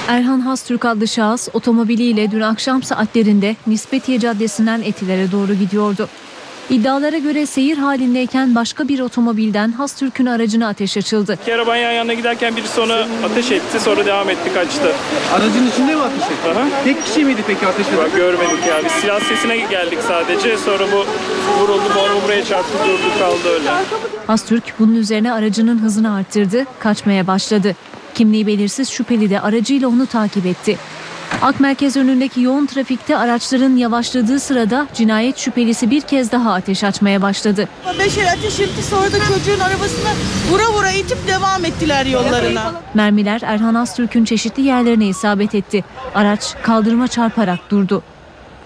Erhan 0.09 0.41
Hastürk 0.41 0.85
adlı 0.85 1.09
şahıs 1.09 1.49
otomobiliyle 1.55 2.31
dün 2.31 2.41
akşam 2.41 2.83
saatlerinde 2.83 3.57
Nispetiye 3.67 4.19
Caddesi'nden 4.19 4.83
Etiler'e 4.83 5.33
doğru 5.33 5.55
gidiyordu. 5.55 6.09
İddialara 6.71 7.19
göre 7.19 7.47
seyir 7.47 7.79
halindeyken 7.79 8.55
başka 8.55 8.89
bir 8.89 9.01
otomobilden 9.01 9.73
Hastürk'ün 9.73 10.27
aracına 10.27 10.69
ateş 10.69 10.97
açıldı. 10.97 11.39
İki 11.43 11.55
arabanın 11.55 11.77
yan 11.79 11.93
yana 11.93 12.15
giderken 12.15 12.57
birisi 12.57 12.81
ona 12.81 13.07
ateş 13.25 13.53
etti 13.53 13.81
sonra 13.81 14.07
devam 14.07 14.31
etti 14.31 14.55
kaçtı. 14.55 14.93
Aracın 15.35 15.67
içinde 15.67 15.95
mi 15.95 16.03
ateş 16.03 16.23
etti? 16.23 16.49
Aha. 16.53 16.69
Tek 16.85 17.05
kişi 17.05 17.25
miydi 17.25 17.41
peki 17.47 17.67
ateş 17.67 17.87
eden? 17.89 17.99
Bak 17.99 18.17
görmedik 18.17 18.67
ya. 18.69 18.85
Biz 18.85 18.93
silah 18.93 19.21
sesine 19.21 19.57
geldik 19.57 19.99
sadece. 20.09 20.57
Sonra 20.59 20.85
bu 20.93 21.07
vuruldu, 21.61 21.85
bomba 21.97 22.25
buraya 22.25 22.45
çarptı, 22.45 22.73
durdu 22.87 23.19
kaldı 23.19 23.49
öyle. 23.55 23.71
Hastürk 24.27 24.65
bunun 24.79 24.95
üzerine 24.95 25.33
aracının 25.33 25.79
hızını 25.79 26.15
arttırdı, 26.15 26.65
kaçmaya 26.79 27.27
başladı. 27.27 27.77
Kimliği 28.15 28.47
belirsiz 28.47 28.91
şüpheli 28.91 29.31
de 29.31 29.41
aracıyla 29.41 29.89
onu 29.89 30.07
takip 30.07 30.47
etti. 30.47 30.79
Ak 31.43 31.61
Merkez 31.61 31.97
önündeki 31.97 32.41
yoğun 32.41 32.67
trafikte 32.67 33.17
araçların 33.17 33.77
yavaşladığı 33.77 34.41
sırada 34.41 34.87
cinayet 34.95 35.39
şüphelisi 35.39 35.91
bir 35.91 36.01
kez 36.01 36.33
daha 36.33 36.53
ateş 36.53 36.85
açmaya 36.85 37.23
başladı. 37.23 37.69
Beş 37.99 38.19
el 38.19 38.33
ateş 38.33 38.61
etti 38.61 38.83
sonra 38.83 39.13
da 39.13 39.19
çocuğun 39.19 39.61
arabasına 39.61 40.11
vura 40.51 40.73
vura 40.73 40.91
itip 40.91 41.29
devam 41.29 41.65
ettiler 41.65 42.07
yollarına. 42.07 42.73
Mermiler 42.95 43.41
Erhan 43.45 43.75
Astürk'ün 43.75 44.25
çeşitli 44.25 44.63
yerlerine 44.63 45.07
isabet 45.07 45.55
etti. 45.55 45.85
Araç 46.15 46.55
kaldırıma 46.63 47.09
çarparak 47.09 47.71
durdu. 47.71 48.03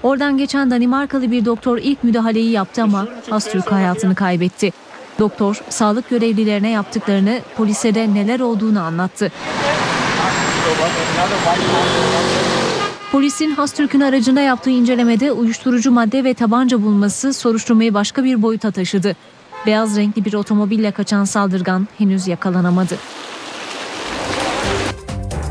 Oradan 0.02 0.38
geçen 0.38 0.70
Danimarkalı 0.70 1.30
bir 1.30 1.44
doktor 1.44 1.78
ilk 1.78 2.04
müdahaleyi 2.04 2.50
yaptı 2.50 2.82
ama 2.82 3.06
Astürk 3.30 3.72
hayatını 3.72 4.14
kaybetti. 4.14 4.72
Doktor 5.18 5.60
sağlık 5.68 6.10
görevlilerine 6.10 6.70
yaptıklarını, 6.70 7.40
polise 7.56 7.94
de 7.94 8.14
neler 8.14 8.40
olduğunu 8.40 8.80
anlattı. 8.80 9.32
Polisin 13.12 13.50
Hastürk'ün 13.50 14.00
aracında 14.00 14.40
yaptığı 14.40 14.70
incelemede 14.70 15.32
uyuşturucu 15.32 15.90
madde 15.90 16.24
ve 16.24 16.34
tabanca 16.34 16.82
bulması 16.82 17.32
soruşturmayı 17.32 17.94
başka 17.94 18.24
bir 18.24 18.42
boyuta 18.42 18.70
taşıdı. 18.70 19.16
Beyaz 19.66 19.96
renkli 19.96 20.24
bir 20.24 20.34
otomobille 20.34 20.90
kaçan 20.90 21.24
saldırgan 21.24 21.88
henüz 21.98 22.28
yakalanamadı. 22.28 22.96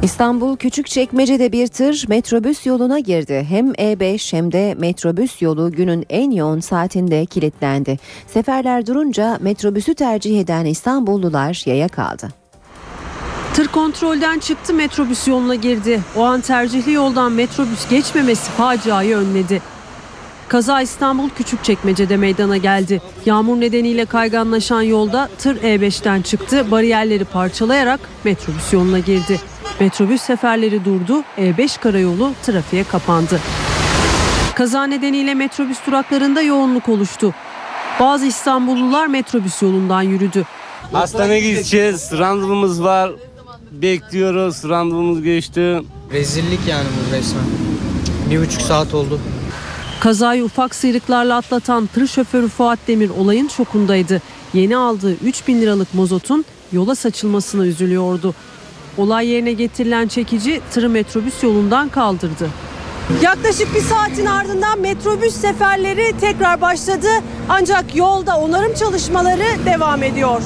İstanbul 0.03 0.57
Küçükçekmece'de 0.57 1.51
bir 1.51 1.67
tır 1.67 2.05
metrobüs 2.07 2.65
yoluna 2.65 2.99
girdi. 2.99 3.45
Hem 3.49 3.71
E5 3.71 4.33
hem 4.33 4.51
de 4.51 4.75
metrobüs 4.79 5.41
yolu 5.41 5.71
günün 5.71 6.05
en 6.09 6.31
yoğun 6.31 6.59
saatinde 6.59 7.25
kilitlendi. 7.25 7.99
Seferler 8.27 8.87
durunca 8.87 9.37
metrobüsü 9.41 9.93
tercih 9.93 10.39
eden 10.39 10.65
İstanbullular 10.65 11.63
yaya 11.65 11.87
kaldı. 11.87 12.29
Tır 13.53 13.67
kontrolden 13.67 14.39
çıktı 14.39 14.73
metrobüs 14.73 15.27
yoluna 15.27 15.55
girdi. 15.55 16.01
O 16.15 16.23
an 16.23 16.41
tercihli 16.41 16.91
yoldan 16.91 17.31
metrobüs 17.31 17.89
geçmemesi 17.89 18.51
faciayı 18.51 19.17
önledi. 19.17 19.61
Kaza 20.47 20.81
İstanbul 20.81 21.29
Küçükçekmece'de 21.29 22.17
meydana 22.17 22.57
geldi. 22.57 23.01
Yağmur 23.25 23.59
nedeniyle 23.59 24.05
kayganlaşan 24.05 24.81
yolda 24.81 25.29
tır 25.37 25.55
E5'ten 25.61 26.21
çıktı, 26.21 26.71
bariyerleri 26.71 27.25
parçalayarak 27.25 27.99
metrobüs 28.23 28.73
yoluna 28.73 28.99
girdi. 28.99 29.39
Metrobüs 29.79 30.21
seferleri 30.21 30.85
durdu, 30.85 31.23
E5 31.37 31.79
karayolu 31.81 32.31
trafiğe 32.43 32.83
kapandı. 32.83 33.39
Kaza 34.55 34.83
nedeniyle 34.83 35.33
metrobüs 35.33 35.77
duraklarında 35.87 36.41
yoğunluk 36.41 36.89
oluştu. 36.89 37.33
Bazı 37.99 38.25
İstanbullular 38.25 39.07
metrobüs 39.07 39.61
yolundan 39.61 40.01
yürüdü. 40.01 40.45
Hastaneye 40.91 41.39
gideceğiz. 41.41 42.11
Randevumuz 42.19 42.83
var. 42.83 43.11
Bekliyoruz. 43.71 44.69
Randevumuz 44.69 45.23
geçti. 45.23 45.81
Rezillik 46.11 46.59
yani 46.67 46.87
bu 46.97 47.15
resmen. 47.15 47.43
Bir 48.31 48.41
buçuk 48.41 48.61
saat 48.61 48.93
oldu. 48.93 49.19
Kazayı 49.99 50.43
ufak 50.43 50.75
sıyrıklarla 50.75 51.37
atlatan 51.37 51.87
tır 51.87 52.07
şoförü 52.07 52.47
Fuat 52.47 52.79
Demir 52.87 53.09
olayın 53.09 53.47
şokundaydı. 53.47 54.21
Yeni 54.53 54.77
aldığı 54.77 55.13
3000 55.13 55.61
liralık 55.61 55.93
mozotun 55.93 56.45
yola 56.71 56.95
saçılmasına 56.95 57.65
üzülüyordu. 57.65 58.33
Olay 58.97 59.27
yerine 59.27 59.53
getirilen 59.53 60.07
çekici 60.07 60.61
tırı 60.71 60.89
metrobüs 60.89 61.43
yolundan 61.43 61.89
kaldırdı. 61.89 62.49
Yaklaşık 63.21 63.75
bir 63.75 63.81
saatin 63.81 64.25
ardından 64.25 64.79
metrobüs 64.79 65.33
seferleri 65.35 66.19
tekrar 66.19 66.61
başladı. 66.61 67.07
Ancak 67.49 67.95
yolda 67.95 68.37
onarım 68.37 68.73
çalışmaları 68.73 69.65
devam 69.65 70.03
ediyor. 70.03 70.41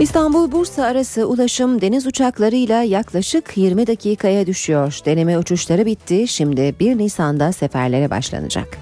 İstanbul-Bursa 0.00 0.84
arası 0.84 1.24
ulaşım 1.24 1.80
deniz 1.80 2.06
uçaklarıyla 2.06 2.82
yaklaşık 2.82 3.56
20 3.56 3.86
dakikaya 3.86 4.46
düşüyor. 4.46 4.98
Deneme 5.04 5.38
uçuşları 5.38 5.86
bitti. 5.86 6.28
Şimdi 6.28 6.74
1 6.80 6.98
Nisan'da 6.98 7.52
seferlere 7.52 8.10
başlanacak. 8.10 8.78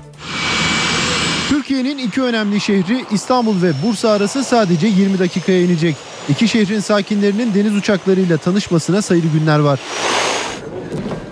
Türkiye'nin 1.49 1.99
iki 1.99 2.23
önemli 2.23 2.61
şehri 2.61 3.05
İstanbul 3.11 3.63
ve 3.63 3.73
Bursa 3.85 4.11
arası 4.11 4.45
sadece 4.45 4.87
20 4.87 5.19
dakikaya 5.19 5.63
inecek. 5.63 5.97
İki 6.29 6.49
şehrin 6.49 6.81
sakinlerinin 6.81 7.55
deniz 7.55 7.77
uçaklarıyla 7.77 8.37
tanışmasına 8.37 9.03
sayılı 9.03 9.27
günler 9.27 9.59
var. 9.59 9.81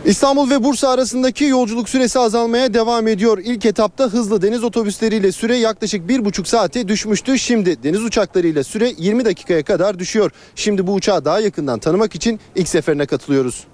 İstanbul 0.06 0.50
ve 0.50 0.64
Bursa 0.64 0.88
arasındaki 0.88 1.44
yolculuk 1.44 1.88
süresi 1.88 2.18
azalmaya 2.18 2.74
devam 2.74 3.08
ediyor. 3.08 3.38
İlk 3.44 3.66
etapta 3.66 4.04
hızlı 4.04 4.42
deniz 4.42 4.64
otobüsleriyle 4.64 5.32
süre 5.32 5.56
yaklaşık 5.56 6.08
bir 6.08 6.24
buçuk 6.24 6.48
saate 6.48 6.88
düşmüştü. 6.88 7.38
Şimdi 7.38 7.82
deniz 7.82 8.02
uçaklarıyla 8.02 8.64
süre 8.64 8.92
20 8.98 9.24
dakikaya 9.24 9.62
kadar 9.62 9.98
düşüyor. 9.98 10.30
Şimdi 10.54 10.86
bu 10.86 10.94
uçağı 10.94 11.24
daha 11.24 11.40
yakından 11.40 11.78
tanımak 11.78 12.14
için 12.14 12.40
ilk 12.54 12.68
seferine 12.68 13.06
katılıyoruz. 13.06 13.64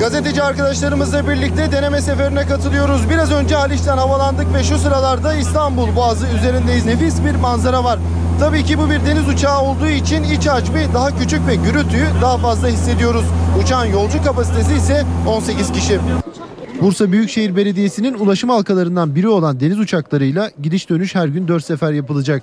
Gazeteci 0.00 0.42
arkadaşlarımızla 0.42 1.28
birlikte 1.28 1.72
deneme 1.72 2.00
seferine 2.00 2.46
katılıyoruz. 2.46 3.10
Biraz 3.10 3.32
önce 3.32 3.54
Haliç'ten 3.54 3.98
havalandık 3.98 4.54
ve 4.54 4.64
şu 4.64 4.78
sıralarda 4.78 5.34
İstanbul 5.34 5.96
Boğazı 5.96 6.26
üzerindeyiz. 6.38 6.86
Nefis 6.86 7.14
bir 7.24 7.34
manzara 7.34 7.84
var. 7.84 7.98
Tabii 8.40 8.64
ki 8.64 8.78
bu 8.78 8.90
bir 8.90 9.06
deniz 9.06 9.28
uçağı 9.28 9.62
olduğu 9.62 9.88
için 9.88 10.22
iç 10.22 10.46
hacmi 10.46 10.86
daha 10.94 11.18
küçük 11.18 11.46
ve 11.46 11.54
gürültüyü 11.54 12.06
daha 12.22 12.38
fazla 12.38 12.68
hissediyoruz. 12.68 13.24
Uçağın 13.62 13.84
yolcu 13.84 14.24
kapasitesi 14.24 14.74
ise 14.74 15.04
18 15.26 15.72
kişi. 15.72 16.00
Bursa 16.80 17.12
Büyükşehir 17.12 17.56
Belediyesi'nin 17.56 18.14
ulaşım 18.14 18.50
halkalarından 18.50 19.14
biri 19.14 19.28
olan 19.28 19.60
deniz 19.60 19.78
uçaklarıyla 19.78 20.50
gidiş 20.62 20.90
dönüş 20.90 21.14
her 21.14 21.26
gün 21.28 21.48
4 21.48 21.64
sefer 21.64 21.92
yapılacak. 21.92 22.42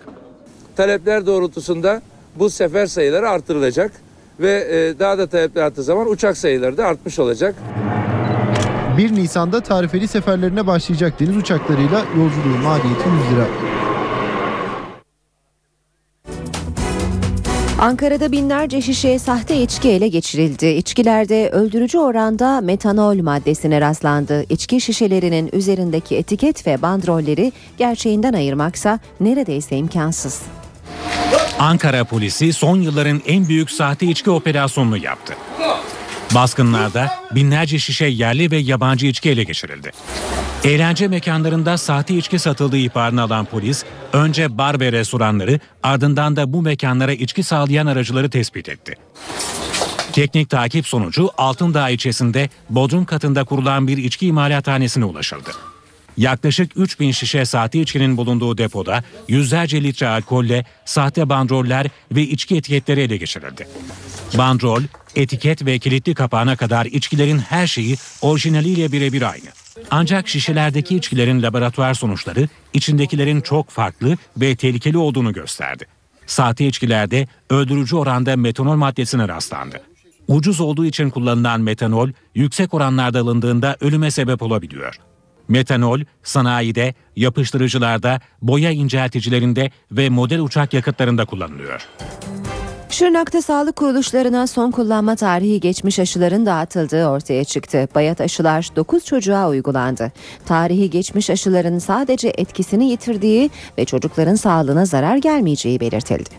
Talepler 0.75 1.25
doğrultusunda 1.25 2.01
bu 2.35 2.49
sefer 2.49 2.85
sayıları 2.87 3.29
artırılacak 3.29 3.91
ve 4.39 4.51
e, 4.51 4.99
daha 4.99 5.17
da 5.17 5.27
talepler 5.27 5.61
arttığı 5.61 5.83
zaman 5.83 6.09
uçak 6.09 6.37
sayıları 6.37 6.77
da 6.77 6.85
artmış 6.85 7.19
olacak. 7.19 7.55
1 8.97 9.15
Nisan'da 9.15 9.61
tarifeli 9.61 10.07
seferlerine 10.07 10.67
başlayacak 10.67 11.19
deniz 11.19 11.37
uçaklarıyla 11.37 11.99
yolculuğun 11.99 12.61
maliyeti 12.63 13.09
100 13.29 13.35
lira. 13.35 13.74
Ankara'da 17.85 18.31
binlerce 18.31 18.81
şişe 18.81 19.19
sahte 19.19 19.61
içki 19.61 19.89
ele 19.89 20.07
geçirildi. 20.07 20.65
İçkilerde 20.65 21.49
öldürücü 21.49 21.97
oranda 21.97 22.61
metanol 22.61 23.21
maddesine 23.21 23.81
rastlandı. 23.81 24.45
İçki 24.49 24.81
şişelerinin 24.81 25.49
üzerindeki 25.53 26.15
etiket 26.15 26.67
ve 26.67 26.81
bandrolleri 26.81 27.51
gerçeğinden 27.77 28.33
ayırmaksa 28.33 28.99
neredeyse 29.19 29.77
imkansız. 29.77 30.41
Ankara 31.59 32.03
polisi 32.03 32.53
son 32.53 32.81
yılların 32.81 33.21
en 33.27 33.47
büyük 33.47 33.71
sahte 33.71 34.05
içki 34.05 34.31
operasyonunu 34.31 34.97
yaptı. 34.97 35.33
Baskınlarda 36.35 37.11
binlerce 37.31 37.79
şişe 37.79 38.05
yerli 38.05 38.51
ve 38.51 38.57
yabancı 38.57 39.07
içki 39.07 39.29
ele 39.29 39.43
geçirildi. 39.43 39.91
Eğlence 40.63 41.07
mekanlarında 41.07 41.77
sahte 41.77 42.15
içki 42.15 42.39
satıldığı 42.39 42.77
ihbarını 42.77 43.21
alan 43.21 43.45
polis 43.45 43.83
önce 44.13 44.57
bar 44.57 44.79
ve 44.79 44.91
restoranları 44.91 45.59
ardından 45.83 46.35
da 46.35 46.53
bu 46.53 46.61
mekanlara 46.61 47.13
içki 47.13 47.43
sağlayan 47.43 47.85
aracıları 47.87 48.29
tespit 48.29 48.69
etti. 48.69 48.95
Teknik 50.11 50.49
takip 50.49 50.87
sonucu 50.87 51.29
Altındağ 51.37 51.89
ilçesinde 51.89 52.49
Bodrum 52.69 53.05
katında 53.05 53.43
kurulan 53.43 53.87
bir 53.87 53.97
içki 53.97 54.27
imalathanesine 54.27 55.05
ulaşıldı. 55.05 55.51
Yaklaşık 56.17 56.71
3000 56.75 57.11
şişe 57.11 57.45
sahte 57.45 57.81
içkinin 57.81 58.17
bulunduğu 58.17 58.57
depoda 58.57 59.03
yüzlerce 59.27 59.83
litre 59.83 60.07
alkolle 60.07 60.65
sahte 60.85 61.29
bandroller 61.29 61.87
ve 62.11 62.21
içki 62.21 62.55
etiketleri 62.55 63.01
ele 63.01 63.17
geçirildi. 63.17 63.67
Bandrol, 64.37 64.81
etiket 65.15 65.65
ve 65.65 65.79
kilitli 65.79 66.13
kapağına 66.13 66.55
kadar 66.55 66.85
içkilerin 66.85 67.39
her 67.39 67.67
şeyi 67.67 67.97
orijinaliyle 68.21 68.91
birebir 68.91 69.21
aynı. 69.21 69.49
Ancak 69.91 70.27
şişelerdeki 70.27 70.95
içkilerin 70.95 71.43
laboratuvar 71.43 71.93
sonuçları 71.93 72.47
içindekilerin 72.73 73.41
çok 73.41 73.69
farklı 73.69 74.17
ve 74.37 74.55
tehlikeli 74.55 74.97
olduğunu 74.97 75.33
gösterdi. 75.33 75.85
Sahte 76.27 76.67
içkilerde 76.67 77.27
öldürücü 77.49 77.95
oranda 77.95 78.35
metanol 78.35 78.75
maddesine 78.75 79.27
rastlandı. 79.27 79.81
Ucuz 80.27 80.61
olduğu 80.61 80.85
için 80.85 81.09
kullanılan 81.09 81.61
metanol 81.61 82.09
yüksek 82.35 82.73
oranlarda 82.73 83.19
alındığında 83.19 83.77
ölüme 83.81 84.11
sebep 84.11 84.41
olabiliyor. 84.41 84.99
Metanol 85.47 85.99
sanayide, 86.23 86.93
yapıştırıcılarda, 87.15 88.19
boya 88.41 88.71
incelticilerinde 88.71 89.71
ve 89.91 90.09
model 90.09 90.39
uçak 90.39 90.73
yakıtlarında 90.73 91.25
kullanılıyor. 91.25 91.87
Şırnak'ta 92.89 93.41
sağlık 93.41 93.75
kuruluşlarına 93.75 94.47
son 94.47 94.71
kullanma 94.71 95.15
tarihi 95.15 95.59
geçmiş 95.59 95.99
aşıların 95.99 96.45
dağıtıldığı 96.45 97.07
ortaya 97.07 97.43
çıktı. 97.43 97.87
Bayat 97.95 98.21
aşılar 98.21 98.69
9 98.75 99.05
çocuğa 99.05 99.49
uygulandı. 99.49 100.11
Tarihi 100.45 100.89
geçmiş 100.89 101.29
aşıların 101.29 101.79
sadece 101.79 102.27
etkisini 102.27 102.89
yitirdiği 102.89 103.49
ve 103.77 103.85
çocukların 103.85 104.35
sağlığına 104.35 104.85
zarar 104.85 105.17
gelmeyeceği 105.17 105.79
belirtildi. 105.79 106.29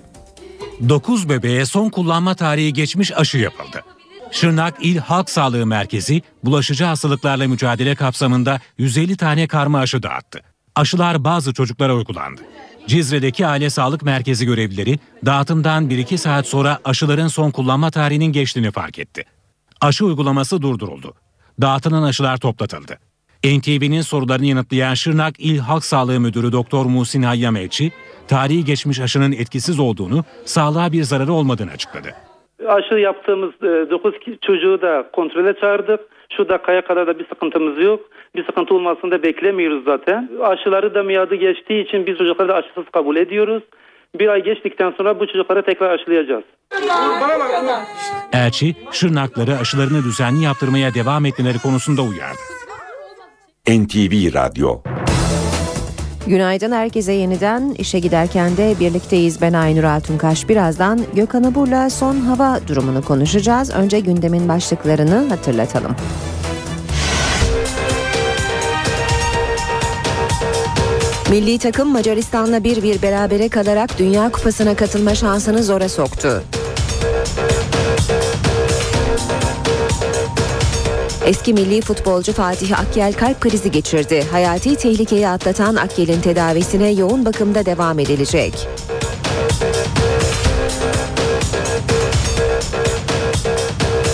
9 0.88 1.28
bebeğe 1.28 1.66
son 1.66 1.90
kullanma 1.90 2.34
tarihi 2.34 2.72
geçmiş 2.72 3.12
aşı 3.16 3.38
yapıldı. 3.38 3.95
Şırnak 4.36 4.74
İl 4.80 4.98
Halk 4.98 5.30
Sağlığı 5.30 5.66
Merkezi 5.66 6.22
bulaşıcı 6.44 6.84
hastalıklarla 6.84 7.48
mücadele 7.48 7.94
kapsamında 7.94 8.60
150 8.78 9.16
tane 9.16 9.46
karma 9.46 9.78
aşı 9.78 10.02
dağıttı. 10.02 10.40
Aşılar 10.74 11.24
bazı 11.24 11.54
çocuklara 11.54 11.94
uygulandı. 11.94 12.40
Cizre'deki 12.86 13.46
Aile 13.46 13.70
Sağlık 13.70 14.02
Merkezi 14.02 14.46
görevlileri 14.46 14.98
dağıtımdan 15.26 15.88
1-2 15.90 16.18
saat 16.18 16.46
sonra 16.46 16.78
aşıların 16.84 17.28
son 17.28 17.50
kullanma 17.50 17.90
tarihinin 17.90 18.32
geçtiğini 18.32 18.70
fark 18.70 18.98
etti. 18.98 19.24
Aşı 19.80 20.04
uygulaması 20.04 20.62
durduruldu. 20.62 21.14
Dağıtılan 21.60 22.02
aşılar 22.02 22.36
toplatıldı. 22.36 22.98
NTV'nin 23.44 24.02
sorularını 24.02 24.46
yanıtlayan 24.46 24.94
Şırnak 24.94 25.34
İl 25.38 25.58
Halk 25.58 25.84
Sağlığı 25.84 26.20
Müdürü 26.20 26.52
Doktor 26.52 26.86
Muhsin 26.86 27.22
Hayyam 27.22 27.56
Elçi, 27.56 27.92
tarihi 28.28 28.64
geçmiş 28.64 29.00
aşının 29.00 29.32
etkisiz 29.32 29.78
olduğunu, 29.78 30.24
sağlığa 30.44 30.92
bir 30.92 31.04
zararı 31.04 31.32
olmadığını 31.32 31.70
açıkladı. 31.70 32.14
Aşı 32.68 32.94
yaptığımız 32.94 33.52
9 33.62 34.14
çocuğu 34.40 34.82
da 34.82 35.10
kontrole 35.12 35.54
çağırdık. 35.60 36.00
Şu 36.36 36.48
dakikaya 36.48 36.84
kadar 36.84 37.06
da 37.06 37.18
bir 37.18 37.28
sıkıntımız 37.28 37.84
yok. 37.84 38.00
Bir 38.36 38.44
sıkıntı 38.44 38.74
olmasını 38.74 39.10
da 39.10 39.22
beklemiyoruz 39.22 39.84
zaten. 39.84 40.30
Aşıları 40.42 40.94
da 40.94 41.02
miadı 41.02 41.34
geçtiği 41.34 41.84
için 41.84 42.06
biz 42.06 42.18
çocukları 42.18 42.48
da 42.48 42.54
aşısız 42.54 42.84
kabul 42.92 43.16
ediyoruz. 43.16 43.62
Bir 44.18 44.28
ay 44.28 44.42
geçtikten 44.42 44.90
sonra 44.90 45.20
bu 45.20 45.26
çocukları 45.26 45.62
tekrar 45.62 45.90
aşılayacağız. 45.90 46.44
Elçi, 48.32 48.74
Şırnakları 48.92 49.54
aşılarını 49.60 50.02
düzenli 50.04 50.44
yaptırmaya 50.44 50.94
devam 50.94 51.26
etmeleri 51.26 51.58
konusunda 51.58 52.02
uyardı. 52.02 52.38
NTV 53.68 54.34
Radyo 54.34 54.82
Günaydın 56.26 56.72
herkese 56.72 57.12
yeniden 57.12 57.74
işe 57.78 57.98
giderken 57.98 58.56
de 58.56 58.74
birlikteyiz. 58.80 59.40
Ben 59.40 59.52
Aynur 59.52 59.84
Altunkaş. 59.84 60.48
Birazdan 60.48 61.00
Gökhan 61.14 61.42
Abur'la 61.42 61.90
son 61.90 62.16
hava 62.16 62.60
durumunu 62.68 63.02
konuşacağız. 63.02 63.70
Önce 63.70 64.00
gündemin 64.00 64.48
başlıklarını 64.48 65.28
hatırlatalım. 65.28 65.96
Milli 71.30 71.58
takım 71.58 71.88
Macaristan'la 71.88 72.64
bir 72.64 72.82
bir 72.82 73.02
berabere 73.02 73.48
kalarak 73.48 73.98
Dünya 73.98 74.30
Kupası'na 74.30 74.74
katılma 74.76 75.14
şansını 75.14 75.62
zora 75.62 75.88
soktu. 75.88 76.42
Eski 81.26 81.52
milli 81.52 81.80
futbolcu 81.80 82.32
Fatih 82.32 82.80
Akyel 82.80 83.12
kalp 83.12 83.40
krizi 83.40 83.70
geçirdi. 83.70 84.24
Hayati 84.30 84.76
tehlikeyi 84.76 85.28
atlatan 85.28 85.76
Akyel'in 85.76 86.20
tedavisine 86.20 86.90
yoğun 86.90 87.24
bakımda 87.24 87.66
devam 87.66 87.98
edilecek. 87.98 88.68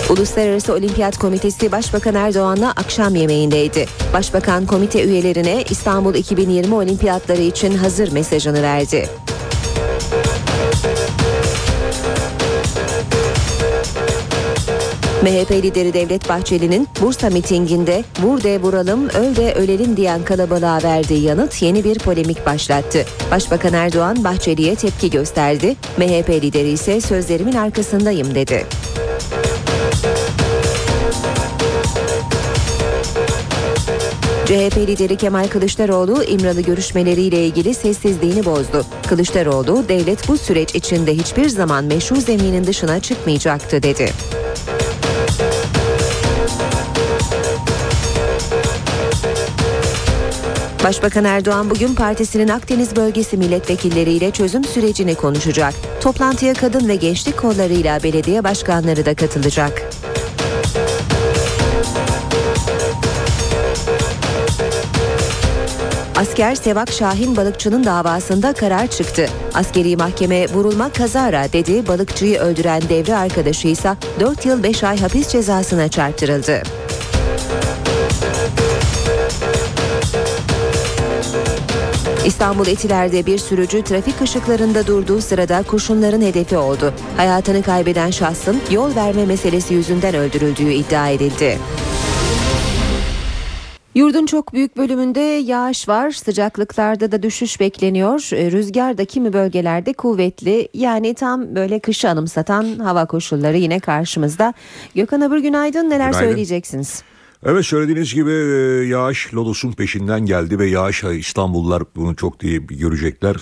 Uluslararası 0.09 0.73
Olimpiyat 0.73 1.17
Komitesi 1.17 1.71
Başbakan 1.71 2.15
Erdoğan'la 2.15 2.71
akşam 2.71 3.15
yemeğindeydi. 3.15 3.85
Başbakan 4.13 4.65
komite 4.65 5.03
üyelerine 5.03 5.63
İstanbul 5.69 6.15
2020 6.15 6.75
Olimpiyatları 6.75 7.41
için 7.41 7.75
hazır 7.75 8.11
mesajını 8.11 8.61
verdi. 8.61 9.09
MHP 15.23 15.51
lideri 15.51 15.93
Devlet 15.93 16.29
Bahçeli'nin 16.29 16.87
Bursa 17.01 17.29
mitinginde 17.29 18.03
vur 18.23 18.43
de 18.43 18.61
vuralım, 18.61 19.09
öl 19.09 19.35
de 19.35 19.53
ölelim 19.53 19.97
diyen 19.97 20.23
kalabalığa 20.23 20.83
verdiği 20.83 21.23
yanıt 21.23 21.61
yeni 21.61 21.83
bir 21.83 21.99
polemik 21.99 22.45
başlattı. 22.45 23.05
Başbakan 23.31 23.73
Erdoğan 23.73 24.23
Bahçeli'ye 24.23 24.75
tepki 24.75 25.09
gösterdi. 25.09 25.75
MHP 25.97 26.29
lideri 26.29 26.69
ise 26.69 27.01
sözlerimin 27.01 27.53
arkasındayım 27.53 28.35
dedi. 28.35 28.65
CHP 34.45 34.77
lideri 34.77 35.15
Kemal 35.15 35.47
Kılıçdaroğlu 35.47 36.23
İmralı 36.23 36.61
görüşmeleriyle 36.61 37.45
ilgili 37.45 37.73
sessizliğini 37.73 38.45
bozdu. 38.45 38.85
Kılıçdaroğlu 39.07 39.85
devlet 39.89 40.27
bu 40.27 40.37
süreç 40.37 40.75
içinde 40.75 41.13
hiçbir 41.13 41.49
zaman 41.49 41.83
meşru 41.83 42.15
zeminin 42.15 42.63
dışına 42.63 42.99
çıkmayacaktı 42.99 43.83
dedi. 43.83 44.09
Başbakan 50.83 51.25
Erdoğan 51.25 51.69
bugün 51.69 51.95
partisinin 51.95 52.47
Akdeniz 52.47 52.95
bölgesi 52.95 53.37
milletvekilleriyle 53.37 54.31
çözüm 54.31 54.63
sürecini 54.63 55.15
konuşacak. 55.15 55.73
Toplantıya 56.01 56.53
kadın 56.53 56.87
ve 56.87 56.95
gençlik 56.95 57.37
kollarıyla 57.37 58.03
belediye 58.03 58.43
başkanları 58.43 59.05
da 59.05 59.15
katılacak. 59.15 59.89
Asker 66.15 66.55
Sevak 66.55 66.91
Şahin 66.91 67.35
balıkçının 67.35 67.83
davasında 67.83 68.53
karar 68.53 68.87
çıktı. 68.87 69.25
Askeri 69.53 69.97
mahkeme 69.97 70.47
vurulma 70.47 70.89
kazara 70.89 71.53
dedi. 71.53 71.87
Balıkçıyı 71.87 72.39
öldüren 72.39 72.81
devre 72.89 73.15
arkadaşı 73.15 73.67
ise 73.67 73.95
4 74.19 74.45
yıl 74.45 74.63
5 74.63 74.83
ay 74.83 74.99
hapis 74.99 75.27
cezasına 75.27 75.87
çarptırıldı. 75.87 76.82
İstanbul 82.25 82.67
Etiler'de 82.67 83.25
bir 83.25 83.37
sürücü 83.37 83.83
trafik 83.83 84.21
ışıklarında 84.21 84.87
durduğu 84.87 85.21
sırada 85.21 85.63
kurşunların 85.63 86.21
hedefi 86.21 86.57
oldu. 86.57 86.93
Hayatını 87.17 87.61
kaybeden 87.63 88.11
şahsın 88.11 88.61
yol 88.71 88.95
verme 88.95 89.25
meselesi 89.25 89.73
yüzünden 89.73 90.15
öldürüldüğü 90.15 90.71
iddia 90.71 91.09
edildi. 91.09 91.59
Yurdun 93.95 94.25
çok 94.25 94.53
büyük 94.53 94.77
bölümünde 94.77 95.19
yağış 95.19 95.89
var. 95.89 96.11
Sıcaklıklarda 96.11 97.11
da 97.11 97.23
düşüş 97.23 97.59
bekleniyor. 97.59 98.19
Rüzgar 98.31 98.97
da 98.97 99.05
kimi 99.05 99.33
bölgelerde 99.33 99.93
kuvvetli. 99.93 100.67
Yani 100.73 101.13
tam 101.13 101.55
böyle 101.55 101.79
kışı 101.79 102.09
anımsatan 102.09 102.79
hava 102.79 103.05
koşulları 103.05 103.57
yine 103.57 103.79
karşımızda. 103.79 104.53
Gökhan 104.95 105.21
Abur 105.21 105.37
günaydın. 105.37 105.89
Neler 105.89 106.07
Günaydın. 106.11 106.19
söyleyeceksiniz? 106.29 107.03
Evet 107.45 107.65
söylediğiniz 107.65 108.13
gibi 108.13 108.31
e, 108.31 108.85
yağış 108.87 109.33
Lodos'un 109.33 109.71
peşinden 109.71 110.25
geldi 110.25 110.59
ve 110.59 110.69
yağış 110.69 111.03
e, 111.03 111.15
İstanbullular 111.15 111.83
bunu 111.95 112.15
çok 112.15 112.43
iyi 112.43 112.67
görecekler, 112.67 113.35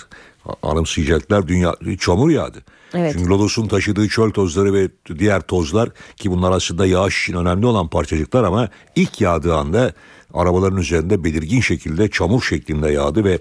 anımsayacaklar. 0.63 1.47
Dünya 1.47 1.75
çamur 1.99 2.29
yağdı. 2.29 2.63
Evet. 2.93 3.13
Çünkü 3.13 3.29
Lodos'un 3.29 3.67
taşıdığı 3.67 4.07
çöl 4.07 4.31
tozları 4.31 4.73
ve 4.73 4.89
diğer 5.19 5.41
tozlar 5.41 5.89
ki 6.17 6.31
bunlar 6.31 6.51
aslında 6.51 6.85
yağış 6.85 7.23
için 7.23 7.37
önemli 7.37 7.65
olan 7.65 7.87
parçacıklar 7.87 8.43
ama 8.43 8.69
ilk 8.95 9.21
yağdığı 9.21 9.55
anda 9.55 9.93
arabaların 10.33 10.77
üzerinde 10.77 11.23
belirgin 11.23 11.61
şekilde 11.61 12.09
çamur 12.09 12.41
şeklinde 12.41 12.91
yağdı 12.91 13.23
ve 13.23 13.39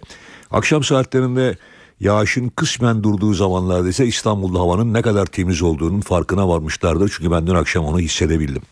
akşam 0.51 0.85
saatlerinde 0.85 1.57
yağışın 2.01 2.49
kısmen 2.49 3.03
durduğu 3.03 3.35
zamanlarda 3.35 3.89
ise 3.89 4.07
İstanbul'da 4.07 4.59
havanın 4.59 4.95
ne 4.95 5.03
kadar 5.03 5.27
temiz 5.27 5.63
olduğunun 5.63 6.01
farkına 6.01 6.49
varmışlardır. 6.49 7.13
Çünkü 7.17 7.31
ben 7.31 7.47
dün 7.47 7.55
akşam 7.55 7.85
onu 7.85 8.01
hissedebildim. 8.01 8.63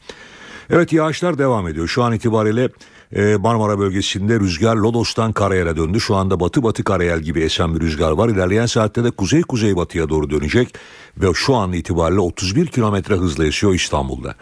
Evet 0.71 0.93
yağışlar 0.93 1.39
devam 1.39 1.69
ediyor. 1.69 1.89
Şu 1.89 2.03
an 2.03 2.13
itibariyle 2.13 2.69
e, 3.13 3.37
Marmara 3.37 3.79
bölgesinde 3.79 4.41
rüzgar 4.41 4.77
Lodos'tan 4.77 5.33
Karayel'e 5.33 5.77
döndü. 5.77 6.01
Şu 6.01 6.17
anda 6.17 6.41
batı 6.41 6.63
batı 6.63 6.85
Karayel 6.85 7.21
gibi 7.21 7.41
esen 7.41 7.75
bir 7.75 7.81
rüzgar 7.81 8.13
var. 8.13 8.29
İlerleyen 8.29 8.67
saatte 8.67 9.05
de 9.05 9.11
kuzey 9.11 9.43
kuzey 9.43 9.77
batıya 9.77 10.09
doğru 10.09 10.31
dönecek. 10.31 10.75
Ve 11.17 11.27
şu 11.35 11.55
an 11.55 11.73
itibariyle 11.73 12.21
31 12.21 12.67
kilometre 12.67 13.15
hızla 13.15 13.47
esiyor 13.47 13.75
İstanbul'da. 13.75 14.35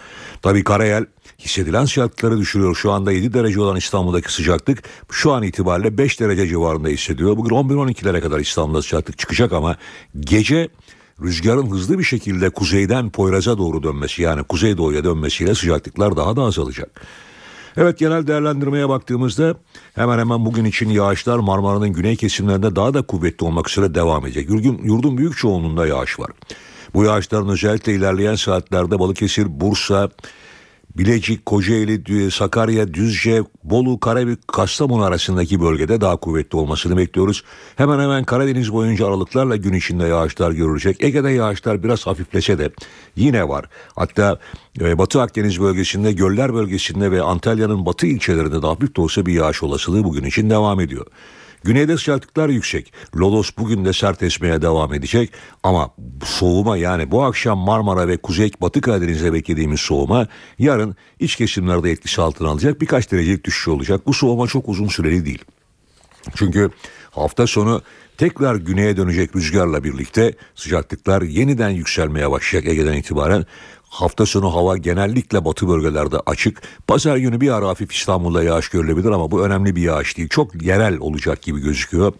Tabii 0.42 0.64
Karayel 0.64 1.06
hissedilen 1.38 1.84
sıcaklıkları 1.84 2.38
düşürüyor. 2.38 2.74
Şu 2.74 2.92
anda 2.92 3.12
7 3.12 3.34
derece 3.34 3.60
olan 3.60 3.76
İstanbul'daki 3.76 4.32
sıcaklık 4.32 4.82
şu 5.10 5.32
an 5.32 5.42
itibariyle 5.42 5.98
5 5.98 6.20
derece 6.20 6.46
civarında 6.46 6.88
hissediyor. 6.88 7.36
Bugün 7.36 7.56
11-12'lere 7.56 8.20
kadar 8.20 8.40
İstanbul'da 8.40 8.82
sıcaklık 8.82 9.18
çıkacak 9.18 9.52
ama 9.52 9.76
gece 10.20 10.68
rüzgarın 11.22 11.70
hızlı 11.70 11.98
bir 11.98 12.04
şekilde 12.04 12.50
kuzeyden 12.50 13.10
Poyraz'a 13.10 13.58
doğru 13.58 13.82
dönmesi 13.82 14.22
yani 14.22 14.42
kuzeydoğuya 14.42 15.04
dönmesiyle 15.04 15.54
sıcaklıklar 15.54 16.16
daha 16.16 16.36
da 16.36 16.42
azalacak. 16.42 17.00
Evet 17.76 17.98
genel 17.98 18.26
değerlendirmeye 18.26 18.88
baktığımızda 18.88 19.54
hemen 19.94 20.18
hemen 20.18 20.46
bugün 20.46 20.64
için 20.64 20.88
yağışlar 20.88 21.38
Marmara'nın 21.38 21.92
güney 21.92 22.16
kesimlerinde 22.16 22.76
daha 22.76 22.94
da 22.94 23.02
kuvvetli 23.02 23.46
olmak 23.46 23.70
üzere 23.70 23.94
devam 23.94 24.26
edecek. 24.26 24.50
Yurdun, 24.50 24.80
yurdun 24.82 25.18
büyük 25.18 25.36
çoğunluğunda 25.36 25.86
yağış 25.86 26.20
var. 26.20 26.30
Bu 26.94 27.04
yağışların 27.04 27.48
özellikle 27.48 27.94
ilerleyen 27.94 28.34
saatlerde 28.34 28.98
Balıkesir, 28.98 29.60
Bursa, 29.60 30.10
Bilecik, 30.98 31.46
Kocaeli, 31.46 32.30
Sakarya, 32.30 32.94
Düzce, 32.94 33.42
Bolu, 33.64 34.00
Karabük, 34.00 34.48
Kastamonu 34.48 35.04
arasındaki 35.04 35.60
bölgede 35.60 36.00
daha 36.00 36.16
kuvvetli 36.16 36.58
olmasını 36.58 36.96
bekliyoruz. 36.96 37.44
Hemen 37.76 37.98
hemen 37.98 38.24
Karadeniz 38.24 38.72
boyunca 38.72 39.06
aralıklarla 39.06 39.56
gün 39.56 39.72
içinde 39.72 40.06
yağışlar 40.06 40.52
görülecek. 40.52 41.04
Ege'de 41.04 41.30
yağışlar 41.30 41.82
biraz 41.82 42.06
hafiflese 42.06 42.58
de 42.58 42.70
yine 43.16 43.48
var. 43.48 43.64
Hatta 43.96 44.38
e, 44.80 44.98
Batı 44.98 45.22
Akdeniz 45.22 45.60
bölgesinde, 45.60 46.12
Göller 46.12 46.54
bölgesinde 46.54 47.10
ve 47.10 47.22
Antalya'nın 47.22 47.86
batı 47.86 48.06
ilçelerinde 48.06 48.62
de 48.62 48.66
hafif 48.66 48.96
de 48.96 49.00
olsa 49.00 49.26
bir 49.26 49.32
yağış 49.32 49.62
olasılığı 49.62 50.04
bugün 50.04 50.24
için 50.24 50.50
devam 50.50 50.80
ediyor. 50.80 51.06
Güneyde 51.64 51.96
sıcaklıklar 51.96 52.48
yüksek. 52.48 52.92
Lodos 53.16 53.50
bugün 53.58 53.84
de 53.84 53.92
sert 53.92 54.22
esmeye 54.22 54.62
devam 54.62 54.94
edecek 54.94 55.32
ama 55.62 55.90
soğuma 56.24 56.76
yani 56.76 57.10
bu 57.10 57.24
akşam 57.24 57.58
Marmara 57.58 58.08
ve 58.08 58.16
Kuzey 58.16 58.50
Batı 58.60 58.80
Karadeniz'de 58.80 59.32
beklediğimiz 59.32 59.80
soğuma 59.80 60.28
yarın 60.58 60.96
iç 61.20 61.36
kesimlerde 61.36 61.90
etkisi 61.90 62.22
altına 62.22 62.48
alacak 62.48 62.80
birkaç 62.80 63.12
derecelik 63.12 63.44
düşüş 63.44 63.68
olacak. 63.68 64.06
Bu 64.06 64.12
soğuma 64.12 64.46
çok 64.46 64.68
uzun 64.68 64.88
süreli 64.88 65.24
değil. 65.24 65.44
Çünkü 66.34 66.70
hafta 67.10 67.46
sonu 67.46 67.82
tekrar 68.18 68.56
güneye 68.56 68.96
dönecek 68.96 69.36
rüzgarla 69.36 69.84
birlikte 69.84 70.34
sıcaklıklar 70.54 71.22
yeniden 71.22 71.70
yükselmeye 71.70 72.30
başlayacak 72.30 72.72
Ege'den 72.72 72.92
itibaren. 72.92 73.46
Hafta 73.88 74.26
sonu 74.26 74.54
hava 74.54 74.76
genellikle 74.76 75.44
batı 75.44 75.68
bölgelerde 75.68 76.16
açık. 76.26 76.62
Pazar 76.86 77.16
günü 77.16 77.40
bir 77.40 77.50
ara 77.50 77.68
hafif 77.68 77.92
İstanbul'da 77.92 78.42
yağış 78.42 78.68
görülebilir 78.68 79.10
ama 79.10 79.30
bu 79.30 79.46
önemli 79.46 79.76
bir 79.76 79.82
yağış 79.82 80.16
değil. 80.16 80.28
Çok 80.28 80.62
yerel 80.62 80.98
olacak 80.98 81.42
gibi 81.42 81.60
gözüküyor. 81.60 82.12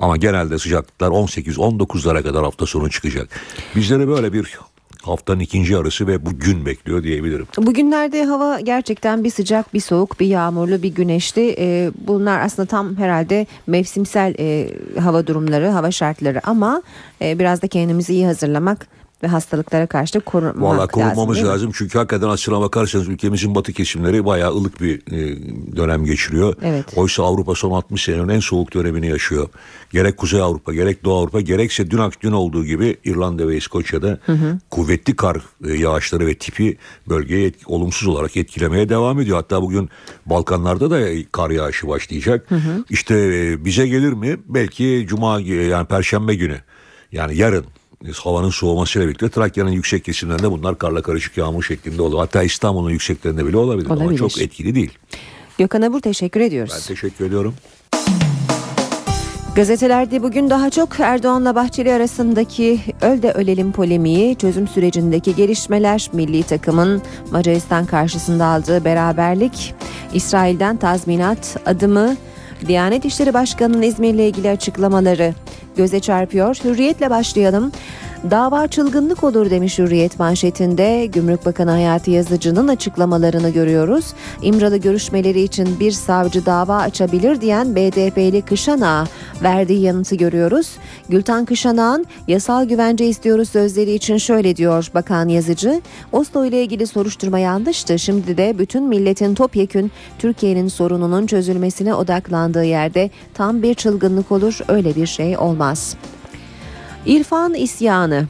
Ama 0.00 0.16
genelde 0.16 0.58
sıcaklıklar 0.58 1.08
18-19'lara 1.08 2.22
kadar 2.22 2.44
hafta 2.44 2.66
sonu 2.66 2.90
çıkacak. 2.90 3.28
Bizleri 3.76 4.08
böyle 4.08 4.32
bir 4.32 4.58
haftanın 5.02 5.40
ikinci 5.40 5.72
yarısı 5.72 6.06
ve 6.06 6.26
bu 6.26 6.38
gün 6.38 6.66
bekliyor 6.66 7.02
diyebilirim. 7.02 7.46
Bugünlerde 7.58 8.24
hava 8.24 8.60
gerçekten 8.60 9.24
bir 9.24 9.30
sıcak, 9.30 9.74
bir 9.74 9.80
soğuk, 9.80 10.20
bir 10.20 10.26
yağmurlu, 10.26 10.82
bir 10.82 10.94
güneşli. 10.94 11.54
Ee, 11.58 11.90
bunlar 12.06 12.40
aslında 12.40 12.66
tam 12.66 12.96
herhalde 12.96 13.46
mevsimsel 13.66 14.34
e, 14.38 14.68
hava 15.00 15.26
durumları, 15.26 15.68
hava 15.68 15.90
şartları 15.90 16.40
ama 16.44 16.82
e, 17.22 17.38
biraz 17.38 17.62
da 17.62 17.66
kendimizi 17.66 18.14
iyi 18.14 18.26
hazırlamak 18.26 18.86
ve 19.22 19.26
hastalıklara 19.26 19.86
karşı 19.86 20.20
korumak 20.20 20.60
Valla 20.62 20.72
lazım. 20.78 20.88
korunmamız 20.88 21.44
lazım. 21.44 21.70
Çünkü 21.74 21.98
hakikaten 21.98 22.28
aslına 22.28 22.60
bakarsanız 22.60 23.08
ülkemizin 23.08 23.54
batı 23.54 23.72
kesimleri 23.72 24.24
bayağı 24.24 24.52
ılık 24.52 24.80
bir 24.80 24.94
e, 25.12 25.36
dönem 25.76 26.04
geçiriyor. 26.04 26.54
Evet. 26.62 26.84
Oysa 26.96 27.22
Avrupa 27.24 27.54
son 27.54 27.70
60 27.70 28.04
senenin 28.04 28.28
en 28.28 28.40
soğuk 28.40 28.74
dönemini 28.74 29.06
yaşıyor. 29.08 29.48
Gerek 29.90 30.16
Kuzey 30.16 30.40
Avrupa 30.40 30.72
gerek 30.74 31.04
Doğu 31.04 31.18
Avrupa 31.18 31.40
gerekse 31.40 31.90
dün, 31.90 32.00
dün 32.22 32.32
olduğu 32.32 32.64
gibi 32.64 32.96
İrlanda 33.04 33.48
ve 33.48 33.56
İskoçya'da 33.56 34.18
Hı 34.26 34.32
hı. 34.32 34.58
kuvvetli 34.70 35.16
kar 35.16 35.36
e, 35.68 35.72
yağışları 35.72 36.26
ve 36.26 36.34
tipi 36.34 36.76
bölgeyi 37.08 37.46
et- 37.46 37.54
olumsuz 37.66 38.08
olarak 38.08 38.36
etkilemeye 38.36 38.88
devam 38.88 39.20
ediyor. 39.20 39.36
Hatta 39.36 39.62
bugün 39.62 39.88
Balkanlarda 40.26 40.90
da 40.90 41.00
kar 41.32 41.50
yağışı 41.50 41.88
başlayacak. 41.88 42.50
Hı 42.50 42.54
hı. 42.54 42.84
İşte 42.90 43.14
e, 43.14 43.64
bize 43.64 43.88
gelir 43.88 44.12
mi? 44.12 44.36
Belki 44.46 45.04
cuma 45.08 45.40
yani 45.40 45.86
perşembe 45.86 46.34
günü. 46.34 46.56
Yani 47.12 47.36
yarın 47.36 47.64
havanın 48.22 48.50
soğumasıyla 48.50 49.08
birlikte 49.08 49.28
Trakya'nın 49.28 49.70
yüksek 49.70 50.04
kesimlerinde 50.04 50.50
bunlar 50.50 50.78
karla 50.78 51.02
karışık 51.02 51.36
yağmur 51.36 51.62
şeklinde 51.62 52.02
olur. 52.02 52.18
Hatta 52.18 52.42
İstanbul'un 52.42 52.90
yükseklerinde 52.90 53.46
bile 53.46 53.56
olabilir. 53.56 53.90
Ama 53.90 54.04
Olabilir. 54.04 54.18
çok 54.18 54.40
etkili 54.40 54.74
değil. 54.74 54.90
Gökhan 55.58 55.82
Abur 55.82 56.00
teşekkür 56.00 56.40
ediyoruz. 56.40 56.72
Ben 56.76 56.94
teşekkür 56.94 57.24
ediyorum. 57.26 57.54
Gazetelerde 59.56 60.22
bugün 60.22 60.50
daha 60.50 60.70
çok 60.70 61.00
Erdoğan'la 61.00 61.54
Bahçeli 61.54 61.92
arasındaki 61.92 62.80
öl 63.02 63.22
de 63.22 63.32
ölelim 63.32 63.72
polemiği, 63.72 64.36
çözüm 64.36 64.68
sürecindeki 64.68 65.34
gelişmeler, 65.34 66.10
milli 66.12 66.42
takımın 66.42 67.02
Macaristan 67.30 67.86
karşısında 67.86 68.46
aldığı 68.46 68.84
beraberlik, 68.84 69.74
İsrail'den 70.14 70.76
tazminat 70.76 71.56
adımı, 71.66 72.16
Diyanet 72.66 73.04
İşleri 73.04 73.34
Başkanı'nın 73.34 73.82
İzmir'le 73.82 74.28
ilgili 74.28 74.50
açıklamaları 74.50 75.34
göze 75.76 76.00
çarpıyor. 76.00 76.56
Hürriyetle 76.64 77.10
başlayalım. 77.10 77.72
Dava 78.30 78.68
çılgınlık 78.68 79.24
olur 79.24 79.50
demiş 79.50 79.78
Hürriyet 79.78 80.18
manşetinde. 80.18 81.06
Gümrük 81.06 81.46
Bakanı 81.46 81.70
Hayati 81.70 82.10
Yazıcı'nın 82.10 82.68
açıklamalarını 82.68 83.50
görüyoruz. 83.50 84.04
İmralı 84.42 84.76
görüşmeleri 84.76 85.40
için 85.40 85.80
bir 85.80 85.92
savcı 85.92 86.46
dava 86.46 86.76
açabilir 86.76 87.40
diyen 87.40 87.76
BDP'li 87.76 88.42
Kışana 88.42 89.04
verdiği 89.42 89.80
yanıtı 89.80 90.14
görüyoruz. 90.14 90.70
Gültan 91.08 91.44
Kışanak'ın 91.44 92.06
yasal 92.28 92.64
güvence 92.64 93.06
istiyoruz 93.06 93.48
sözleri 93.48 93.92
için 93.92 94.16
şöyle 94.16 94.56
diyor 94.56 94.90
Bakan 94.94 95.28
Yazıcı. 95.28 95.80
Oslo 96.12 96.44
ile 96.44 96.62
ilgili 96.62 96.86
soruşturma 96.86 97.38
yanlıştı. 97.38 97.98
Şimdi 97.98 98.36
de 98.36 98.58
bütün 98.58 98.82
milletin 98.84 99.34
topyekün 99.34 99.92
Türkiye'nin 100.18 100.68
sorununun 100.68 101.26
çözülmesine 101.26 101.94
odaklandığı 101.94 102.64
yerde 102.64 103.10
tam 103.34 103.62
bir 103.62 103.74
çılgınlık 103.74 104.32
olur. 104.32 104.58
Öyle 104.68 104.94
bir 104.94 105.06
şey 105.06 105.38
olmaz. 105.38 105.96
İrfan 107.06 107.54
isyanı. 107.54 108.26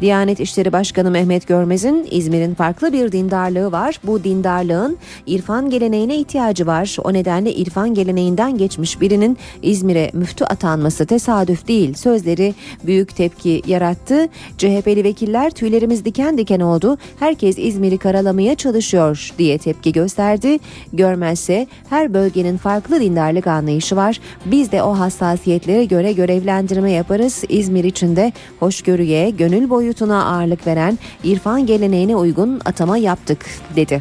Diyanet 0.00 0.40
İşleri 0.40 0.72
Başkanı 0.72 1.10
Mehmet 1.10 1.48
Görmez'in 1.48 2.08
İzmir'in 2.10 2.54
farklı 2.54 2.92
bir 2.92 3.12
dindarlığı 3.12 3.72
var. 3.72 4.00
Bu 4.04 4.24
dindarlığın 4.24 4.98
irfan 5.26 5.70
geleneğine 5.70 6.16
ihtiyacı 6.16 6.66
var. 6.66 6.96
O 7.04 7.12
nedenle 7.12 7.52
irfan 7.52 7.94
geleneğinden 7.94 8.58
geçmiş 8.58 9.00
birinin 9.00 9.38
İzmir'e 9.62 10.10
müftü 10.12 10.44
atanması 10.44 11.06
tesadüf 11.06 11.68
değil. 11.68 11.94
Sözleri 11.94 12.54
büyük 12.86 13.16
tepki 13.16 13.62
yarattı. 13.66 14.28
CHP'li 14.58 15.04
vekiller 15.04 15.50
tüylerimiz 15.50 16.04
diken 16.04 16.38
diken 16.38 16.60
oldu. 16.60 16.98
Herkes 17.20 17.58
İzmir'i 17.58 17.98
karalamaya 17.98 18.54
çalışıyor 18.54 19.30
diye 19.38 19.58
tepki 19.58 19.92
gösterdi. 19.92 20.58
Görmezse 20.92 21.66
her 21.90 22.14
bölgenin 22.14 22.56
farklı 22.56 23.00
dindarlık 23.00 23.46
anlayışı 23.46 23.96
var. 23.96 24.20
Biz 24.44 24.72
de 24.72 24.82
o 24.82 24.98
hassasiyetlere 24.98 25.84
göre 25.84 26.12
görevlendirme 26.12 26.92
yaparız. 26.92 27.44
İzmir 27.48 27.84
içinde 27.84 28.32
hoşgörüye, 28.60 29.30
gönül 29.30 29.70
boyutuna 29.84 30.24
ağırlık 30.24 30.66
veren 30.66 30.98
irfan 31.24 31.66
geleneğine 31.66 32.16
uygun 32.16 32.60
atama 32.64 32.98
yaptık 32.98 33.46
dedi. 33.76 34.00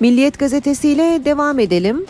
Milliyet 0.00 0.38
gazetesiyle 0.38 1.24
devam 1.24 1.58
edelim. 1.58 2.06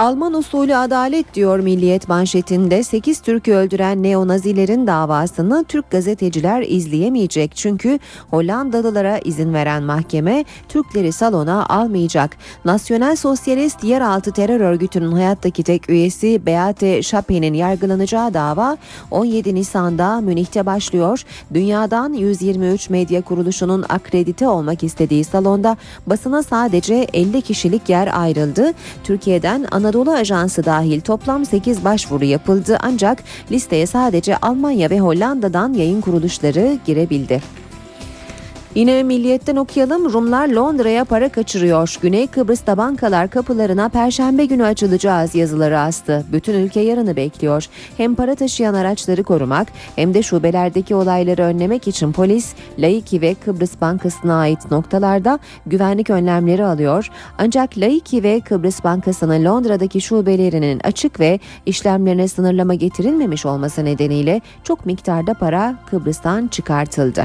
Alman 0.00 0.34
usulü 0.34 0.76
adalet 0.76 1.34
diyor 1.34 1.58
Milliyet 1.58 2.08
manşetinde 2.08 2.82
8 2.82 3.20
Türk'ü 3.20 3.52
öldüren 3.52 4.02
neonazilerin 4.02 4.86
davasını 4.86 5.64
Türk 5.64 5.90
gazeteciler 5.90 6.62
izleyemeyecek. 6.62 7.56
Çünkü 7.56 7.98
Hollandalılara 8.30 9.18
izin 9.18 9.54
veren 9.54 9.82
mahkeme 9.82 10.44
Türkleri 10.68 11.12
salona 11.12 11.66
almayacak. 11.66 12.36
Nasyonel 12.64 13.16
Sosyalist 13.16 13.84
Yeraltı 13.84 14.32
Terör 14.32 14.60
Örgütü'nün 14.60 15.12
hayattaki 15.12 15.62
tek 15.62 15.90
üyesi 15.90 16.46
Beate 16.46 17.02
Şape'nin 17.02 17.54
yargılanacağı 17.54 18.34
dava 18.34 18.76
17 19.10 19.54
Nisan'da 19.54 20.20
Münih'te 20.20 20.66
başlıyor. 20.66 21.22
Dünyadan 21.54 22.12
123 22.12 22.90
medya 22.90 23.22
kuruluşunun 23.22 23.84
akredite 23.88 24.48
olmak 24.48 24.84
istediği 24.84 25.24
salonda 25.24 25.76
basına 26.06 26.42
sadece 26.42 26.94
50 27.12 27.42
kişilik 27.42 27.88
yer 27.88 28.20
ayrıldı. 28.20 28.72
Türkiye'den 29.04 29.66
Anadolu 29.90 30.10
Ajansı 30.10 30.64
dahil 30.64 31.00
toplam 31.00 31.44
8 31.44 31.84
başvuru 31.84 32.24
yapıldı 32.24 32.78
ancak 32.82 33.22
listeye 33.50 33.86
sadece 33.86 34.36
Almanya 34.36 34.90
ve 34.90 35.00
Hollanda'dan 35.00 35.72
yayın 35.72 36.00
kuruluşları 36.00 36.78
girebildi. 36.86 37.42
Yine 38.74 39.02
Milliyet'ten 39.02 39.56
okuyalım. 39.56 40.12
Rumlar 40.12 40.48
Londra'ya 40.48 41.04
para 41.04 41.28
kaçırıyor. 41.28 41.96
Güney 42.02 42.26
Kıbrıs'ta 42.26 42.76
bankalar 42.76 43.30
kapılarına 43.30 43.88
perşembe 43.88 44.44
günü 44.44 44.64
açılacağız 44.64 45.34
yazıları 45.34 45.80
astı. 45.80 46.24
Bütün 46.32 46.54
ülke 46.54 46.80
yarını 46.80 47.16
bekliyor. 47.16 47.66
Hem 47.96 48.14
para 48.14 48.34
taşıyan 48.34 48.74
araçları 48.74 49.22
korumak 49.22 49.68
hem 49.96 50.14
de 50.14 50.22
şubelerdeki 50.22 50.94
olayları 50.94 51.42
önlemek 51.42 51.88
için 51.88 52.12
polis 52.12 52.52
Laiki 52.78 53.20
ve 53.20 53.34
Kıbrıs 53.34 53.80
Bankası'na 53.80 54.34
ait 54.34 54.70
noktalarda 54.70 55.38
güvenlik 55.66 56.10
önlemleri 56.10 56.64
alıyor. 56.64 57.10
Ancak 57.38 57.78
Laiki 57.78 58.22
ve 58.22 58.40
Kıbrıs 58.40 58.84
Bankası'nın 58.84 59.44
Londra'daki 59.44 60.00
şubelerinin 60.00 60.80
açık 60.84 61.20
ve 61.20 61.40
işlemlerine 61.66 62.28
sınırlama 62.28 62.74
getirilmemiş 62.74 63.46
olması 63.46 63.84
nedeniyle 63.84 64.40
çok 64.64 64.86
miktarda 64.86 65.34
para 65.34 65.74
Kıbrıs'tan 65.90 66.48
çıkartıldı. 66.48 67.24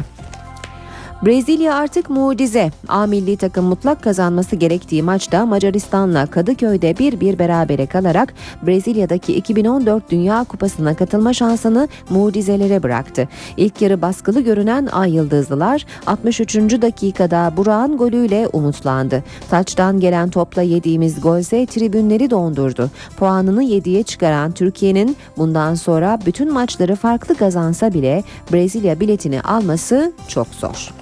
Brezilya 1.23 1.75
artık 1.75 2.09
mucize. 2.09 2.71
A 2.87 3.05
milli 3.05 3.37
takım 3.37 3.65
mutlak 3.65 4.03
kazanması 4.03 4.55
gerektiği 4.55 5.03
maçta 5.03 5.45
Macaristan'la 5.45 6.25
Kadıköy'de 6.25 6.91
1-1 6.91 7.39
berabere 7.39 7.85
kalarak 7.85 8.33
Brezilya'daki 8.67 9.35
2014 9.35 10.11
Dünya 10.11 10.43
Kupası'na 10.43 10.95
katılma 10.95 11.33
şansını 11.33 11.87
mucizelere 12.09 12.83
bıraktı. 12.83 13.29
İlk 13.57 13.81
yarı 13.81 14.01
baskılı 14.01 14.41
görünen 14.41 14.85
Ay 14.85 15.15
Yıldızlılar 15.15 15.85
63. 16.07 16.55
dakikada 16.55 17.53
Burak'ın 17.57 17.97
golüyle 17.97 18.47
umutlandı. 18.53 19.23
Taçtan 19.49 19.99
gelen 19.99 20.29
topla 20.29 20.61
yediğimiz 20.61 21.21
golse 21.21 21.65
tribünleri 21.65 22.29
dondurdu. 22.29 22.91
Puanını 23.17 23.63
7'ye 23.63 24.03
çıkaran 24.03 24.51
Türkiye'nin 24.51 25.17
bundan 25.37 25.75
sonra 25.75 26.19
bütün 26.25 26.53
maçları 26.53 26.95
farklı 26.95 27.35
kazansa 27.35 27.93
bile 27.93 28.23
Brezilya 28.53 28.99
biletini 28.99 29.41
alması 29.41 30.13
çok 30.27 30.47
zor. 30.47 30.93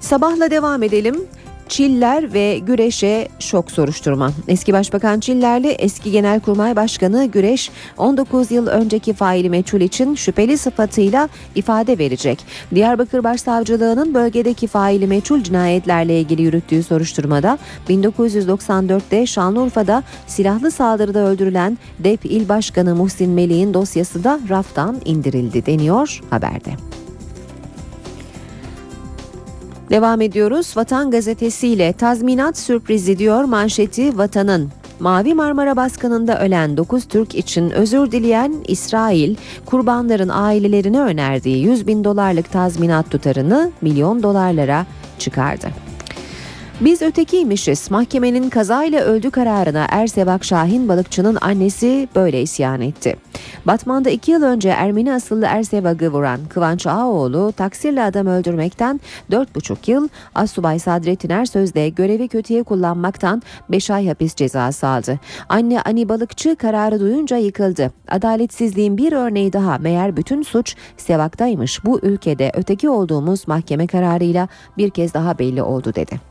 Sabahla 0.00 0.50
devam 0.50 0.82
edelim. 0.82 1.16
Çiller 1.68 2.32
ve 2.32 2.58
Güreş'e 2.58 3.28
şok 3.38 3.70
soruşturma. 3.70 4.30
Eski 4.48 4.72
Başbakan 4.72 5.20
Çiller'le 5.20 5.74
eski 5.78 6.10
Genelkurmay 6.12 6.76
Başkanı 6.76 7.26
Güreş 7.26 7.70
19 7.98 8.50
yıl 8.50 8.66
önceki 8.66 9.12
faili 9.12 9.50
meçhul 9.50 9.80
için 9.80 10.14
şüpheli 10.14 10.58
sıfatıyla 10.58 11.28
ifade 11.54 11.98
verecek. 11.98 12.44
Diyarbakır 12.74 13.24
Başsavcılığı'nın 13.24 14.14
bölgedeki 14.14 14.66
faili 14.66 15.06
meçhul 15.06 15.42
cinayetlerle 15.42 16.20
ilgili 16.20 16.42
yürüttüğü 16.42 16.82
soruşturmada 16.82 17.58
1994'te 17.88 19.26
Şanlıurfa'da 19.26 20.02
silahlı 20.26 20.70
saldırıda 20.70 21.18
öldürülen 21.18 21.78
DEP 21.98 22.24
İl 22.24 22.48
Başkanı 22.48 22.94
Muhsin 22.94 23.30
Melih'in 23.30 23.74
dosyası 23.74 24.24
da 24.24 24.40
raftan 24.48 25.00
indirildi 25.04 25.66
deniyor 25.66 26.20
haberde. 26.30 26.99
Devam 29.90 30.20
ediyoruz. 30.20 30.76
Vatan 30.76 31.10
gazetesiyle 31.10 31.92
tazminat 31.92 32.58
sürprizi 32.58 33.18
diyor 33.18 33.44
manşeti 33.44 34.18
vatanın. 34.18 34.70
Mavi 35.00 35.34
Marmara 35.34 35.76
baskınında 35.76 36.40
ölen 36.40 36.76
9 36.76 37.04
Türk 37.04 37.34
için 37.34 37.70
özür 37.70 38.12
dileyen 38.12 38.54
İsrail, 38.68 39.36
kurbanların 39.66 40.28
ailelerine 40.28 41.00
önerdiği 41.00 41.64
100 41.64 41.86
bin 41.86 42.04
dolarlık 42.04 42.52
tazminat 42.52 43.10
tutarını 43.10 43.70
milyon 43.80 44.22
dolarlara 44.22 44.86
çıkardı. 45.18 45.89
Biz 46.80 47.02
ötekiymişiz. 47.02 47.90
Mahkemenin 47.90 48.50
kazayla 48.50 49.00
öldü 49.00 49.30
kararına 49.30 49.86
Ersebak 49.90 50.44
Şahin 50.44 50.88
balıkçının 50.88 51.38
annesi 51.40 52.08
böyle 52.16 52.42
isyan 52.42 52.80
etti. 52.80 53.16
Batman'da 53.66 54.10
iki 54.10 54.30
yıl 54.30 54.42
önce 54.42 54.68
Ermeni 54.68 55.12
asıllı 55.12 55.46
Ersebak'ı 55.46 56.12
vuran 56.12 56.40
Kıvanç 56.48 56.86
Ağaoğlu 56.86 57.52
taksirle 57.52 58.02
adam 58.02 58.26
öldürmekten 58.26 59.00
4,5 59.30 59.90
yıl, 59.90 60.08
Assubay 60.34 60.78
Sadrettin 60.78 61.30
Ersöz 61.30 61.74
de 61.74 61.88
görevi 61.88 62.28
kötüye 62.28 62.62
kullanmaktan 62.62 63.42
5 63.68 63.90
ay 63.90 64.08
hapis 64.08 64.34
cezası 64.34 64.86
aldı. 64.86 65.20
Anne 65.48 65.82
Ani 65.82 66.08
Balıkçı 66.08 66.56
kararı 66.56 67.00
duyunca 67.00 67.36
yıkıldı. 67.36 67.92
Adaletsizliğin 68.08 68.98
bir 68.98 69.12
örneği 69.12 69.52
daha 69.52 69.78
meğer 69.78 70.16
bütün 70.16 70.42
suç 70.42 70.76
Sevak'taymış. 70.96 71.84
Bu 71.84 72.00
ülkede 72.02 72.52
öteki 72.54 72.88
olduğumuz 72.88 73.48
mahkeme 73.48 73.86
kararıyla 73.86 74.48
bir 74.78 74.90
kez 74.90 75.14
daha 75.14 75.38
belli 75.38 75.62
oldu 75.62 75.94
dedi. 75.94 76.29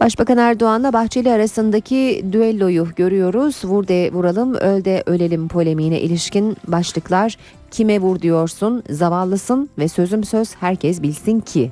Başbakan 0.00 0.38
Erdoğan'la 0.38 0.92
Bahçeli 0.92 1.32
arasındaki 1.32 2.24
düelloyu 2.32 2.88
görüyoruz. 2.96 3.64
Vur 3.64 3.88
de 3.88 4.10
vuralım, 4.12 4.54
öl 4.54 4.84
de 4.84 5.02
ölelim 5.06 5.48
polemiğine 5.48 6.00
ilişkin 6.00 6.56
başlıklar. 6.68 7.36
Kime 7.70 8.00
vur 8.00 8.20
diyorsun, 8.20 8.82
zavallısın 8.90 9.70
ve 9.78 9.88
sözüm 9.88 10.24
söz 10.24 10.54
herkes 10.54 11.02
bilsin 11.02 11.40
ki 11.40 11.70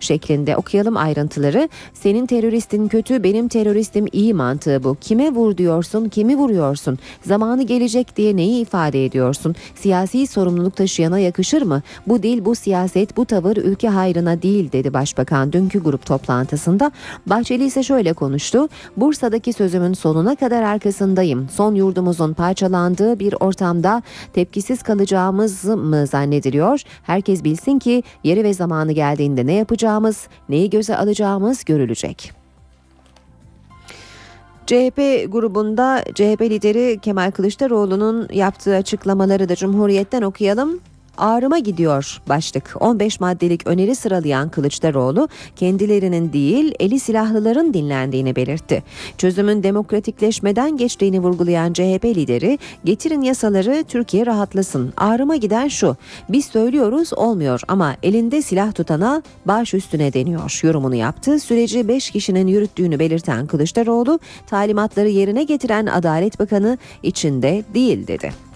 şeklinde 0.00 0.56
okuyalım 0.56 0.96
ayrıntıları. 0.96 1.68
Senin 1.94 2.26
teröristin 2.26 2.88
kötü, 2.88 3.22
benim 3.22 3.48
teröristim 3.48 4.06
iyi 4.12 4.34
mantığı 4.34 4.84
bu. 4.84 4.96
Kime 5.00 5.30
vur 5.30 5.56
diyorsun, 5.56 6.08
kimi 6.08 6.36
vuruyorsun? 6.36 6.98
Zamanı 7.26 7.62
gelecek 7.62 8.16
diye 8.16 8.36
neyi 8.36 8.62
ifade 8.62 9.04
ediyorsun? 9.04 9.54
Siyasi 9.74 10.26
sorumluluk 10.26 10.76
taşıyana 10.76 11.18
yakışır 11.18 11.62
mı? 11.62 11.82
Bu 12.06 12.22
dil, 12.22 12.44
bu 12.44 12.54
siyaset, 12.54 13.16
bu 13.16 13.24
tavır 13.24 13.56
ülke 13.56 13.88
hayrına 13.88 14.42
değil 14.42 14.72
dedi 14.72 14.94
Başbakan 14.94 15.52
dünkü 15.52 15.82
grup 15.82 16.06
toplantısında. 16.06 16.90
Bahçeli 17.26 17.64
ise 17.64 17.82
şöyle 17.82 18.12
konuştu. 18.12 18.68
Bursa'daki 18.96 19.52
sözümün 19.52 19.92
sonuna 19.92 20.36
kadar 20.36 20.62
arkasındayım. 20.62 21.48
Son 21.48 21.74
yurdumuzun 21.74 22.32
parçalandığı 22.32 23.18
bir 23.18 23.34
ortamda 23.40 24.02
tepkisiz 24.32 24.82
kalacağımız 24.82 25.64
mı 25.64 26.06
zannediliyor? 26.06 26.80
Herkes 27.02 27.44
bilsin 27.44 27.78
ki 27.78 28.02
yeri 28.24 28.44
ve 28.44 28.54
zamanı 28.54 28.92
geldiğinde 28.92 29.46
ne 29.46 29.52
yapacağız? 29.52 29.87
Yapacağımız, 29.88 30.28
neyi 30.48 30.70
göze 30.70 30.96
alacağımız 30.96 31.64
görülecek. 31.64 32.32
CHP 34.66 34.98
grubunda 35.32 36.04
CHP 36.14 36.40
lideri 36.42 36.98
Kemal 37.02 37.30
Kılıçdaroğlu'nun 37.30 38.28
yaptığı 38.32 38.76
açıklamaları 38.76 39.48
da 39.48 39.56
Cumhuriyet'ten 39.56 40.22
okuyalım 40.22 40.80
ağrıma 41.18 41.58
gidiyor 41.58 42.20
başlık. 42.28 42.74
15 42.80 43.20
maddelik 43.20 43.66
öneri 43.66 43.94
sıralayan 43.94 44.48
Kılıçdaroğlu 44.48 45.28
kendilerinin 45.56 46.32
değil 46.32 46.74
eli 46.80 47.00
silahlıların 47.00 47.74
dinlendiğini 47.74 48.36
belirtti. 48.36 48.82
Çözümün 49.18 49.62
demokratikleşmeden 49.62 50.76
geçtiğini 50.76 51.20
vurgulayan 51.20 51.72
CHP 51.72 52.04
lideri 52.04 52.58
getirin 52.84 53.22
yasaları 53.22 53.84
Türkiye 53.88 54.26
rahatlasın. 54.26 54.92
Ağrıma 54.96 55.36
giden 55.36 55.68
şu 55.68 55.96
biz 56.28 56.44
söylüyoruz 56.44 57.12
olmuyor 57.12 57.60
ama 57.68 57.94
elinde 58.02 58.42
silah 58.42 58.74
tutana 58.74 59.22
baş 59.46 59.74
üstüne 59.74 60.12
deniyor 60.12 60.60
yorumunu 60.62 60.94
yaptı. 60.94 61.38
Süreci 61.38 61.88
5 61.88 62.10
kişinin 62.10 62.46
yürüttüğünü 62.46 62.98
belirten 62.98 63.46
Kılıçdaroğlu 63.46 64.18
talimatları 64.46 65.08
yerine 65.08 65.44
getiren 65.44 65.86
Adalet 65.86 66.40
Bakanı 66.40 66.78
içinde 67.02 67.64
değil 67.74 68.06
dedi. 68.06 68.47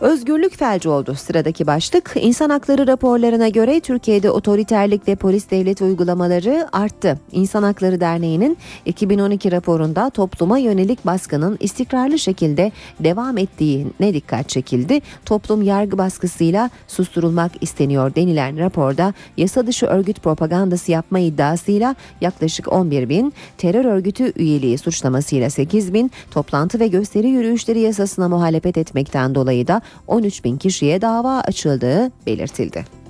Özgürlük 0.00 0.58
felci 0.58 0.88
oldu 0.88 1.14
sıradaki 1.14 1.66
başlık. 1.66 2.12
İnsan 2.20 2.50
hakları 2.50 2.86
raporlarına 2.86 3.48
göre 3.48 3.80
Türkiye'de 3.80 4.30
otoriterlik 4.30 5.08
ve 5.08 5.14
polis 5.14 5.50
devlet 5.50 5.82
uygulamaları 5.82 6.68
arttı. 6.72 7.18
İnsan 7.32 7.62
Hakları 7.62 8.00
Derneği'nin 8.00 8.58
2012 8.84 9.52
raporunda 9.52 10.10
topluma 10.10 10.58
yönelik 10.58 11.06
baskının 11.06 11.56
istikrarlı 11.60 12.18
şekilde 12.18 12.72
devam 13.00 13.38
ettiğine 13.38 14.14
dikkat 14.14 14.48
çekildi. 14.48 15.00
Toplum 15.24 15.62
yargı 15.62 15.98
baskısıyla 15.98 16.70
susturulmak 16.88 17.52
isteniyor 17.60 18.14
denilen 18.14 18.58
raporda 18.58 19.14
yasa 19.36 19.66
dışı 19.66 19.86
örgüt 19.86 20.22
propagandası 20.22 20.92
yapma 20.92 21.18
iddiasıyla 21.18 21.94
yaklaşık 22.20 22.72
11 22.72 23.08
bin, 23.08 23.32
terör 23.58 23.84
örgütü 23.84 24.32
üyeliği 24.36 24.78
suçlamasıyla 24.78 25.50
8 25.50 25.94
bin, 25.94 26.10
toplantı 26.30 26.80
ve 26.80 26.88
gösteri 26.88 27.28
yürüyüşleri 27.28 27.80
yasasına 27.80 28.28
muhalefet 28.28 28.78
etmekten 28.78 29.34
dolayı 29.34 29.66
da 29.66 29.82
13 30.06 30.44
bin 30.44 30.56
kişiye 30.56 31.00
dava 31.00 31.40
açıldığı 31.40 32.10
belirtildi. 32.26 33.00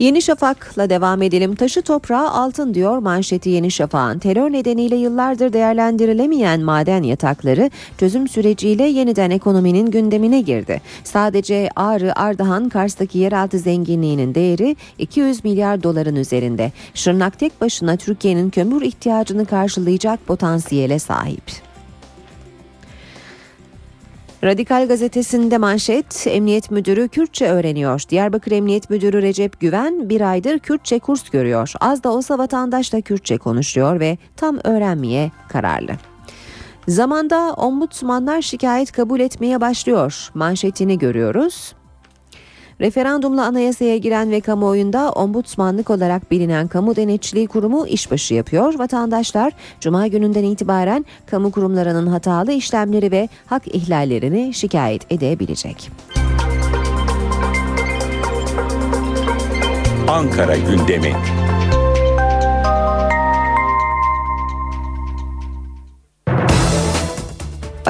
Yeni 0.00 0.22
Şafak'la 0.22 0.90
devam 0.90 1.22
edelim. 1.22 1.54
Taşı 1.54 1.82
toprağı 1.82 2.30
altın 2.30 2.74
diyor 2.74 2.98
manşeti 2.98 3.50
Yeni 3.50 3.70
Şafak'ın. 3.70 4.18
Terör 4.18 4.52
nedeniyle 4.52 4.96
yıllardır 4.96 5.52
değerlendirilemeyen 5.52 6.60
maden 6.60 7.02
yatakları 7.02 7.70
çözüm 7.98 8.28
süreciyle 8.28 8.84
yeniden 8.84 9.30
ekonominin 9.30 9.90
gündemine 9.90 10.40
girdi. 10.40 10.80
Sadece 11.04 11.68
Ağrı, 11.76 12.18
Ardahan, 12.18 12.68
Kars'taki 12.68 13.18
yeraltı 13.18 13.58
zenginliğinin 13.58 14.34
değeri 14.34 14.76
200 14.98 15.44
milyar 15.44 15.82
doların 15.82 16.16
üzerinde. 16.16 16.72
Şırnak 16.94 17.38
tek 17.38 17.60
başına 17.60 17.96
Türkiye'nin 17.96 18.50
kömür 18.50 18.82
ihtiyacını 18.82 19.46
karşılayacak 19.46 20.26
potansiyele 20.26 20.98
sahip. 20.98 21.69
Radikal 24.44 24.88
gazetesinde 24.88 25.58
manşet 25.58 26.26
Emniyet 26.26 26.70
Müdürü 26.70 27.08
Kürtçe 27.08 27.48
öğreniyor. 27.48 28.02
Diyarbakır 28.08 28.52
Emniyet 28.52 28.90
Müdürü 28.90 29.22
Recep 29.22 29.60
Güven 29.60 30.08
bir 30.08 30.20
aydır 30.20 30.58
Kürtçe 30.58 30.98
kurs 30.98 31.30
görüyor. 31.30 31.72
Az 31.80 32.04
da 32.04 32.12
olsa 32.12 32.38
vatandaş 32.38 32.92
da 32.92 33.00
Kürtçe 33.00 33.38
konuşuyor 33.38 34.00
ve 34.00 34.18
tam 34.36 34.58
öğrenmeye 34.64 35.30
kararlı. 35.48 35.92
Zamanda 36.88 37.54
ombudsmanlar 37.54 38.42
şikayet 38.42 38.92
kabul 38.92 39.20
etmeye 39.20 39.60
başlıyor. 39.60 40.30
Manşetini 40.34 40.98
görüyoruz. 40.98 41.74
Referandumla 42.80 43.44
anayasaya 43.46 43.96
giren 43.96 44.30
ve 44.30 44.40
kamuoyunda 44.40 45.12
ombudsmanlık 45.12 45.90
olarak 45.90 46.30
bilinen 46.30 46.68
Kamu 46.68 46.96
Denetçiliği 46.96 47.46
Kurumu 47.46 47.86
işbaşı 47.86 48.34
yapıyor. 48.34 48.78
Vatandaşlar 48.78 49.52
Cuma 49.80 50.06
gününden 50.06 50.44
itibaren 50.44 51.06
kamu 51.26 51.50
kurumlarının 51.50 52.06
hatalı 52.06 52.52
işlemleri 52.52 53.10
ve 53.10 53.28
hak 53.46 53.74
ihlallerini 53.74 54.54
şikayet 54.54 55.12
edebilecek. 55.12 55.90
Ankara 60.08 60.56
gündemi. 60.56 61.12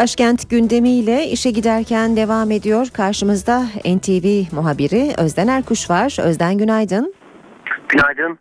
Başkent 0.00 0.50
gündemiyle 0.50 1.26
işe 1.26 1.50
giderken 1.50 2.16
devam 2.16 2.50
ediyor. 2.50 2.88
Karşımızda 2.88 3.64
NTV 3.84 4.54
muhabiri 4.54 5.12
Özden 5.18 5.48
Erkuş 5.48 5.90
var. 5.90 6.16
Özden 6.22 6.58
günaydın. 6.58 7.14
Günaydın. 7.88 8.38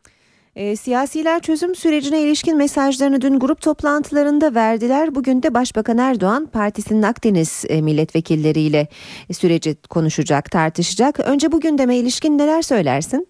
E, 0.55 0.75
siyasiler 0.75 1.39
çözüm 1.39 1.75
sürecine 1.75 2.21
ilişkin 2.21 2.57
mesajlarını 2.57 3.21
dün 3.21 3.39
grup 3.39 3.61
toplantılarında 3.61 4.55
verdiler. 4.55 5.15
Bugün 5.15 5.43
de 5.43 5.53
Başbakan 5.53 5.97
Erdoğan 5.97 6.45
partisinin 6.45 7.03
Akdeniz 7.03 7.65
e, 7.69 7.81
milletvekilleriyle 7.81 8.87
süreci 9.31 9.75
konuşacak, 9.89 10.51
tartışacak. 10.51 11.19
Önce 11.19 11.51
bugün 11.51 11.77
deme 11.77 11.97
ilişkin 11.97 12.37
neler 12.37 12.61
söylersin? 12.61 13.27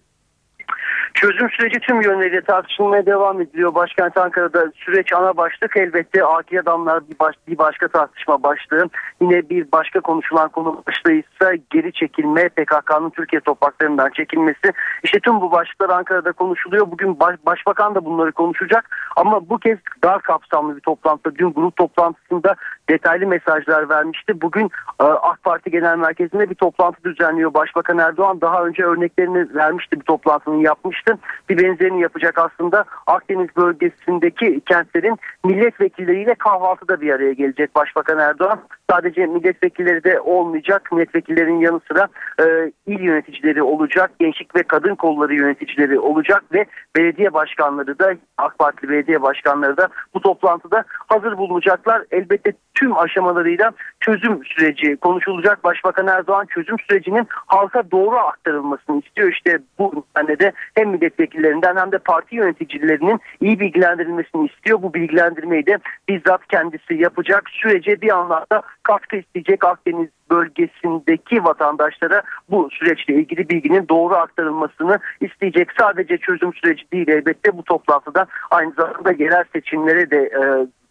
Çözüm 1.14 1.50
süreci 1.50 1.80
tüm 1.80 2.02
yönleriyle 2.02 2.40
tartışılmaya 2.40 3.06
devam 3.06 3.40
ediliyor. 3.40 3.74
Başkent 3.74 4.16
Ankara'da 4.16 4.72
süreç 4.74 5.12
ana 5.12 5.36
başlık 5.36 5.76
elbette 5.76 6.24
akil 6.24 6.60
adamlar 6.60 7.08
bir, 7.10 7.18
baş, 7.18 7.34
bir 7.48 7.58
başka 7.58 7.88
tartışma 7.88 8.42
başlığı. 8.42 8.88
Yine 9.20 9.48
bir 9.48 9.72
başka 9.72 10.00
konuşulan 10.00 10.48
konu 10.48 10.82
başlığı 10.86 11.12
ise 11.12 11.58
geri 11.70 11.92
çekilme, 11.92 12.48
PKK'nın 12.48 13.10
Türkiye 13.10 13.40
topraklarından 13.40 14.10
çekilmesi. 14.10 14.72
İşte 15.02 15.20
tüm 15.20 15.40
bu 15.40 15.52
başlıklar 15.52 15.90
Ankara'da 15.90 16.32
konuşuluyor. 16.32 16.90
Bugün 16.90 17.20
baş, 17.20 17.36
Başbakan 17.46 17.94
da 17.94 18.04
bunları 18.04 18.32
konuşacak. 18.32 18.96
Ama 19.16 19.48
bu 19.48 19.58
kez 19.58 19.78
dar 20.04 20.22
kapsamlı 20.22 20.76
bir 20.76 20.80
toplantı. 20.80 21.34
Dün 21.38 21.52
grup 21.52 21.76
toplantısında 21.76 22.54
detaylı 22.90 23.26
mesajlar 23.26 23.88
vermişti. 23.88 24.40
Bugün 24.40 24.70
e, 25.00 25.04
AK 25.04 25.42
Parti 25.42 25.70
Genel 25.70 25.96
Merkezi'nde 25.96 26.50
bir 26.50 26.54
toplantı 26.54 27.04
düzenliyor. 27.04 27.54
Başbakan 27.54 27.98
Erdoğan 27.98 28.40
daha 28.40 28.64
önce 28.64 28.84
örneklerini 28.84 29.54
vermişti 29.54 30.00
bir 30.00 30.04
toplantının 30.04 30.60
yapmıştı. 30.60 31.18
Bir 31.48 31.58
benzerini 31.58 32.02
yapacak 32.02 32.38
aslında. 32.38 32.84
Akdeniz 33.06 33.48
bölgesindeki 33.56 34.60
kentlerin 34.60 35.18
milletvekilleriyle 35.44 36.34
kahvaltıda 36.34 37.00
bir 37.00 37.10
araya 37.10 37.32
gelecek 37.32 37.74
Başbakan 37.74 38.18
Erdoğan. 38.18 38.60
Sadece 38.90 39.26
milletvekilleri 39.26 40.04
de 40.04 40.20
olmayacak. 40.20 40.92
Milletvekillerinin 40.92 41.60
yanı 41.60 41.80
sıra 41.88 42.08
e, 42.40 42.72
il 42.86 43.00
yöneticileri 43.00 43.62
olacak. 43.62 44.10
Gençlik 44.20 44.56
ve 44.56 44.62
kadın 44.62 44.94
kolları 44.94 45.34
yöneticileri 45.34 45.98
olacak 45.98 46.42
ve 46.52 46.64
belediye 46.96 47.32
başkanları 47.32 47.98
da 47.98 48.14
AK 48.38 48.58
Parti 48.58 48.88
belediye 48.88 49.22
başkanları 49.22 49.76
da 49.76 49.88
bu 50.14 50.20
toplantıda 50.20 50.84
hazır 51.06 51.38
bulunacaklar. 51.38 52.02
Elbette 52.10 52.52
tüm 52.80 52.98
aşamalarıyla 52.98 53.72
çözüm 54.00 54.44
süreci 54.44 54.96
konuşulacak. 54.96 55.64
Başbakan 55.64 56.06
Erdoğan 56.06 56.46
çözüm 56.46 56.76
sürecinin 56.78 57.26
halka 57.30 57.90
doğru 57.90 58.16
aktarılmasını 58.16 59.02
istiyor. 59.06 59.32
İşte 59.32 59.58
bu 59.78 60.04
nedenle 60.16 60.38
de 60.38 60.52
hem 60.74 60.90
milletvekillerinden 60.90 61.76
hem 61.76 61.92
de 61.92 61.98
parti 61.98 62.36
yöneticilerinin 62.36 63.20
iyi 63.40 63.60
bilgilendirilmesini 63.60 64.46
istiyor. 64.46 64.82
Bu 64.82 64.94
bilgilendirmeyi 64.94 65.66
de 65.66 65.78
bizzat 66.08 66.46
kendisi 66.46 66.94
yapacak. 66.94 67.50
Sürece 67.50 68.00
bir 68.00 68.10
anlamda 68.18 68.62
katkı 68.82 69.16
isteyecek 69.16 69.64
Akdeniz 69.64 70.08
bölgesindeki 70.30 71.44
vatandaşlara 71.44 72.22
bu 72.50 72.68
süreçle 72.72 73.14
ilgili 73.14 73.48
bilginin 73.48 73.88
doğru 73.88 74.14
aktarılmasını 74.14 74.98
isteyecek. 75.20 75.68
Sadece 75.78 76.18
çözüm 76.18 76.54
süreci 76.54 76.84
değil 76.92 77.08
elbette 77.08 77.58
bu 77.58 77.64
toplantıda 77.64 78.26
aynı 78.50 78.72
zamanda 78.72 79.12
yerel 79.12 79.44
seçimlere 79.52 80.10
de 80.10 80.18
e, 80.18 80.40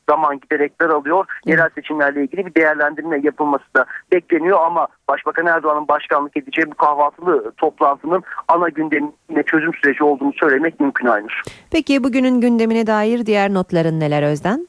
zaman 0.10 0.40
giderek 0.40 0.82
daralıyor. 0.82 1.26
Yerel 1.46 1.70
seçimlerle 1.76 2.24
ilgili 2.24 2.46
bir 2.46 2.56
değerlendirme 2.56 3.20
yapılması 3.24 3.74
da 3.76 3.86
bekleniyor 4.12 4.60
ama 4.62 4.88
Başbakan 5.08 5.46
Erdoğan'ın 5.46 5.88
başkanlık 5.88 6.38
edeceği 6.38 6.72
bu 6.72 6.76
kahvaltılı 6.76 7.52
toplantının 7.52 8.24
ana 8.48 8.70
gündemine 8.70 9.44
çözüm 9.46 9.74
süreci 9.74 10.04
olduğunu 10.04 10.34
söylemek 10.34 10.80
mümkün 10.80 11.08
Aynur. 11.08 11.42
Peki 11.72 12.04
bugünün 12.04 12.42
gündemine 12.42 12.88
dair 12.88 13.26
diğer 13.26 13.54
notların 13.54 14.00
neler 14.00 14.24
Özden? 14.24 14.68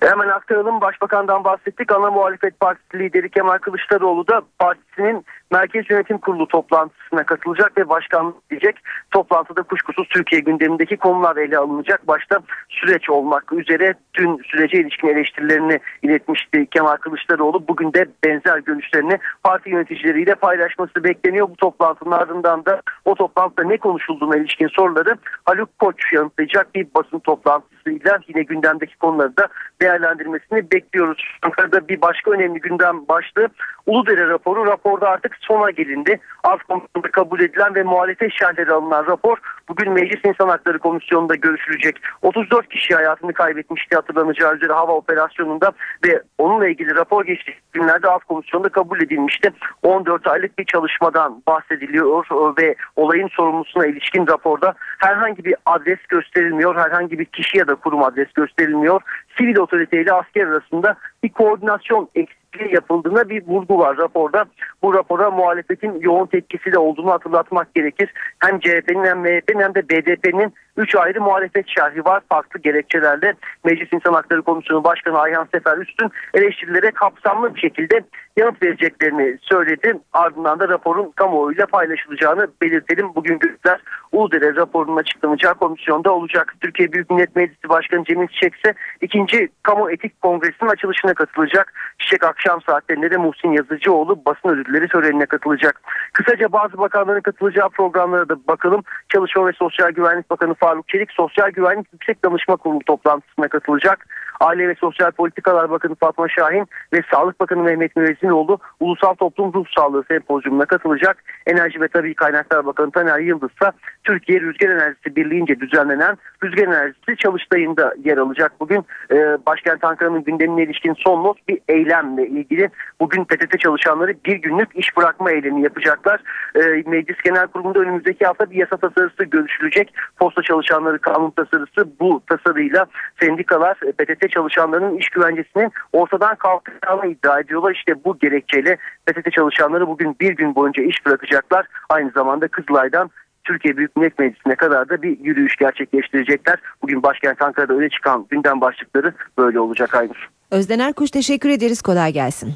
Hemen 0.00 0.28
aktaralım. 0.28 0.80
Başbakandan 0.80 1.44
bahsettik. 1.44 1.92
Ana 1.92 2.10
muhalefet 2.10 2.60
partisi 2.60 2.98
lideri 2.98 3.30
Kemal 3.30 3.58
Kılıçdaroğlu 3.58 4.26
da 4.26 4.42
partisinin 4.58 5.24
Merkez 5.54 5.90
Yönetim 5.90 6.18
Kurulu 6.18 6.48
toplantısına 6.48 7.26
katılacak 7.26 7.78
ve 7.78 7.88
başkanlık 7.88 8.36
edecek. 8.50 8.76
Toplantıda 9.10 9.62
kuşkusuz 9.62 10.08
Türkiye 10.08 10.40
gündemindeki 10.40 10.96
konular 10.96 11.36
ele 11.36 11.58
alınacak. 11.58 12.08
Başta 12.08 12.40
süreç 12.68 13.10
olmak 13.10 13.52
üzere 13.52 13.94
dün 14.14 14.40
sürece 14.46 14.80
ilişkin 14.80 15.08
eleştirilerini 15.08 15.80
iletmişti 16.02 16.66
Kemal 16.70 16.96
Kılıçdaroğlu. 16.96 17.68
Bugün 17.68 17.92
de 17.92 18.06
benzer 18.24 18.58
görüşlerini 18.58 19.18
parti 19.42 19.70
yöneticileriyle 19.70 20.34
paylaşması 20.34 21.04
bekleniyor. 21.04 21.48
Bu 21.48 21.56
toplantının 21.56 22.10
ardından 22.10 22.64
da 22.64 22.82
o 23.04 23.14
toplantıda 23.14 23.68
ne 23.68 23.76
konuşulduğuna 23.76 24.36
ilişkin 24.36 24.68
soruları 24.68 25.16
Haluk 25.44 25.78
Koç 25.78 26.12
yanıtlayacak 26.12 26.74
bir 26.74 26.86
basın 26.94 27.18
toplantısıyla 27.18 28.18
yine 28.28 28.42
gündemdeki 28.42 28.96
konuları 28.96 29.36
da 29.36 29.48
değerlendirmesini 29.80 30.70
bekliyoruz. 30.70 31.38
Ankara'da 31.42 31.88
bir 31.88 32.00
başka 32.00 32.30
önemli 32.30 32.60
gündem 32.60 33.08
başlığı 33.08 33.48
Uludere 33.86 34.28
raporu. 34.28 34.66
Raporda 34.66 35.08
artık 35.08 35.36
sona 35.44 35.70
gelindi. 35.70 36.20
Alt 36.44 36.62
komisyonda 36.62 37.10
kabul 37.12 37.40
edilen 37.40 37.74
ve 37.74 37.82
muhalefet 37.82 38.32
şerhleri 38.32 38.72
alınan 38.72 39.06
rapor 39.06 39.38
bugün 39.68 39.92
Meclis 39.92 40.24
İnsan 40.24 40.48
Hakları 40.48 40.78
Komisyonu'nda 40.78 41.34
görüşülecek. 41.34 41.96
34 42.22 42.68
kişi 42.68 42.94
hayatını 42.94 43.32
kaybetmişti 43.32 43.96
hatırlanacağı 43.96 44.56
üzere 44.56 44.72
hava 44.72 44.92
operasyonunda 44.92 45.72
ve 46.06 46.22
onunla 46.38 46.68
ilgili 46.68 46.94
rapor 46.94 47.24
geçtiği 47.24 47.54
günlerde 47.72 48.08
alt 48.08 48.24
komisyonda 48.24 48.68
kabul 48.68 49.00
edilmişti. 49.00 49.52
14 49.82 50.26
aylık 50.26 50.58
bir 50.58 50.64
çalışmadan 50.64 51.42
bahsediliyor 51.46 52.24
ve 52.58 52.74
olayın 52.96 53.28
sorumlusuna 53.28 53.86
ilişkin 53.86 54.26
raporda 54.26 54.74
herhangi 54.98 55.44
bir 55.44 55.54
adres 55.66 55.98
gösterilmiyor, 56.08 56.76
herhangi 56.76 57.18
bir 57.18 57.24
kişi 57.24 57.58
ya 57.58 57.66
da 57.66 57.74
kurum 57.74 58.02
adres 58.02 58.32
gösterilmiyor. 58.32 59.00
Sivil 59.38 59.56
otoriteyle 59.56 60.12
asker 60.12 60.46
arasında 60.46 60.96
bir 61.22 61.28
koordinasyon 61.28 62.08
eksikliği 62.54 62.74
yapıldığına 62.74 63.28
bir 63.28 63.46
vurgu 63.46 63.78
var 63.78 63.96
raporda. 63.96 64.44
Bu 64.82 64.94
rapora 64.94 65.30
muhalefetin 65.30 66.00
yoğun 66.00 66.26
tepkisi 66.26 66.72
de 66.72 66.78
olduğunu 66.78 67.10
hatırlatmak 67.10 67.74
gerekir. 67.74 68.12
Hem 68.38 68.60
CHP'nin 68.60 69.04
hem 69.04 69.18
MHP'nin 69.18 69.62
hem 69.62 69.74
de 69.74 69.88
BDP'nin 69.88 70.52
3 70.76 70.94
ayrı 70.96 71.20
muhalefet 71.20 71.68
şerhi 71.68 72.04
var 72.04 72.22
farklı 72.28 72.60
gerekçelerle. 72.60 73.34
Meclis 73.64 73.92
İnsan 73.92 74.12
Hakları 74.12 74.42
Komisyonu 74.42 74.84
Başkanı 74.84 75.18
Ayhan 75.18 75.48
Sefer 75.54 75.78
Üstün 75.78 76.10
eleştirilere 76.34 76.90
kapsamlı 76.90 77.54
bir 77.54 77.60
şekilde 77.60 78.00
yanıt 78.36 78.62
vereceklerini 78.62 79.38
söyledi. 79.42 79.98
Ardından 80.12 80.60
da 80.60 80.68
raporun 80.68 81.10
kamuoyuyla 81.10 81.66
paylaşılacağını 81.66 82.48
belirtelim. 82.62 83.14
Bugün 83.14 83.38
günler 83.38 83.80
Uludere 84.12 84.56
raporunun 84.56 84.96
açıklanacağı 84.96 85.54
komisyonda 85.54 86.12
olacak. 86.12 86.54
Türkiye 86.60 86.92
Büyük 86.92 87.10
Millet 87.10 87.36
Meclisi 87.36 87.68
Başkanı 87.68 88.04
Cemil 88.04 88.28
Çiçek 88.28 88.54
ise 88.54 88.74
ikinci 89.00 89.48
Kamu 89.62 89.90
Etik 89.90 90.22
Kongresi'nin 90.22 90.70
açılışına 90.70 91.14
katılacak. 91.14 91.72
Çiçek 91.98 92.24
akşam 92.24 92.62
saatlerinde 92.62 93.10
de 93.10 93.16
Muhsin 93.16 93.52
Yazıcıoğlu 93.52 94.24
basın 94.26 94.48
ödülleri 94.48 94.88
törenine 94.88 95.26
katılacak. 95.26 95.80
Kısaca 96.12 96.52
bazı 96.52 96.78
bakanların 96.78 97.20
katılacağı 97.20 97.68
programlara 97.68 98.28
da 98.28 98.46
bakalım. 98.48 98.82
Çalışma 99.08 99.46
ve 99.46 99.52
Sosyal 99.52 99.90
Güvenlik 99.90 100.30
Bakanı 100.30 100.54
Faruk 100.64 100.88
Çelik 100.88 101.12
Sosyal 101.12 101.50
Güvenlik 101.50 101.86
Yüksek 101.92 102.24
Danışma 102.24 102.56
Kurulu 102.56 102.78
toplantısına 102.86 103.48
katılacak. 103.48 104.06
Aile 104.40 104.68
ve 104.68 104.74
Sosyal 104.74 105.10
Politikalar 105.10 105.70
Bakanı 105.70 105.94
Fatma 105.94 106.28
Şahin 106.28 106.66
ve 106.92 107.02
Sağlık 107.10 107.40
Bakanı 107.40 107.62
Mehmet 107.62 107.96
Müezzinoğlu 107.96 108.58
Ulusal 108.80 109.14
Toplum 109.14 109.52
Ruh 109.54 109.64
Sağlığı 109.76 110.04
Sempozyumuna 110.08 110.64
katılacak. 110.64 111.16
Enerji 111.46 111.80
ve 111.80 111.88
Tabii 111.88 112.14
Kaynaklar 112.14 112.66
Bakanı 112.66 112.90
Taner 112.90 113.18
Yıldız 113.18 113.50
ise 113.50 113.70
Türkiye 114.04 114.40
Rüzgar 114.40 114.68
Enerjisi 114.68 115.16
Birliği'nce 115.16 115.60
düzenlenen 115.60 116.18
Rüzgar 116.44 116.66
Enerjisi 116.66 117.16
Çalıştayı'nda 117.16 117.94
yer 118.04 118.18
alacak. 118.18 118.52
Bugün 118.60 118.84
e, 119.10 119.16
başkent 119.46 119.84
Ankara'nın 119.84 120.24
gündemine 120.24 120.62
ilişkin 120.62 120.94
son 120.98 121.24
not 121.24 121.48
bir 121.48 121.58
eylemle 121.68 122.26
ilgili. 122.28 122.70
Bugün 123.00 123.24
PTT 123.24 123.60
çalışanları 123.60 124.14
bir 124.24 124.36
günlük 124.36 124.68
iş 124.76 124.96
bırakma 124.96 125.30
eylemi 125.30 125.62
yapacaklar. 125.62 126.20
E, 126.54 126.60
Meclis 126.86 127.18
Genel 127.24 127.46
Kurulu'nda 127.46 127.78
önümüzdeki 127.78 128.24
hafta 128.24 128.50
bir 128.50 128.56
yasa 128.56 128.76
tasarısı 128.76 129.24
görüşülecek. 129.24 129.94
Posta 130.18 130.42
çalışanları 130.42 130.98
kanun 130.98 131.30
tasarısı 131.30 131.88
bu 132.00 132.22
tasarıyla 132.28 132.86
sendikalar 133.20 133.76
e, 133.86 133.92
PTT 134.24 134.30
çalışanlarının 134.32 134.96
iş 134.96 135.08
güvencesinin 135.08 135.72
ortadan 135.92 136.36
kalkacağını 136.36 137.06
iddia 137.06 137.40
ediyorlar. 137.40 137.72
İşte 137.72 138.04
bu 138.04 138.18
gerekçeyle 138.18 138.76
PTT 139.06 139.32
çalışanları 139.32 139.88
bugün 139.88 140.16
bir 140.20 140.36
gün 140.36 140.54
boyunca 140.54 140.82
iş 140.82 141.06
bırakacaklar. 141.06 141.66
Aynı 141.88 142.10
zamanda 142.10 142.48
Kızılay'dan 142.48 143.10
Türkiye 143.44 143.76
Büyük 143.76 143.96
Millet 143.96 144.18
Meclisi'ne 144.18 144.54
kadar 144.54 144.88
da 144.88 145.02
bir 145.02 145.18
yürüyüş 145.20 145.56
gerçekleştirecekler. 145.56 146.58
Bugün 146.82 147.02
başkent 147.02 147.42
Ankara'da 147.42 147.74
öne 147.74 147.88
çıkan 147.88 148.26
gündem 148.30 148.60
başlıkları 148.60 149.14
böyle 149.38 149.60
olacak 149.60 149.94
Aynur. 149.94 150.30
Özden 150.50 150.78
Erkuş 150.78 151.10
teşekkür 151.10 151.48
ederiz. 151.48 151.82
Kolay 151.82 152.12
gelsin. 152.12 152.54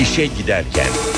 İşe 0.00 0.26
giderken. 0.26 1.13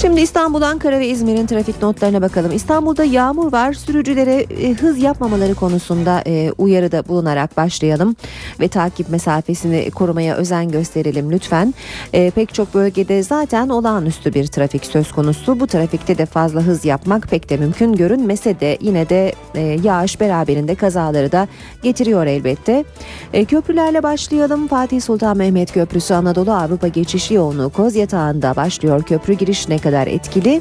Şimdi 0.00 0.20
İstanbul, 0.20 0.62
Ankara 0.62 1.00
ve 1.00 1.08
İzmir'in 1.08 1.46
trafik 1.46 1.82
notlarına 1.82 2.22
bakalım. 2.22 2.52
İstanbul'da 2.52 3.04
yağmur 3.04 3.52
var. 3.52 3.72
Sürücülere 3.72 4.34
e, 4.34 4.74
hız 4.74 4.98
yapmamaları 4.98 5.54
konusunda 5.54 6.22
e, 6.26 6.52
uyarıda 6.58 7.08
bulunarak 7.08 7.56
başlayalım 7.56 8.16
ve 8.60 8.68
takip 8.68 9.10
mesafesini 9.10 9.90
korumaya 9.90 10.36
özen 10.36 10.70
gösterelim 10.70 11.32
lütfen. 11.32 11.74
E, 12.12 12.30
pek 12.30 12.54
çok 12.54 12.74
bölgede 12.74 13.22
zaten 13.22 13.68
olağanüstü 13.68 14.34
bir 14.34 14.46
trafik 14.46 14.86
söz 14.86 15.12
konusu. 15.12 15.60
Bu 15.60 15.66
trafikte 15.66 16.18
de 16.18 16.26
fazla 16.26 16.60
hız 16.60 16.84
yapmak 16.84 17.28
pek 17.28 17.50
de 17.50 17.56
mümkün 17.56 17.92
görünmese 17.92 18.60
de 18.60 18.78
yine 18.80 19.08
de 19.08 19.32
e, 19.54 19.60
yağış 19.60 20.20
beraberinde 20.20 20.74
kazaları 20.74 21.32
da 21.32 21.48
getiriyor 21.82 22.26
elbette. 22.26 22.84
E, 23.32 23.44
köprülerle 23.44 24.02
başlayalım. 24.02 24.68
Fatih 24.68 25.00
Sultan 25.00 25.36
Mehmet 25.36 25.72
Köprüsü 25.72 26.14
Anadolu 26.14 26.52
Avrupa 26.52 26.88
geçiş 26.88 27.30
yoğunluğu 27.30 27.70
Koz 27.70 27.96
Yatağı'nda 27.96 28.56
başlıyor. 28.56 29.02
Köprü 29.02 29.34
girişine 29.34 29.78
kadar 29.78 29.87
etkili. 30.06 30.60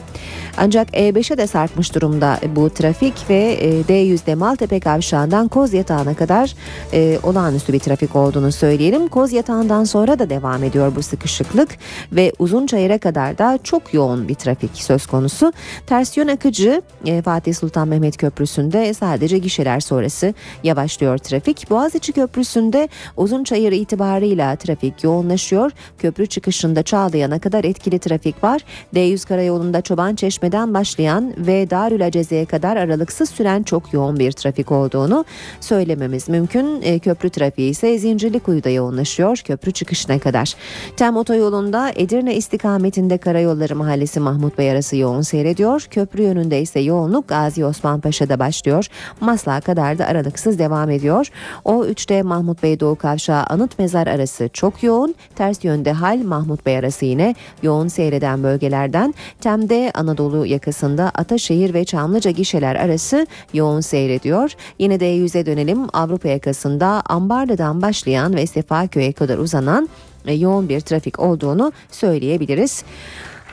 Ancak 0.58 0.90
E5'e 0.90 1.38
de 1.38 1.48
sarkmış 1.48 1.96
durumda 1.96 2.40
bu 2.56 2.70
trafik 2.70 3.30
ve 3.30 3.58
e, 3.62 3.82
D100'de 3.82 4.36
Maltepe 4.36 4.80
Kavşağı'ndan 4.80 5.48
Koz 5.48 5.74
Yatağı'na 5.74 6.14
kadar 6.14 6.56
e, 6.94 7.20
olağanüstü 7.24 7.74
bir 7.74 7.80
trafik 7.80 8.16
olduğunu 8.16 8.52
söyleyelim. 8.52 9.08
Koz 9.08 9.34
Yatağı'ndan 9.34 9.84
sonra 9.84 10.20
da 10.20 10.30
devam 10.30 10.64
ediyor 10.64 10.96
bu 10.96 11.04
sıkışıklık 11.04 11.70
ve 12.12 12.32
Uzunçayır'a 12.40 12.98
kadar 12.98 13.38
da 13.38 13.60
çok 13.64 13.94
yoğun 13.94 14.28
bir 14.28 14.36
trafik 14.36 14.72
söz 14.74 15.06
konusu. 15.06 15.54
Ters 15.88 16.18
yön 16.18 16.28
akıcı 16.28 16.82
e, 17.06 17.22
Fatih 17.22 17.54
Sultan 17.54 17.88
Mehmet 17.88 18.18
Köprüsü'nde 18.18 18.94
sadece 18.94 19.38
gişeler 19.38 19.80
sonrası 19.80 20.34
yavaşlıyor 20.64 21.18
trafik. 21.18 21.70
Boğaziçi 21.70 22.12
Köprüsü'nde 22.12 22.90
Uzunçayır 23.18 23.72
itibarıyla 23.72 24.56
trafik 24.56 25.04
yoğunlaşıyor. 25.04 25.72
Köprü 26.00 26.28
çıkışında 26.28 26.84
Çağlayan'a 26.84 27.40
kadar 27.40 27.64
etkili 27.64 28.00
trafik 28.00 28.44
var. 28.44 28.62
D100 28.96 29.17
Karayolu'nda 29.26 29.82
Çoban 29.82 30.16
Çeşme'den 30.16 30.74
başlayan 30.74 31.34
ve 31.38 31.70
Darül 31.70 32.06
Aceze'ye 32.06 32.46
kadar 32.46 32.78
aralıksız 32.78 33.30
süren 33.30 33.64
çok 33.64 33.94
yoğun 33.94 34.20
bir 34.20 34.32
trafik 34.32 34.72
olduğunu 34.72 35.26
söylememiz 35.60 36.30
mümkün. 36.30 36.82
E, 36.82 37.00
köprü 37.00 37.30
trafiği 37.30 37.72
ise 37.72 37.98
Zincirlikuyu'da 37.98 38.70
yoğunlaşıyor 38.70 39.38
köprü 39.38 39.72
çıkışına 39.72 40.20
kadar. 40.20 40.54
Tem 40.98 41.18
otoyolunda 41.18 41.92
Edirne 41.96 42.36
istikametinde 42.36 43.18
Karayolları 43.18 43.76
Mahallesi 43.76 44.20
Mahmut 44.20 44.58
Bey 44.58 44.72
arası 44.72 44.98
yoğun 44.98 45.22
seyrediyor. 45.22 45.82
Köprü 45.92 46.24
yönünde 46.24 46.62
ise 46.62 46.80
yoğunluk 46.80 47.28
Gazi 47.28 47.66
Osman 47.66 48.02
Paşa'da 48.02 48.40
başlıyor. 48.40 48.88
Maslak'a 49.22 49.62
kadar 49.62 50.00
da 50.00 50.06
aralıksız 50.06 50.60
devam 50.60 50.90
ediyor. 50.90 51.28
O 51.66 51.86
3'te 51.86 52.24
Mahmut 52.24 52.64
Bey 52.64 52.80
Doğu 52.80 52.96
Kavşağı 52.96 53.44
Anıt 53.44 53.80
Mezar 53.80 54.08
arası 54.08 54.50
çok 54.54 54.84
yoğun. 54.84 55.16
Ters 55.36 55.64
yönde 55.64 55.92
hal 55.92 56.18
Mahmut 56.18 56.66
Bey 56.66 56.78
arası 56.78 57.06
yine 57.06 57.36
yoğun 57.64 57.88
seyreden 57.88 58.44
bölgelerden 58.44 59.07
ardından 59.08 59.14
Tem'de 59.42 59.92
Anadolu 59.94 60.46
yakasında 60.46 61.12
Ataşehir 61.16 61.74
ve 61.74 61.86
Çamlıca 61.86 62.32
gişeler 62.32 62.76
arası 62.76 63.28
yoğun 63.54 63.82
seyrediyor. 63.82 64.52
Yine 64.80 65.00
de 65.00 65.06
yüze 65.06 65.46
dönelim 65.46 65.88
Avrupa 65.94 66.28
yakasında 66.28 67.02
Ambarlı'dan 67.06 67.82
başlayan 67.82 68.36
ve 68.36 68.48
Sefaköy'e 68.48 69.12
kadar 69.12 69.38
uzanan 69.38 69.90
e, 70.26 70.34
yoğun 70.34 70.70
bir 70.70 70.80
trafik 70.82 71.20
olduğunu 71.20 71.72
söyleyebiliriz. 71.92 72.84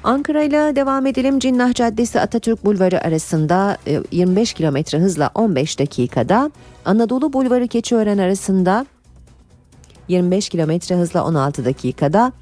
Ankara 0.05 0.43
ile 0.43 0.77
devam 0.77 1.07
edelim. 1.07 1.39
Cinnah 1.39 1.75
Caddesi 1.75 2.21
Atatürk 2.21 2.65
Bulvarı 2.65 3.05
arasında 3.05 3.77
e, 3.87 4.01
25 4.13 4.53
kilometre 4.53 4.99
hızla 4.99 5.31
15 5.35 5.79
dakikada. 5.79 6.51
Anadolu 6.85 7.33
Bulvarı 7.33 7.69
Keçiören 7.69 8.19
arasında 8.19 8.87
25 10.09 10.49
kilometre 10.49 10.97
hızla 10.97 11.25
16 11.25 11.65
dakikada 11.65 12.33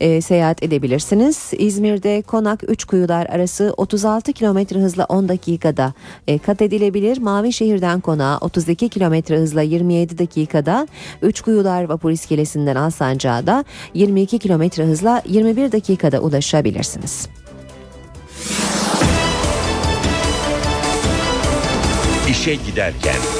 e, 0.00 0.20
seyahat 0.20 0.62
edebilirsiniz. 0.62 1.50
İzmir'de 1.58 2.22
Konak 2.22 2.70
Üçkuyular 2.70 3.26
arası 3.26 3.74
36 3.76 4.32
kilometre 4.32 4.80
hızla 4.80 5.04
10 5.04 5.28
dakikada 5.28 5.92
e, 6.28 6.38
kat 6.38 6.62
edilebilir. 6.62 7.18
Mavişehir'den 7.18 8.00
Konağa 8.00 8.38
32 8.40 8.88
kilometre 8.88 9.36
hızla 9.36 9.62
27 9.62 10.18
dakikada. 10.18 10.88
Üçkuyular 11.22 11.84
vapur 11.84 12.10
iskelesinden 12.10 12.76
Alsancak'a 12.76 13.46
da 13.46 13.64
22 13.94 14.38
kilometre 14.38 14.84
hızla 14.84 15.22
21 15.28 15.72
dakikada 15.72 16.20
ulaşabilirsiniz. 16.20 17.28
İşe 22.30 22.54
giderken. 22.54 23.39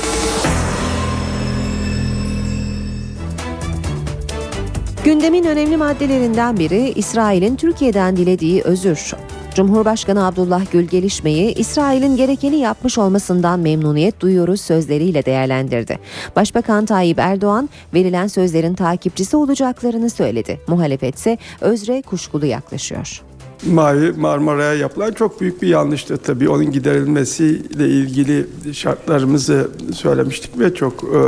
Gündemin 5.04 5.44
önemli 5.44 5.76
maddelerinden 5.76 6.56
biri 6.56 6.92
İsrail'in 6.96 7.56
Türkiye'den 7.56 8.16
dilediği 8.16 8.62
özür. 8.62 9.12
Cumhurbaşkanı 9.54 10.26
Abdullah 10.26 10.72
Gül 10.72 10.84
gelişmeyi 10.84 11.54
İsrail'in 11.54 12.16
gerekeni 12.16 12.56
yapmış 12.56 12.98
olmasından 12.98 13.60
memnuniyet 13.60 14.20
duyuyoruz 14.20 14.60
sözleriyle 14.60 15.24
değerlendirdi. 15.24 15.98
Başbakan 16.36 16.86
Tayyip 16.86 17.18
Erdoğan 17.18 17.68
verilen 17.94 18.26
sözlerin 18.26 18.74
takipçisi 18.74 19.36
olacaklarını 19.36 20.10
söyledi. 20.10 20.60
Muhalefet 20.66 21.16
ise 21.18 21.38
özre 21.60 22.02
kuşkulu 22.02 22.46
yaklaşıyor. 22.46 23.22
Mavi 23.66 24.12
Marmara'ya 24.12 24.74
yapılan 24.74 25.12
çok 25.12 25.40
büyük 25.40 25.62
bir 25.62 25.68
yanlıştı 25.68 26.16
tabii. 26.16 26.48
Onun 26.48 26.72
giderilmesiyle 26.72 27.88
ilgili 27.88 28.46
şartlarımızı 28.72 29.70
söylemiştik 29.94 30.58
ve 30.58 30.74
çok 30.74 31.04
e, 31.04 31.20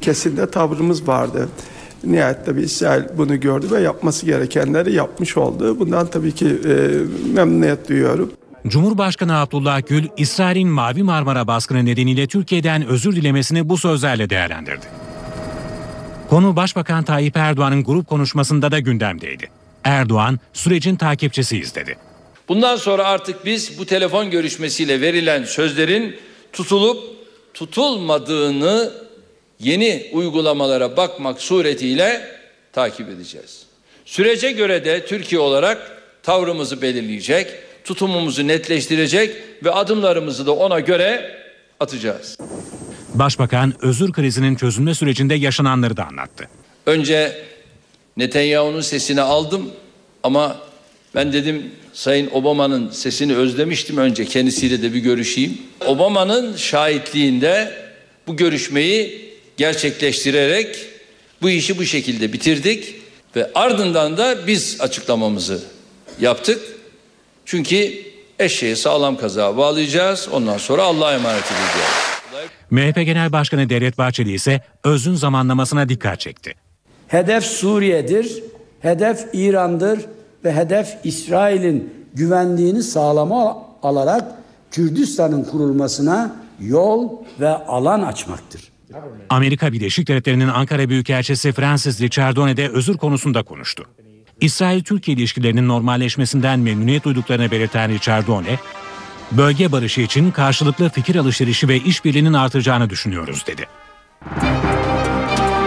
kesin 0.00 0.36
de 0.36 0.50
tavrımız 0.50 1.08
vardı. 1.08 1.48
Nihayet 2.04 2.46
tabii 2.46 2.62
İsrail 2.62 3.02
bunu 3.16 3.40
gördü 3.40 3.66
ve 3.70 3.80
yapması 3.80 4.26
gerekenleri 4.26 4.92
yapmış 4.92 5.36
oldu. 5.36 5.78
Bundan 5.78 6.06
tabii 6.06 6.32
ki 6.32 6.46
e, 6.46 6.74
memnuniyet 7.34 7.88
duyuyorum. 7.88 8.32
Cumhurbaşkanı 8.66 9.38
Abdullah 9.38 9.86
Gül, 9.86 10.08
İsrail'in 10.16 10.68
Mavi 10.68 11.02
Marmara 11.02 11.46
baskını 11.46 11.84
nedeniyle 11.84 12.26
Türkiye'den 12.26 12.86
özür 12.86 13.16
dilemesini 13.16 13.68
bu 13.68 13.78
sözlerle 13.78 14.30
değerlendirdi. 14.30 14.86
Konu 16.30 16.56
Başbakan 16.56 17.04
Tayyip 17.04 17.36
Erdoğan'ın 17.36 17.84
grup 17.84 18.08
konuşmasında 18.08 18.70
da 18.70 18.78
gündemdeydi. 18.78 19.50
Erdoğan 19.84 20.40
sürecin 20.52 20.96
takipçisiyiz 20.96 21.74
dedi. 21.74 21.96
Bundan 22.48 22.76
sonra 22.76 23.04
artık 23.04 23.44
biz 23.44 23.78
bu 23.78 23.86
telefon 23.86 24.30
görüşmesiyle 24.30 25.00
verilen 25.00 25.44
sözlerin 25.44 26.16
tutulup 26.52 26.98
tutulmadığını 27.54 28.92
yeni 29.62 30.06
uygulamalara 30.12 30.96
bakmak 30.96 31.40
suretiyle 31.40 32.28
takip 32.72 33.08
edeceğiz. 33.08 33.62
Sürece 34.04 34.52
göre 34.52 34.84
de 34.84 35.06
Türkiye 35.06 35.40
olarak 35.40 36.02
tavrımızı 36.22 36.82
belirleyecek, 36.82 37.46
tutumumuzu 37.84 38.46
netleştirecek 38.46 39.36
ve 39.64 39.70
adımlarımızı 39.70 40.46
da 40.46 40.52
ona 40.52 40.80
göre 40.80 41.36
atacağız. 41.80 42.38
Başbakan 43.14 43.74
özür 43.82 44.12
krizinin 44.12 44.56
çözülme 44.56 44.94
sürecinde 44.94 45.34
yaşananları 45.34 45.96
da 45.96 46.06
anlattı. 46.06 46.48
Önce 46.86 47.42
Netanyahu'nun 48.16 48.80
sesini 48.80 49.20
aldım 49.20 49.70
ama 50.22 50.56
ben 51.14 51.32
dedim 51.32 51.70
Sayın 51.92 52.30
Obama'nın 52.32 52.90
sesini 52.90 53.36
özlemiştim 53.36 53.96
önce 53.96 54.24
kendisiyle 54.24 54.82
de 54.82 54.94
bir 54.94 54.98
görüşeyim. 54.98 55.58
Obama'nın 55.86 56.56
şahitliğinde 56.56 57.72
bu 58.26 58.36
görüşmeyi 58.36 59.31
gerçekleştirerek 59.62 60.86
bu 61.42 61.50
işi 61.50 61.78
bu 61.78 61.84
şekilde 61.84 62.32
bitirdik 62.32 62.94
ve 63.36 63.50
ardından 63.54 64.16
da 64.16 64.46
biz 64.46 64.76
açıklamamızı 64.80 65.62
yaptık. 66.20 66.60
Çünkü 67.44 67.90
eşeği 68.38 68.76
sağlam 68.76 69.16
kazağa 69.16 69.56
bağlayacağız. 69.56 70.28
Ondan 70.32 70.58
sonra 70.58 70.82
Allah'a 70.82 71.14
emanet 71.14 71.44
edeceğiz. 71.44 71.92
MHP 72.70 73.06
Genel 73.06 73.32
Başkanı 73.32 73.68
Devlet 73.68 73.98
Bahçeli 73.98 74.32
ise 74.32 74.60
özün 74.84 75.14
zamanlamasına 75.14 75.88
dikkat 75.88 76.20
çekti. 76.20 76.54
Hedef 77.08 77.44
Suriye'dir, 77.44 78.42
hedef 78.80 79.24
İran'dır 79.32 80.00
ve 80.44 80.52
hedef 80.52 80.88
İsrail'in 81.04 81.94
güvenliğini 82.14 82.82
sağlama 82.82 83.66
alarak 83.82 84.24
Kürdistan'ın 84.70 85.44
kurulmasına 85.44 86.36
yol 86.60 87.10
ve 87.40 87.48
alan 87.48 88.02
açmaktır. 88.02 88.71
Amerika 89.28 89.72
Birleşik 89.72 90.08
Devletleri'nin 90.08 90.48
Ankara 90.48 90.88
Büyükelçisi 90.88 91.52
Francis 91.52 92.00
Ricciardone 92.00 92.56
de 92.56 92.68
özür 92.68 92.96
konusunda 92.96 93.42
konuştu. 93.42 93.84
İsrail-Türkiye 94.40 95.16
ilişkilerinin 95.16 95.68
normalleşmesinden 95.68 96.60
memnuniyet 96.60 97.04
duyduklarını 97.04 97.50
belirten 97.50 97.90
Ricciardone, 97.90 98.58
bölge 99.32 99.72
barışı 99.72 100.00
için 100.00 100.30
karşılıklı 100.30 100.88
fikir 100.88 101.16
alışverişi 101.16 101.68
ve 101.68 101.76
işbirliğinin 101.76 102.32
artacağını 102.32 102.90
düşünüyoruz 102.90 103.46
dedi. 103.46 103.66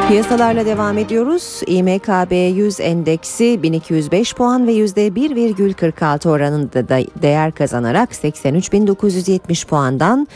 Piyasalarla 0.08 0.66
devam 0.66 0.98
ediyoruz. 0.98 1.62
İMKB 1.68 2.58
100 2.58 2.80
endeksi 2.80 3.64
1205 3.64 4.34
puan 4.36 4.68
ve 4.68 4.74
%1,46 4.74 6.30
oranında 6.30 6.90
da 6.90 7.00
değer 7.22 7.52
kazanarak 7.52 8.12
83.970 8.12 9.68
puandan 9.68 10.28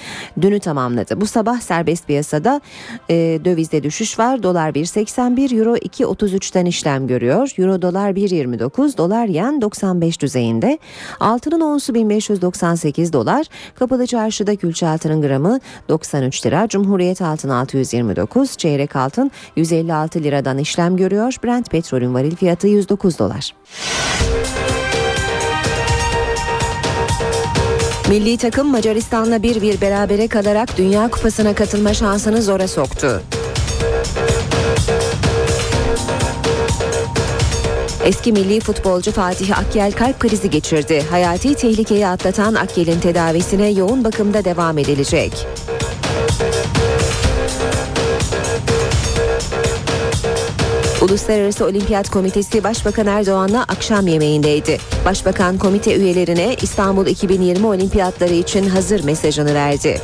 dünü 0.41 0.59
tamamladı. 0.59 1.21
Bu 1.21 1.25
sabah 1.25 1.59
serbest 1.59 2.07
piyasada 2.07 2.61
e, 3.09 3.15
dövizde 3.45 3.83
düşüş 3.83 4.19
var. 4.19 4.43
Dolar 4.43 4.69
1.81, 4.69 5.59
Euro 5.59 5.75
2.33'ten 5.75 6.65
işlem 6.65 7.07
görüyor. 7.07 7.51
Euro 7.57 7.81
dolar 7.81 8.11
1.29, 8.11 8.97
dolar 8.97 9.25
yen 9.25 9.61
95 9.61 10.21
düzeyinde. 10.21 10.79
Altının 11.19 11.61
onsu 11.61 11.93
1598 11.93 13.13
dolar. 13.13 13.45
Kapalı 13.75 14.07
çarşıda 14.07 14.55
külçe 14.55 14.87
altının 14.87 15.21
gramı 15.21 15.59
93 15.89 16.45
lira. 16.45 16.67
Cumhuriyet 16.67 17.21
altın 17.21 17.49
629, 17.49 18.57
çeyrek 18.57 18.95
altın 18.95 19.31
156 19.59 20.23
liradan 20.23 20.57
işlem 20.57 20.97
görüyor. 20.97 21.35
Brent 21.43 21.71
petrolün 21.71 22.13
varil 22.13 22.35
fiyatı 22.35 22.67
109 22.67 23.19
dolar. 23.19 23.55
Milli 28.09 28.37
takım 28.37 28.67
Macaristan'la 28.67 29.37
1-1 29.37 29.81
berabere 29.81 30.27
kalarak 30.27 30.77
Dünya 30.77 31.07
Kupası'na 31.07 31.55
katılma 31.55 31.93
şansını 31.93 32.41
zora 32.41 32.67
soktu. 32.67 33.21
Eski 38.05 38.31
milli 38.31 38.59
futbolcu 38.59 39.11
Fatih 39.11 39.59
Akyel 39.59 39.91
kalp 39.91 40.19
krizi 40.19 40.49
geçirdi. 40.49 41.03
Hayati 41.09 41.55
tehlikeyi 41.55 42.07
atlatan 42.07 42.55
Akyel'in 42.55 42.99
tedavisine 42.99 43.69
yoğun 43.69 44.03
bakımda 44.03 44.45
devam 44.45 44.77
edilecek. 44.77 45.47
Uluslararası 51.09 51.65
Olimpiyat 51.65 52.09
Komitesi 52.09 52.63
Başbakan 52.63 53.07
Erdoğan'la 53.07 53.63
akşam 53.63 54.07
yemeğindeydi. 54.07 54.77
Başbakan 55.05 55.57
komite 55.57 55.95
üyelerine 55.95 56.55
İstanbul 56.61 57.07
2020 57.07 57.67
Olimpiyatları 57.67 58.33
için 58.33 58.69
hazır 58.69 59.03
mesajını 59.03 59.53
verdi. 59.53 60.01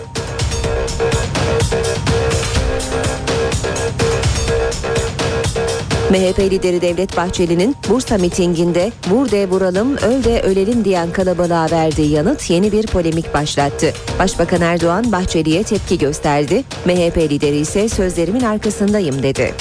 MHP 6.09 6.39
lideri 6.39 6.81
Devlet 6.81 7.17
Bahçeli'nin 7.17 7.75
Bursa 7.89 8.17
mitinginde 8.17 8.91
vur 9.09 9.31
de 9.31 9.49
vuralım, 9.49 9.97
öl 9.97 10.23
de 10.23 10.41
ölelim 10.41 10.85
diyen 10.85 11.11
kalabalığa 11.11 11.71
verdiği 11.71 12.11
yanıt 12.11 12.49
yeni 12.49 12.71
bir 12.71 12.88
polemik 12.88 13.34
başlattı. 13.34 13.93
Başbakan 14.19 14.61
Erdoğan 14.61 15.11
Bahçeli'ye 15.11 15.63
tepki 15.63 15.97
gösterdi. 15.97 16.63
MHP 16.85 17.17
lideri 17.17 17.57
ise 17.57 17.89
sözlerimin 17.89 18.41
arkasındayım 18.41 19.23
dedi. 19.23 19.53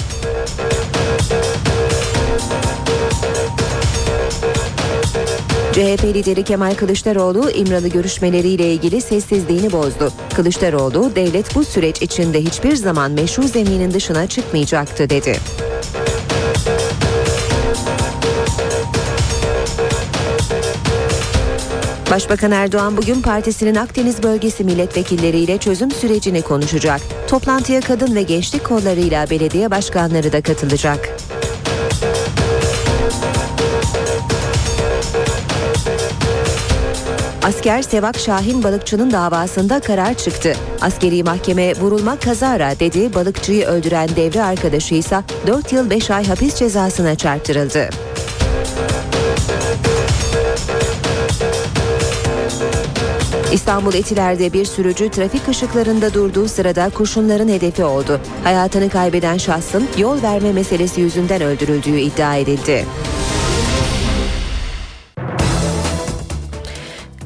CHP 5.75 6.05
lideri 6.05 6.43
Kemal 6.43 6.75
Kılıçdaroğlu 6.75 7.51
İmralı 7.51 7.89
görüşmeleriyle 7.89 8.73
ilgili 8.73 9.01
sessizliğini 9.01 9.73
bozdu. 9.73 10.13
Kılıçdaroğlu 10.35 11.13
devlet 11.17 11.55
bu 11.55 11.65
süreç 11.65 12.03
içinde 12.03 12.41
hiçbir 12.41 12.77
zaman 12.77 13.11
meşru 13.11 13.43
zeminin 13.43 13.91
dışına 13.91 14.27
çıkmayacaktı 14.27 15.11
dedi. 15.11 15.39
Başbakan 22.11 22.53
Erdoğan 22.53 22.97
bugün 22.97 23.23
partisinin 23.23 23.75
Akdeniz 23.75 24.23
bölgesi 24.23 24.65
milletvekilleriyle 24.65 25.59
çözüm 25.59 25.91
sürecini 25.91 26.43
konuşacak. 26.43 27.01
Toplantıya 27.29 27.81
kadın 27.81 28.15
ve 28.15 28.23
gençlik 28.23 28.65
kollarıyla 28.65 29.31
belediye 29.31 29.71
başkanları 29.71 30.33
da 30.33 30.43
katılacak. 30.43 31.24
Asker 37.45 37.83
Sevak 37.83 38.19
Şahin 38.19 38.63
balıkçının 38.63 39.11
davasında 39.11 39.81
karar 39.81 40.15
çıktı. 40.15 40.57
Askeri 40.81 41.23
mahkeme 41.23 41.75
vurulma 41.75 42.19
kazara 42.19 42.81
dedi, 42.81 43.15
balıkçıyı 43.15 43.67
öldüren 43.67 44.09
devre 44.17 44.43
arkadaşı 44.43 44.95
ise 44.95 45.23
4 45.47 45.73
yıl 45.73 45.91
5 45.91 46.11
ay 46.11 46.27
hapis 46.27 46.55
cezasına 46.55 47.15
çarptırıldı. 47.15 47.89
İstanbul 53.53 53.95
Etiler'de 53.95 54.53
bir 54.53 54.65
sürücü 54.65 55.11
trafik 55.11 55.49
ışıklarında 55.49 56.15
durduğu 56.15 56.49
sırada 56.49 56.91
kurşunların 56.91 57.49
hedefi 57.49 57.85
oldu. 57.85 58.21
Hayatını 58.45 58.89
kaybeden 58.89 59.39
şahsın 59.39 59.89
yol 59.99 60.23
verme 60.23 60.53
meselesi 60.53 61.01
yüzünden 61.01 61.43
öldürüldüğü 61.43 61.99
iddia 61.99 62.37
edildi. 62.37 62.85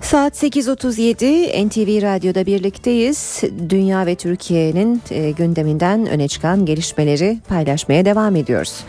Saat 0.08 0.42
8.37 0.42 1.66
NTV 1.68 2.02
Radyo'da 2.02 2.46
birlikteyiz. 2.46 3.42
Dünya 3.68 4.06
ve 4.06 4.14
Türkiye'nin 4.14 5.02
e, 5.10 5.30
gündeminden 5.30 6.06
öne 6.06 6.28
çıkan 6.28 6.64
gelişmeleri 6.64 7.38
paylaşmaya 7.48 8.04
devam 8.04 8.36
ediyoruz. 8.36 8.84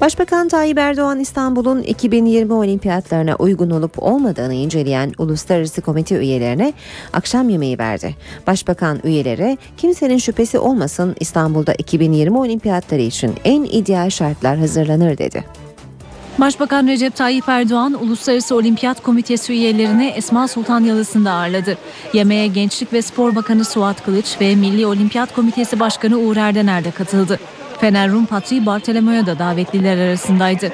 Başbakan 0.00 0.48
Tayyip 0.48 0.78
Erdoğan 0.78 1.20
İstanbul'un 1.20 1.82
2020 1.82 2.52
olimpiyatlarına 2.52 3.36
uygun 3.36 3.70
olup 3.70 4.02
olmadığını 4.02 4.54
inceleyen 4.54 5.12
uluslararası 5.18 5.80
komite 5.80 6.16
üyelerine 6.16 6.72
akşam 7.12 7.48
yemeği 7.48 7.78
verdi. 7.78 8.16
Başbakan 8.46 9.00
üyelere 9.04 9.56
kimsenin 9.76 10.18
şüphesi 10.18 10.58
olmasın 10.58 11.16
İstanbul'da 11.20 11.74
2020 11.74 12.38
olimpiyatları 12.38 13.02
için 13.02 13.34
en 13.44 13.62
ideal 13.64 14.10
şartlar 14.10 14.58
hazırlanır 14.58 15.18
dedi. 15.18 15.67
Başbakan 16.40 16.86
Recep 16.86 17.16
Tayyip 17.16 17.48
Erdoğan 17.48 18.04
Uluslararası 18.04 18.56
Olimpiyat 18.56 19.02
Komitesi 19.02 19.52
üyelerini 19.52 20.06
Esma 20.06 20.48
Sultan 20.48 20.84
Yalısı'nda 20.84 21.30
ağırladı. 21.32 21.78
Yemeğe 22.12 22.46
Gençlik 22.46 22.92
ve 22.92 23.02
Spor 23.02 23.36
Bakanı 23.36 23.64
Suat 23.64 24.04
Kılıç 24.04 24.40
ve 24.40 24.56
Milli 24.56 24.86
Olimpiyat 24.86 25.34
Komitesi 25.34 25.80
Başkanı 25.80 26.18
Uğur 26.18 26.36
Erdener 26.36 26.84
de 26.84 26.90
katıldı. 26.90 27.40
Fener 27.80 28.10
Rum 28.10 28.26
Patriği 28.26 28.66
Bartolomeo'ya 28.66 29.26
da 29.26 29.38
davetliler 29.38 29.98
arasındaydı. 29.98 30.72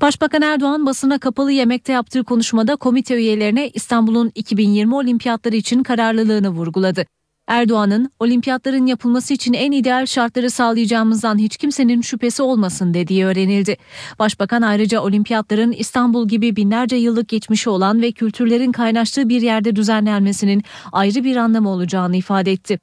Başbakan 0.00 0.42
Erdoğan 0.42 0.86
basına 0.86 1.18
kapalı 1.18 1.52
yemekte 1.52 1.92
yaptığı 1.92 2.24
konuşmada 2.24 2.76
komite 2.76 3.14
üyelerine 3.14 3.68
İstanbul'un 3.68 4.32
2020 4.34 4.94
olimpiyatları 4.94 5.56
için 5.56 5.82
kararlılığını 5.82 6.48
vurguladı. 6.48 7.06
Erdoğan'ın 7.48 8.10
olimpiyatların 8.20 8.86
yapılması 8.86 9.34
için 9.34 9.52
en 9.52 9.72
ideal 9.72 10.06
şartları 10.06 10.50
sağlayacağımızdan 10.50 11.38
hiç 11.38 11.56
kimsenin 11.56 12.00
şüphesi 12.00 12.42
olmasın 12.42 12.94
dediği 12.94 13.24
öğrenildi. 13.24 13.76
Başbakan 14.18 14.62
ayrıca 14.62 15.00
olimpiyatların 15.00 15.72
İstanbul 15.72 16.28
gibi 16.28 16.56
binlerce 16.56 16.96
yıllık 16.96 17.28
geçmişi 17.28 17.70
olan 17.70 18.02
ve 18.02 18.12
kültürlerin 18.12 18.72
kaynaştığı 18.72 19.28
bir 19.28 19.42
yerde 19.42 19.76
düzenlenmesinin 19.76 20.62
ayrı 20.92 21.24
bir 21.24 21.36
anlamı 21.36 21.68
olacağını 21.68 22.16
ifade 22.16 22.52
etti. 22.52 22.78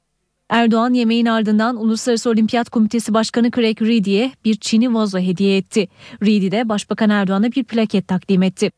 Erdoğan 0.50 0.94
yemeğin 0.94 1.26
ardından 1.26 1.76
Uluslararası 1.76 2.30
Olimpiyat 2.30 2.70
Komitesi 2.70 3.14
Başkanı 3.14 3.50
Craig 3.50 3.82
Reedy'ye 3.82 4.32
bir 4.44 4.54
Çin'i 4.54 4.94
vazo 4.94 5.18
hediye 5.18 5.56
etti. 5.56 5.88
Reedy 6.22 6.50
de 6.50 6.68
Başbakan 6.68 7.10
Erdoğan'a 7.10 7.52
bir 7.52 7.64
plaket 7.64 8.08
takdim 8.08 8.42
etti. 8.42 8.70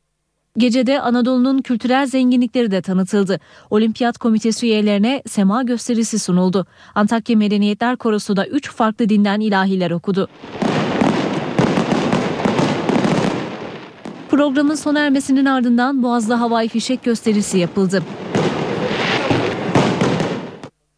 Gecede 0.56 1.00
Anadolu'nun 1.00 1.58
kültürel 1.58 2.06
zenginlikleri 2.06 2.70
de 2.70 2.82
tanıtıldı. 2.82 3.40
Olimpiyat 3.70 4.18
Komitesi 4.18 4.66
üyelerine 4.66 5.22
sema 5.26 5.62
gösterisi 5.62 6.18
sunuldu. 6.18 6.66
Antakya 6.94 7.36
Medeniyetler 7.36 7.96
Korosu 7.96 8.36
da 8.36 8.46
3 8.46 8.70
farklı 8.70 9.08
dinden 9.08 9.40
ilahiler 9.40 9.90
okudu. 9.90 10.28
Programın 14.30 14.74
sona 14.74 14.98
ermesinin 15.00 15.44
ardından 15.44 16.02
Boğaz'da 16.02 16.40
havai 16.40 16.68
fişek 16.68 17.04
gösterisi 17.04 17.58
yapıldı. 17.58 18.02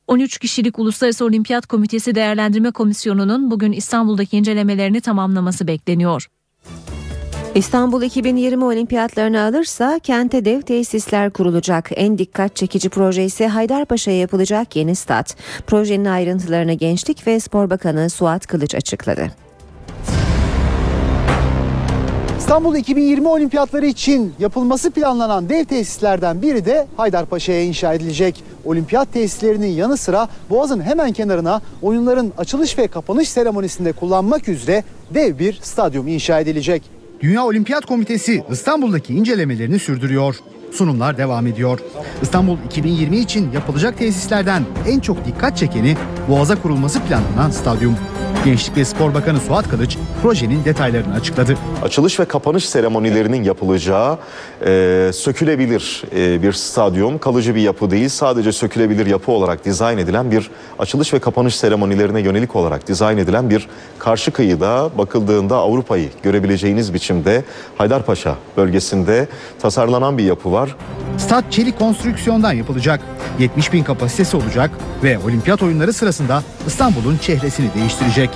13 0.07 0.39
kişilik 0.39 0.79
Uluslararası 0.79 1.25
Olimpiyat 1.25 1.67
Komitesi 1.67 2.15
Değerlendirme 2.15 2.71
Komisyonu'nun 2.71 3.51
bugün 3.51 3.73
İstanbul'daki 3.73 4.37
incelemelerini 4.37 5.01
tamamlaması 5.01 5.67
bekleniyor. 5.67 6.27
İstanbul 7.55 8.03
2020 8.03 8.65
olimpiyatlarını 8.65 9.43
alırsa 9.43 9.99
kente 9.99 10.45
dev 10.45 10.63
tesisler 10.63 11.31
kurulacak. 11.31 11.91
En 11.97 12.19
dikkat 12.19 12.57
çekici 12.57 12.89
proje 12.89 13.25
ise 13.25 13.49
Haydarpaşa'ya 13.49 14.19
yapılacak 14.19 14.77
yeni 14.77 14.95
stat. 14.95 15.37
Projenin 15.67 16.05
ayrıntılarını 16.05 16.73
Gençlik 16.73 17.27
ve 17.27 17.41
Spor 17.41 17.71
Bakanı 17.71 18.11
Suat 18.11 18.47
Kılıç 18.47 18.75
açıkladı. 18.75 19.31
İstanbul 22.39 22.75
2020 22.75 23.29
olimpiyatları 23.29 23.87
için 23.87 24.35
yapılması 24.39 24.91
planlanan 24.91 25.49
dev 25.49 25.65
tesislerden 25.65 26.43
biri 26.43 26.65
de 26.65 26.87
Haydarpaşa'ya 26.97 27.63
inşa 27.63 27.95
edilecek. 27.95 28.45
Olimpiyat 28.65 29.13
tesislerinin 29.13 29.67
yanı 29.67 29.97
sıra 29.97 30.29
Boğaz'ın 30.51 30.81
hemen 30.81 31.13
kenarına 31.13 31.61
oyunların 31.83 32.33
açılış 32.39 32.79
ve 32.79 32.89
kapanış 32.89 33.29
seremonisinde 33.29 33.93
kullanmak 33.93 34.49
üzere 34.49 34.85
dev 35.15 35.39
bir 35.39 35.59
stadyum 35.63 36.09
inşa 36.09 36.41
edilecek. 36.41 37.00
Dünya 37.23 37.45
Olimpiyat 37.47 37.87
Komitesi 37.87 38.45
İstanbul'daki 38.51 39.15
incelemelerini 39.15 39.79
sürdürüyor. 39.79 40.37
Sunumlar 40.73 41.19
devam 41.19 41.47
ediyor. 41.47 41.81
İstanbul 42.23 42.57
2020 42.67 43.17
için 43.19 43.53
yapılacak 43.53 43.99
tesislerden 43.99 44.63
en 44.89 45.01
çok 45.01 45.25
dikkat 45.25 45.57
çekeni 45.57 45.97
Boğaz'a 46.29 46.63
kurulması 46.63 47.01
planlanan 47.01 47.51
stadyum. 47.51 47.97
Gençlik 48.45 48.77
ve 48.77 48.85
Spor 48.85 49.15
Bakanı 49.15 49.41
Suat 49.41 49.69
Kılıç 49.69 49.99
projenin 50.23 50.65
detaylarını 50.65 51.15
açıkladı. 51.15 51.55
Açılış 51.83 52.21
ve 52.21 52.25
kapanış 52.25 52.69
seremonilerinin 52.69 53.43
yapılacağı 53.45 54.19
e, 54.67 55.11
sökülebilir 55.15 56.05
e, 56.17 56.43
bir 56.43 56.53
stadyum, 56.53 57.19
kalıcı 57.19 57.55
bir 57.55 57.61
yapı 57.61 57.91
değil, 57.91 58.09
sadece 58.09 58.53
sökülebilir 58.53 59.07
yapı 59.07 59.33
olarak 59.33 59.65
dizayn 59.65 59.99
edilen 59.99 60.31
bir 60.31 60.51
açılış 60.79 61.15
ve 61.15 61.19
kapanış 61.19 61.57
seremonilerine 61.57 62.21
yönelik 62.21 62.57
olarak 62.57 62.89
dizayn 62.89 63.19
edilen 63.19 63.51
bir 63.51 63.69
karşı 63.99 64.31
kıyıda 64.31 64.91
bakıldığında 64.99 65.57
Avrupa'yı 65.57 66.09
görebileceğiniz 66.23 66.95
biçimde 66.95 67.45
Haydarpaşa 67.79 68.35
bölgesinde 68.57 69.29
tasarlanan 69.59 70.19
bir 70.19 70.25
yapı 70.25 70.53
var. 70.53 70.60
Stat 71.19 71.45
çelik 71.51 71.79
konstrüksiyondan 71.79 72.53
yapılacak. 72.53 73.01
70 73.39 73.73
bin 73.73 73.83
kapasitesi 73.85 74.37
olacak 74.37 74.71
ve 75.03 75.19
olimpiyat 75.19 75.63
oyunları 75.63 75.93
sırasında 75.93 76.43
İstanbul'un 76.67 77.17
çehresini 77.19 77.67
değiştirecek. 77.75 78.31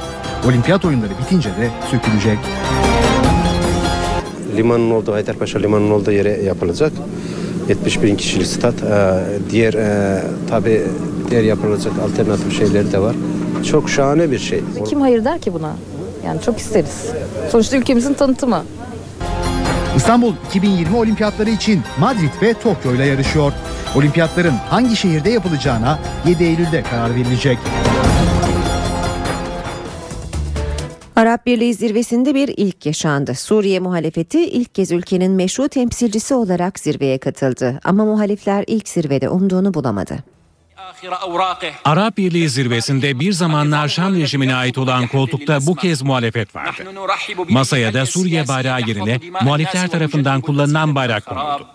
Olimpiyat 0.48 0.84
oyunları 0.84 1.10
bitince 1.24 1.48
de 1.48 1.70
sökülecek. 1.90 2.38
Limanın 4.56 4.90
olduğu 4.90 5.12
Haydarpaşa 5.12 5.59
Limanı'nın 5.59 5.90
olduğu 5.90 6.12
yere 6.12 6.42
yapılacak. 6.42 6.92
70 7.68 8.02
bin 8.02 8.16
kişilik 8.16 8.46
stat. 8.46 8.74
Ee, 8.82 9.14
Diğer 9.51 9.74
e, 9.74 10.22
tabi 10.51 10.82
diğer 11.30 11.42
yapılacak 11.42 11.92
alternatif 12.05 12.59
şeyleri 12.59 12.92
de 12.92 12.98
var. 12.98 13.16
Çok 13.70 13.90
şahane 13.90 14.30
bir 14.30 14.38
şey. 14.38 14.60
Kim 14.88 15.01
hayır 15.01 15.24
der 15.24 15.40
ki 15.40 15.55
buna? 15.55 15.72
Yani 16.26 16.40
çok 16.42 16.59
isteriz. 16.59 17.06
Sonuçta 17.51 17.76
ülkemizin 17.76 18.14
tanıtımı. 18.14 18.62
İstanbul 19.96 20.34
2020 20.46 20.96
olimpiyatları 20.96 21.50
için 21.50 21.82
Madrid 22.00 22.42
ve 22.42 22.54
Tokyo 22.54 22.94
ile 22.94 23.04
yarışıyor. 23.06 23.52
Olimpiyatların 23.96 24.52
hangi 24.70 24.96
şehirde 24.96 25.30
yapılacağına 25.30 25.98
7 26.26 26.44
Eylül'de 26.44 26.82
karar 26.82 27.14
verilecek. 27.14 27.58
Arap 31.16 31.46
Birliği 31.46 31.74
zirvesinde 31.74 32.34
bir 32.34 32.54
ilk 32.56 32.86
yaşandı. 32.86 33.34
Suriye 33.34 33.80
muhalefeti 33.80 34.46
ilk 34.46 34.74
kez 34.74 34.92
ülkenin 34.92 35.32
meşru 35.32 35.68
temsilcisi 35.68 36.34
olarak 36.34 36.78
zirveye 36.78 37.18
katıldı. 37.18 37.80
Ama 37.84 38.04
muhalifler 38.04 38.64
ilk 38.66 38.88
zirvede 38.88 39.28
umduğunu 39.28 39.74
bulamadı. 39.74 40.34
Arap 41.85 42.16
Birliği 42.16 42.48
zirvesinde 42.48 43.20
bir 43.20 43.32
zamanlar 43.32 43.89
Şam 43.89 44.15
rejimine 44.15 44.55
ait 44.55 44.78
olan 44.78 45.06
koltukta 45.06 45.59
bu 45.66 45.74
kez 45.74 46.02
muhalefet 46.02 46.55
vardı. 46.56 46.85
Masaya 47.48 47.94
da 47.94 48.06
Suriye 48.06 48.48
bayrağı 48.48 48.81
yerine 48.81 49.20
muhalifler 49.43 49.89
tarafından 49.89 50.40
kullanılan 50.40 50.94
bayrak 50.94 51.27
konuldu. 51.27 51.66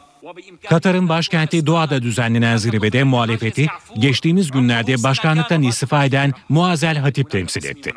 Katar'ın 0.70 1.10
başkenti 1.10 1.66
Doha'da 1.66 2.02
düzenlenen 2.02 2.58
zirvede 2.58 3.04
muhalefeti 3.04 3.68
geçtiğimiz 4.00 4.52
günlerde 4.52 5.04
başkanlıktan 5.04 5.62
istifa 5.62 6.06
eden 6.06 6.34
Muazel 6.50 6.98
Hatip 6.98 7.32
temsil 7.32 7.66
etti. 7.66 7.92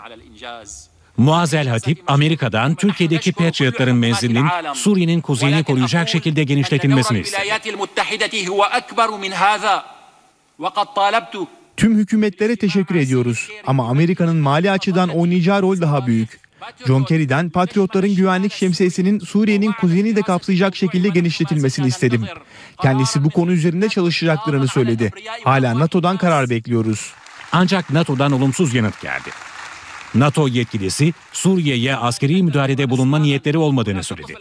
Muazel 1.16 1.66
Hatip, 1.68 2.02
Amerika'dan 2.06 2.74
Türkiye'deki 2.74 3.32
Patriotların 3.32 3.96
menzilinin 3.96 4.46
Suriye'nin 4.74 5.20
kuzeyini 5.20 5.64
koruyacak 5.64 6.08
şekilde 6.08 6.44
genişletilmesini 6.44 7.20
istedi. 7.20 7.42
Tüm 11.76 11.96
hükümetlere 11.96 12.56
teşekkür 12.56 12.94
ediyoruz 12.94 13.48
ama 13.66 13.88
Amerika'nın 13.88 14.36
mali 14.36 14.70
açıdan 14.70 15.08
oynayacağı 15.08 15.62
rol 15.62 15.80
daha 15.80 16.06
büyük. 16.06 16.40
John 16.86 17.04
Kerry'den 17.04 17.50
Patriotların 17.50 18.14
güvenlik 18.14 18.52
şemsiyesinin 18.52 19.18
Suriye'nin 19.18 19.72
kuzeyini 19.72 20.16
de 20.16 20.22
kapsayacak 20.22 20.76
şekilde 20.76 21.08
genişletilmesini 21.08 21.86
istedim. 21.86 22.26
Kendisi 22.82 23.24
bu 23.24 23.30
konu 23.30 23.52
üzerinde 23.52 23.88
çalışacaklarını 23.88 24.68
söyledi. 24.68 25.10
Hala 25.44 25.78
NATO'dan 25.78 26.16
karar 26.16 26.50
bekliyoruz. 26.50 27.12
Ancak 27.52 27.90
NATO'dan 27.90 28.32
olumsuz 28.32 28.74
yanıt 28.74 29.00
geldi. 29.00 29.30
NATO 30.14 30.48
yetkilisi 30.48 31.14
Suriye'ye 31.32 31.96
askeri 31.96 32.42
müdahalede 32.42 32.90
bulunma 32.90 33.18
niyetleri 33.18 33.58
olmadığını 33.58 34.02
söyledi. 34.04 34.34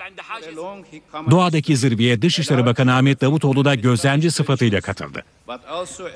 Doğadaki 1.32 1.78
zirveye 1.78 2.22
Dışişleri 2.22 2.66
Bakanı 2.66 2.96
Ahmet 2.96 3.22
Davutoğlu 3.22 3.66
da 3.66 3.76
gözlemci 3.76 4.32
sıfatıyla 4.32 4.82
katıldı. 4.82 5.24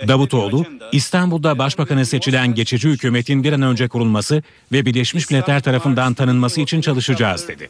Davutoğlu, 0.08 0.66
İstanbul'da 0.92 1.58
başbakanı 1.58 2.06
seçilen 2.06 2.56
geçici 2.56 2.90
hükümetin 2.90 3.44
bir 3.44 3.54
an 3.54 3.62
önce 3.62 3.88
kurulması 3.88 4.44
ve 4.72 4.86
Birleşmiş 4.86 5.30
Milletler 5.30 5.62
tarafından 5.62 6.14
tanınması 6.14 6.62
için 6.62 6.82
çalışacağız 6.82 7.48
dedi. 7.48 7.70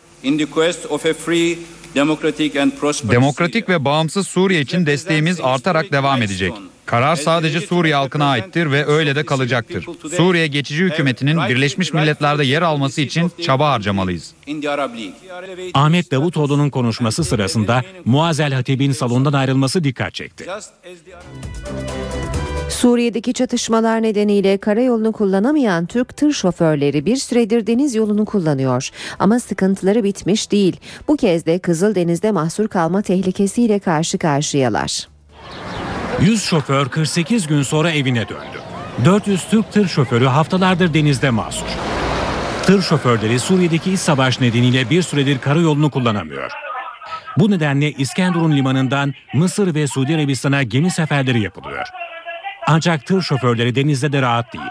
Demokratik 3.11 3.69
ve 3.69 3.85
bağımsız 3.85 4.27
Suriye 4.27 4.61
için 4.61 4.85
desteğimiz 4.85 5.41
artarak 5.41 5.91
devam 5.91 6.21
edecek. 6.21 6.53
Karar 6.85 7.15
sadece 7.15 7.61
Suriye 7.61 7.95
halkına 7.95 8.25
aittir 8.25 8.71
ve 8.71 8.85
öyle 8.85 9.15
de 9.15 9.25
kalacaktır. 9.25 9.85
Suriye 10.17 10.47
geçici 10.47 10.83
hükümetinin 10.83 11.37
Birleşmiş 11.49 11.93
Milletler'de 11.93 12.45
yer 12.45 12.61
alması 12.61 13.01
için 13.01 13.31
çaba 13.41 13.71
harcamalıyız. 13.71 14.33
Ahmet 15.73 16.11
Davutoğlu'nun 16.11 16.69
konuşması 16.69 17.23
sırasında 17.23 17.81
Muazel 18.05 18.53
Hatib'in 18.53 18.91
salondan 18.91 19.33
ayrılması 19.33 19.83
dikkat 19.83 20.13
çekti. 20.13 20.45
Suriye'deki 22.69 23.33
çatışmalar 23.33 24.01
nedeniyle 24.01 24.57
karayolunu 24.57 25.11
kullanamayan 25.11 25.85
Türk 25.85 26.17
tır 26.17 26.31
şoförleri 26.31 27.05
bir 27.05 27.15
süredir 27.15 27.67
deniz 27.67 27.95
yolunu 27.95 28.25
kullanıyor. 28.25 28.89
Ama 29.19 29.39
sıkıntıları 29.39 30.03
bitmiş 30.03 30.51
değil. 30.51 30.79
Bu 31.07 31.17
kez 31.17 31.45
de 31.45 31.59
Kızıldeniz'de 31.59 32.31
mahsur 32.31 32.67
kalma 32.67 33.01
tehlikesiyle 33.01 33.79
karşı 33.79 34.17
karşıyalar. 34.17 35.07
100 36.21 36.43
şoför 36.43 36.89
48 36.89 37.47
gün 37.47 37.61
sonra 37.61 37.91
evine 37.91 38.29
döndü. 38.29 38.61
400 39.05 39.43
Türk 39.49 39.71
tır 39.71 39.87
şoförü 39.87 40.25
haftalardır 40.25 40.93
denizde 40.93 41.29
mahsur. 41.29 41.67
Tır 42.63 42.81
şoförleri 42.81 43.39
Suriye'deki 43.39 43.93
iç 43.93 43.99
savaş 43.99 44.39
nedeniyle 44.39 44.89
bir 44.89 45.01
süredir 45.01 45.39
karayolunu 45.39 45.89
kullanamıyor. 45.89 46.51
Bu 47.37 47.51
nedenle 47.51 47.91
İskenderun 47.91 48.51
limanından 48.51 49.13
Mısır 49.33 49.75
ve 49.75 49.87
Suudi 49.87 50.15
Arabistan'a 50.15 50.63
gemi 50.63 50.91
seferleri 50.91 51.41
yapılıyor. 51.41 51.87
Ancak 52.67 53.05
tır 53.05 53.21
şoförleri 53.21 53.75
denizde 53.75 54.11
de 54.11 54.21
rahat 54.21 54.53
değil. 54.53 54.65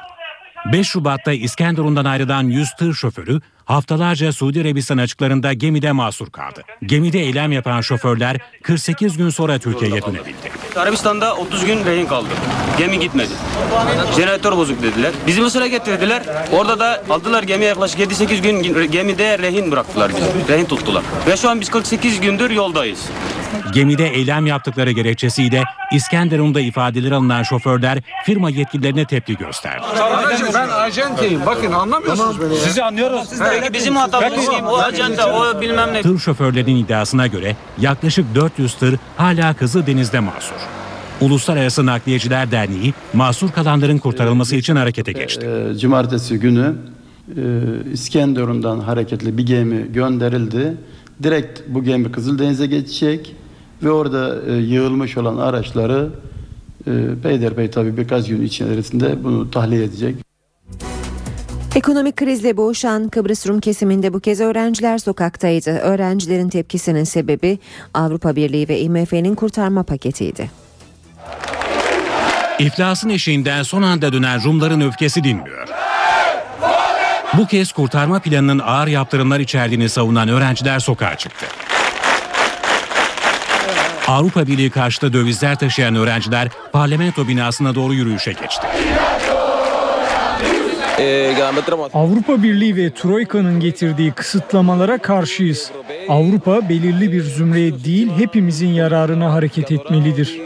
5 0.73 0.89
Şubat'ta 0.89 1.33
İskenderun'dan 1.33 2.05
ayrılan 2.05 2.43
100 2.43 2.71
tır 2.79 2.95
şoförü 2.95 3.41
haftalarca 3.65 4.33
Suudi 4.33 4.61
Arabistan 4.61 4.99
açıklarında 4.99 5.53
gemide 5.53 5.93
mahsur 5.93 6.31
kaldı. 6.31 6.63
Gemide 6.87 7.21
eylem 7.21 7.53
yapan 7.53 7.81
şoförler 7.81 8.37
48 8.63 9.17
gün 9.17 9.29
sonra 9.31 9.59
Türkiye'ye 9.59 10.03
dönebildi. 10.03 10.51
Arabistan'da 10.77 11.37
30 11.37 11.65
gün 11.65 11.85
rehin 11.85 12.07
kaldı. 12.07 12.29
Gemi 12.79 12.99
gitmedi. 12.99 13.33
Jeneratör 14.17 14.57
bozuk 14.57 14.83
dediler. 14.83 15.13
Bizi 15.27 15.41
Mısır'a 15.41 15.67
getirdiler. 15.67 16.23
Orada 16.53 16.79
da 16.79 17.03
aldılar 17.11 17.43
gemiye 17.43 17.69
yaklaşık 17.69 18.01
7-8 18.01 18.41
gün 18.43 18.91
gemide 18.91 19.39
rehin 19.39 19.71
bıraktılar 19.71 20.13
bizi. 20.17 20.53
Rehin 20.55 20.65
tuttular. 20.65 21.03
Ve 21.27 21.37
şu 21.37 21.51
an 21.51 21.61
biz 21.61 21.71
48 21.71 22.21
gündür 22.21 22.51
yoldayız. 22.51 23.01
Gemide 23.73 24.09
eylem 24.09 24.47
yaptıkları 24.47 24.91
gerekçesiyle 24.91 25.65
İskenderun'da 25.93 26.61
ifadeleri 26.61 27.15
alınan 27.15 27.43
şoförler 27.43 27.99
firma 28.25 28.51
yetkililerine 28.51 29.05
tepki 29.05 29.37
gösterdi. 29.37 29.83
ben 30.55 30.69
acenteyim. 30.69 31.47
Bakın 31.47 31.73
anlamıyorsunuz 31.73 32.41
beni. 32.41 32.57
Sizi 32.57 32.85
anlıyoruz. 32.85 33.29
Peki 33.61 33.75
bizim 33.75 33.97
hatamız 33.97 34.37
değil. 34.37 34.63
O 34.63 34.79
acente, 34.79 35.25
o 35.25 35.61
bilmem 35.61 35.93
ne. 35.93 36.03
Tır 36.03 36.19
şoförlerinin 36.19 36.77
iddiasına 36.77 37.27
göre 37.27 37.57
yaklaşık 37.81 38.35
400 38.35 38.75
tır 38.75 38.99
hala 39.17 39.55
Kızıldeniz'de 39.55 40.21
mahsur. 40.21 40.57
Uluslararası 41.21 41.87
Nakliyeciler 41.87 42.51
Derneği 42.51 42.95
mahsur 43.13 43.53
kalanların 43.53 43.99
kurtarılması 43.99 44.57
için 44.57 44.77
harekete 44.77 45.13
geçti. 45.13 45.47
Ee, 45.47 45.79
Cumartesi 45.79 46.39
günü 46.39 46.75
e, 47.37 47.43
İskenderun'dan 47.93 48.79
hareketli 48.79 49.39
bir 49.39 49.47
gemi 49.47 49.93
gönderildi. 49.93 50.77
Direkt 51.23 51.61
bu 51.69 51.85
gemi 51.85 52.13
Kızıldeniz'e 52.13 52.67
geçecek 52.67 53.37
ve 53.83 53.91
orada 53.91 54.37
e, 54.49 54.53
yığılmış 54.53 55.17
olan 55.17 55.37
araçları 55.37 56.09
e, 56.87 56.91
Peyderpey 57.23 57.71
tabii 57.71 57.97
birkaç 57.97 58.29
gün 58.29 58.43
içerisinde 58.43 59.25
bunu 59.25 59.51
tahliye 59.51 59.85
edecek. 59.85 60.24
Ekonomik 61.75 62.17
krizle 62.17 62.57
boğuşan 62.57 63.09
Kıbrıs 63.09 63.47
Rum 63.47 63.61
kesiminde 63.61 64.13
bu 64.13 64.21
kez 64.21 64.41
öğrenciler 64.41 64.99
sokaktaydı. 64.99 65.71
Öğrencilerin 65.71 66.49
tepkisinin 66.49 67.05
sebebi 67.05 67.59
Avrupa 67.95 68.37
Birliği 68.37 68.69
ve 68.69 68.81
IMF'nin 68.81 69.35
kurtarma 69.35 69.83
paketiydi. 69.83 70.51
İflasın 72.59 73.09
eşiğinden 73.09 73.63
son 73.63 73.83
anda 73.83 74.13
dönen 74.13 74.45
Rumların 74.45 74.81
öfkesi 74.81 75.25
dinmiyor. 75.25 75.69
Bu 77.39 77.47
kez 77.47 77.73
kurtarma 77.73 78.19
planının 78.19 78.59
ağır 78.59 78.87
yaptırımlar 78.87 79.41
içerdiğini 79.41 79.89
savunan 79.89 80.29
öğrenciler 80.29 80.79
sokağa 80.79 81.17
çıktı. 81.17 81.47
Avrupa 84.09 84.47
Birliği 84.47 84.71
karşıtı 84.71 85.13
dövizler 85.13 85.59
taşıyan 85.59 85.95
öğrenciler 85.95 86.49
parlamento 86.73 87.29
binasına 87.29 87.75
doğru 87.75 87.95
yürüyüşe 87.95 88.33
geçti. 88.33 88.67
Avrupa 91.95 92.43
Birliği 92.43 92.77
ve 92.77 92.95
Troika'nın 92.95 93.61
getirdiği 93.61 94.13
kısıtlamalara 94.13 94.99
karşıyız. 94.99 95.71
Avrupa 96.09 96.69
belirli 96.69 97.13
bir 97.13 97.23
zümreye 97.23 97.85
değil 97.85 98.11
hepimizin 98.17 98.69
yararına 98.69 99.33
hareket 99.33 99.73
etmelidir. 99.73 100.41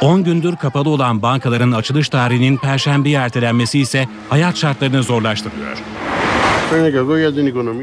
10 0.00 0.24
gündür 0.24 0.56
kapalı 0.56 0.88
olan 0.88 1.22
bankaların 1.22 1.72
açılış 1.72 2.08
tarihinin 2.08 2.56
perşembeye 2.56 3.18
ertelenmesi 3.18 3.78
ise 3.78 4.08
hayat 4.28 4.56
şartlarını 4.56 5.02
zorlaştırıyor. 5.02 5.76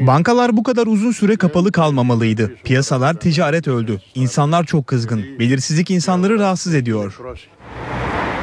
Bankalar 0.06 0.56
bu 0.56 0.62
kadar 0.62 0.86
uzun 0.86 1.12
süre 1.12 1.36
kapalı 1.36 1.72
kalmamalıydı. 1.72 2.54
Piyasalar 2.64 3.14
ticaret 3.14 3.68
öldü. 3.68 4.00
İnsanlar 4.14 4.64
çok 4.64 4.86
kızgın. 4.86 5.24
Belirsizlik 5.38 5.90
insanları 5.90 6.38
rahatsız 6.38 6.74
ediyor. 6.74 7.18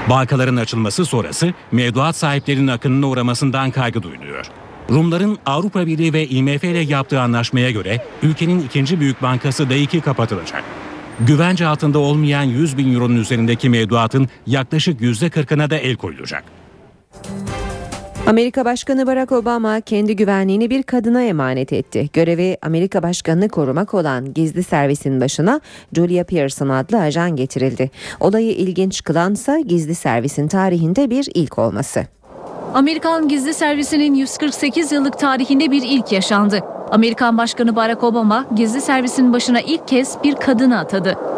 Bankaların 0.09 0.55
açılması 0.55 1.05
sonrası 1.05 1.53
mevduat 1.71 2.15
sahiplerinin 2.15 2.67
akınına 2.67 3.07
uğramasından 3.07 3.71
kaygı 3.71 4.03
duyuluyor. 4.03 4.45
Rumların 4.89 5.37
Avrupa 5.45 5.85
Birliği 5.85 6.13
ve 6.13 6.27
IMF 6.27 6.63
ile 6.63 6.79
yaptığı 6.79 7.21
anlaşmaya 7.21 7.71
göre 7.71 8.05
ülkenin 8.23 8.59
ikinci 8.59 8.99
büyük 8.99 9.21
bankası 9.21 9.69
Daiki 9.69 10.01
kapatılacak. 10.01 10.63
Güvence 11.19 11.67
altında 11.67 11.99
olmayan 11.99 12.43
100 12.43 12.77
bin 12.77 12.93
euronun 12.93 13.15
üzerindeki 13.15 13.69
mevduatın 13.69 14.27
yaklaşık 14.47 15.01
%40'ına 15.01 15.69
da 15.69 15.77
el 15.77 15.95
koyulacak. 15.95 16.43
Amerika 18.29 18.65
Başkanı 18.65 19.07
Barack 19.07 19.31
Obama 19.31 19.81
kendi 19.81 20.15
güvenliğini 20.15 20.69
bir 20.69 20.83
kadına 20.83 21.21
emanet 21.21 21.73
etti. 21.73 22.09
Görevi 22.13 22.57
Amerika 22.61 23.03
Başkanı'nı 23.03 23.49
korumak 23.49 23.93
olan 23.93 24.33
gizli 24.33 24.63
servisin 24.63 25.21
başına 25.21 25.61
Julia 25.93 26.23
Pearson 26.23 26.69
adlı 26.69 26.99
ajan 26.99 27.35
getirildi. 27.35 27.91
Olayı 28.19 28.51
ilginç 28.51 29.03
kılansa 29.03 29.59
gizli 29.59 29.95
servisin 29.95 30.47
tarihinde 30.47 31.09
bir 31.09 31.29
ilk 31.33 31.59
olması. 31.59 32.03
Amerikan 32.73 33.27
gizli 33.27 33.53
servisinin 33.53 34.13
148 34.13 34.91
yıllık 34.91 35.19
tarihinde 35.19 35.71
bir 35.71 35.81
ilk 35.83 36.11
yaşandı. 36.11 36.59
Amerikan 36.91 37.37
Başkanı 37.37 37.75
Barack 37.75 38.03
Obama 38.03 38.45
gizli 38.55 38.81
servisin 38.81 39.33
başına 39.33 39.61
ilk 39.61 39.87
kez 39.87 40.17
bir 40.23 40.35
kadını 40.35 40.79
atadı. 40.79 41.28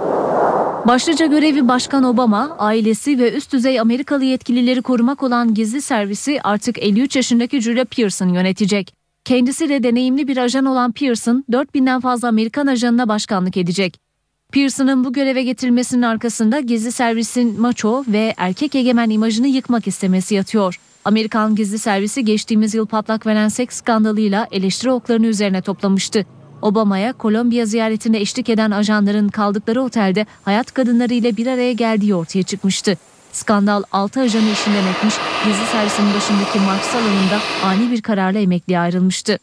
Başlıca 0.88 1.26
görevi 1.26 1.68
Başkan 1.68 2.04
Obama, 2.04 2.56
ailesi 2.60 3.20
ve 3.20 3.34
üst 3.34 3.54
düzey 3.54 3.80
Amerikalı 3.80 4.24
yetkilileri 4.24 4.82
korumak 4.82 5.24
olan 5.24 5.54
gizli 5.54 5.82
servisi 5.82 6.42
artık 6.44 6.78
53 6.80 7.16
yaşındaki 7.16 7.62
Julia 7.62 7.86
Pearson 7.86 8.30
yönetecek. 8.30 8.94
Kendisi 9.26 9.70
de 9.70 9.84
deneyimli 9.84 10.28
bir 10.28 10.38
ajan 10.38 10.66
olan 10.66 10.92
Pearson, 10.92 11.46
4000'den 11.50 12.00
fazla 12.00 12.28
Amerikan 12.28 12.68
ajanına 12.68 13.08
başkanlık 13.08 13.58
edecek. 13.58 14.00
Pearson'ın 14.54 15.04
bu 15.04 15.14
göreve 15.14 15.44
getirilmesinin 15.44 16.02
arkasında 16.02 16.60
gizli 16.60 16.92
servisin 16.92 17.62
maço 17.62 18.04
ve 18.08 18.34
erkek 18.38 18.76
egemen 18.76 19.10
imajını 19.10 19.48
yıkmak 19.48 19.88
istemesi 19.88 20.36
yatıyor. 20.36 20.80
Amerikan 21.06 21.56
gizli 21.56 21.80
servisi 21.80 22.26
geçtiğimiz 22.26 22.74
yıl 22.74 22.88
patlak 22.88 23.26
veren 23.26 23.48
seks 23.48 23.78
skandalıyla 23.78 24.48
eleştiri 24.52 24.92
oklarını 24.92 25.28
üzerine 25.28 25.62
toplamıştı. 25.62 26.26
Obama'ya 26.62 27.14
Kolombiya 27.14 27.66
ziyaretinde 27.66 28.22
eşlik 28.22 28.50
eden 28.50 28.72
ajanların 28.72 29.30
kaldıkları 29.30 29.82
otelde 29.82 30.26
hayat 30.44 30.74
kadınlarıyla 30.74 31.38
bir 31.38 31.48
araya 31.48 31.74
geldiği 31.74 32.16
ortaya 32.16 32.44
çıkmıştı. 32.44 32.98
Skandal 33.32 33.84
6 33.92 34.22
ajanı 34.22 34.50
işinden 34.50 34.88
etmiş, 34.88 35.16
gizli 35.46 35.66
servisin 35.66 36.06
başındaki 36.16 36.60
Mark 36.60 36.84
Salon'un 36.84 37.30
da 37.32 37.68
ani 37.68 37.92
bir 37.92 38.02
kararla 38.02 38.40
emekliye 38.40 38.80
ayrılmıştı. 38.80 39.38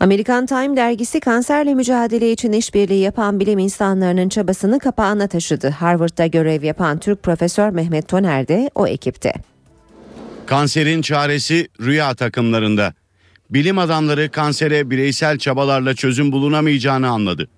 Amerikan 0.00 0.46
Time 0.46 0.76
dergisi 0.76 1.20
kanserle 1.20 1.74
mücadele 1.74 2.32
için 2.32 2.52
işbirliği 2.52 3.00
yapan 3.00 3.40
bilim 3.40 3.58
insanlarının 3.58 4.28
çabasını 4.28 4.78
kapağına 4.78 5.28
taşıdı. 5.28 5.68
Harvard'da 5.68 6.26
görev 6.26 6.62
yapan 6.62 6.98
Türk 6.98 7.22
profesör 7.22 7.70
Mehmet 7.70 8.08
Toner 8.08 8.48
de 8.48 8.70
o 8.74 8.86
ekipte. 8.86 9.32
Kanserin 10.46 11.02
çaresi 11.02 11.68
rüya 11.80 12.14
takımlarında. 12.14 12.94
Bilim 13.54 13.78
adamları 13.78 14.30
kansere 14.30 14.90
bireysel 14.90 15.38
çabalarla 15.38 15.94
çözüm 15.94 16.32
bulunamayacağını 16.32 17.08
anladı. 17.08 17.48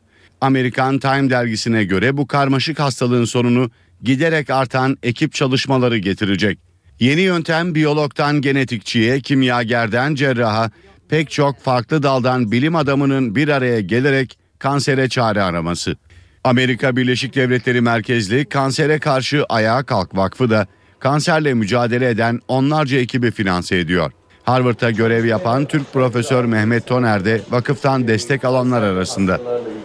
Amerikan 0.41 0.99
Time 0.99 1.31
dergisine 1.31 1.85
göre 1.85 2.17
bu 2.17 2.27
karmaşık 2.27 2.81
hastalığın 2.81 3.25
sorunu 3.25 3.71
giderek 4.03 4.51
artan 4.51 4.99
ekip 5.03 5.33
çalışmaları 5.33 5.99
getirecek. 5.99 6.59
Yeni 7.01 7.21
yöntem 7.21 7.75
biyologtan 7.75 8.41
genetikçiye, 8.41 9.21
kimyagerden 9.21 10.15
cerraha, 10.15 10.71
pek 11.09 11.31
çok 11.31 11.61
farklı 11.61 12.03
daldan 12.03 12.53
bilim 12.53 12.77
adamının 12.77 13.35
bir 13.35 13.49
araya 13.49 13.81
gelerek 13.81 14.39
kansere 14.59 15.09
çare 15.09 15.43
araması. 15.43 15.97
Amerika 16.45 16.97
Birleşik 16.97 17.35
Devletleri 17.35 17.81
merkezli 17.81 18.45
Kansere 18.45 18.99
Karşı 18.99 19.45
Ayağa 19.49 19.83
Kalk 19.83 20.17
Vakfı 20.17 20.51
da 20.51 20.67
kanserle 20.99 21.55
mücadele 21.55 22.09
eden 22.09 22.41
onlarca 22.49 22.99
ekibi 22.99 23.31
finanse 23.31 23.79
ediyor. 23.79 24.13
Harvard'da 24.47 24.91
görev 24.91 25.25
yapan 25.25 25.65
Türk 25.65 25.93
Profesör 25.93 26.45
Mehmet 26.45 26.87
Toner 26.87 27.25
de 27.25 27.41
vakıftan 27.51 28.09
destek 28.09 28.45
alanlar 28.45 28.83
arasında. 28.83 29.41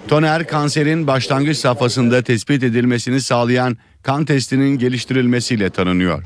Toner 0.08 0.48
kanserin 0.48 1.08
başlangıç 1.08 1.58
safhasında 1.58 2.22
tespit 2.22 2.64
edilmesini 2.64 3.22
sağlayan 3.22 3.78
kan 4.04 4.26
testinin 4.26 4.78
geliştirilmesiyle 4.78 5.70
tanınıyor. 5.70 6.24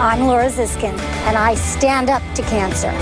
I'm 0.00 0.28
Laura 0.28 0.48
Ziskin, 0.50 0.92
and 1.28 1.52
I 1.52 1.56
stand 1.56 2.08
up 2.08 2.22
to 2.36 2.42
cancer. 2.50 2.92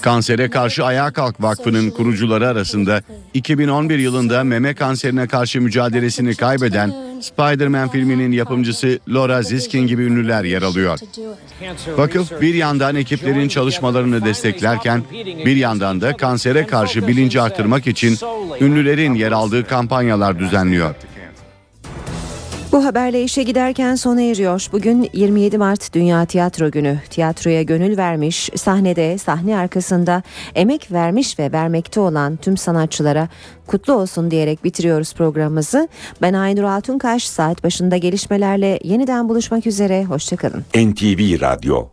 Kansere 0.00 0.50
Karşı 0.50 0.84
Ayağa 0.84 1.12
Kalk 1.12 1.42
Vakfı'nın 1.42 1.90
kurucuları 1.90 2.48
arasında 2.48 3.02
2011 3.34 3.98
yılında 3.98 4.44
meme 4.44 4.74
kanserine 4.74 5.26
karşı 5.26 5.60
mücadelesini 5.60 6.34
kaybeden 6.34 6.94
Spider-Man 7.20 7.88
filminin 7.88 8.32
yapımcısı 8.32 8.98
Laura 9.08 9.42
Ziskin 9.42 9.86
gibi 9.86 10.02
ünlüler 10.04 10.44
yer 10.44 10.62
alıyor. 10.62 10.98
Vakıf 11.96 12.40
bir 12.40 12.54
yandan 12.54 12.96
ekiplerin 12.96 13.48
çalışmalarını 13.48 14.24
desteklerken 14.24 15.02
bir 15.44 15.56
yandan 15.56 16.00
da 16.00 16.16
kansere 16.16 16.66
karşı 16.66 17.08
bilinci 17.08 17.40
artırmak 17.40 17.86
için 17.86 18.18
ünlülerin 18.60 19.14
yer 19.14 19.32
aldığı 19.32 19.66
kampanyalar 19.66 20.38
düzenliyor. 20.38 20.94
Bu 22.74 22.84
haberle 22.84 23.22
işe 23.22 23.42
giderken 23.42 23.94
sona 23.94 24.22
eriyor. 24.22 24.68
Bugün 24.72 25.10
27 25.12 25.58
Mart 25.58 25.94
Dünya 25.94 26.26
Tiyatro 26.26 26.70
Günü. 26.70 27.00
Tiyatroya 27.10 27.62
gönül 27.62 27.96
vermiş, 27.96 28.50
sahnede, 28.56 29.18
sahne 29.18 29.56
arkasında 29.56 30.22
emek 30.54 30.92
vermiş 30.92 31.38
ve 31.38 31.52
vermekte 31.52 32.00
olan 32.00 32.36
tüm 32.36 32.56
sanatçılara 32.56 33.28
kutlu 33.66 33.92
olsun 33.92 34.30
diyerek 34.30 34.64
bitiriyoruz 34.64 35.14
programımızı. 35.14 35.88
Ben 36.22 36.32
Aynur 36.32 36.62
Altunkaş. 36.62 37.28
Saat 37.28 37.64
başında 37.64 37.96
gelişmelerle 37.96 38.78
yeniden 38.84 39.28
buluşmak 39.28 39.66
üzere. 39.66 40.04
Hoşçakalın. 40.04 40.64
NTV 40.74 41.40
Radyo 41.40 41.88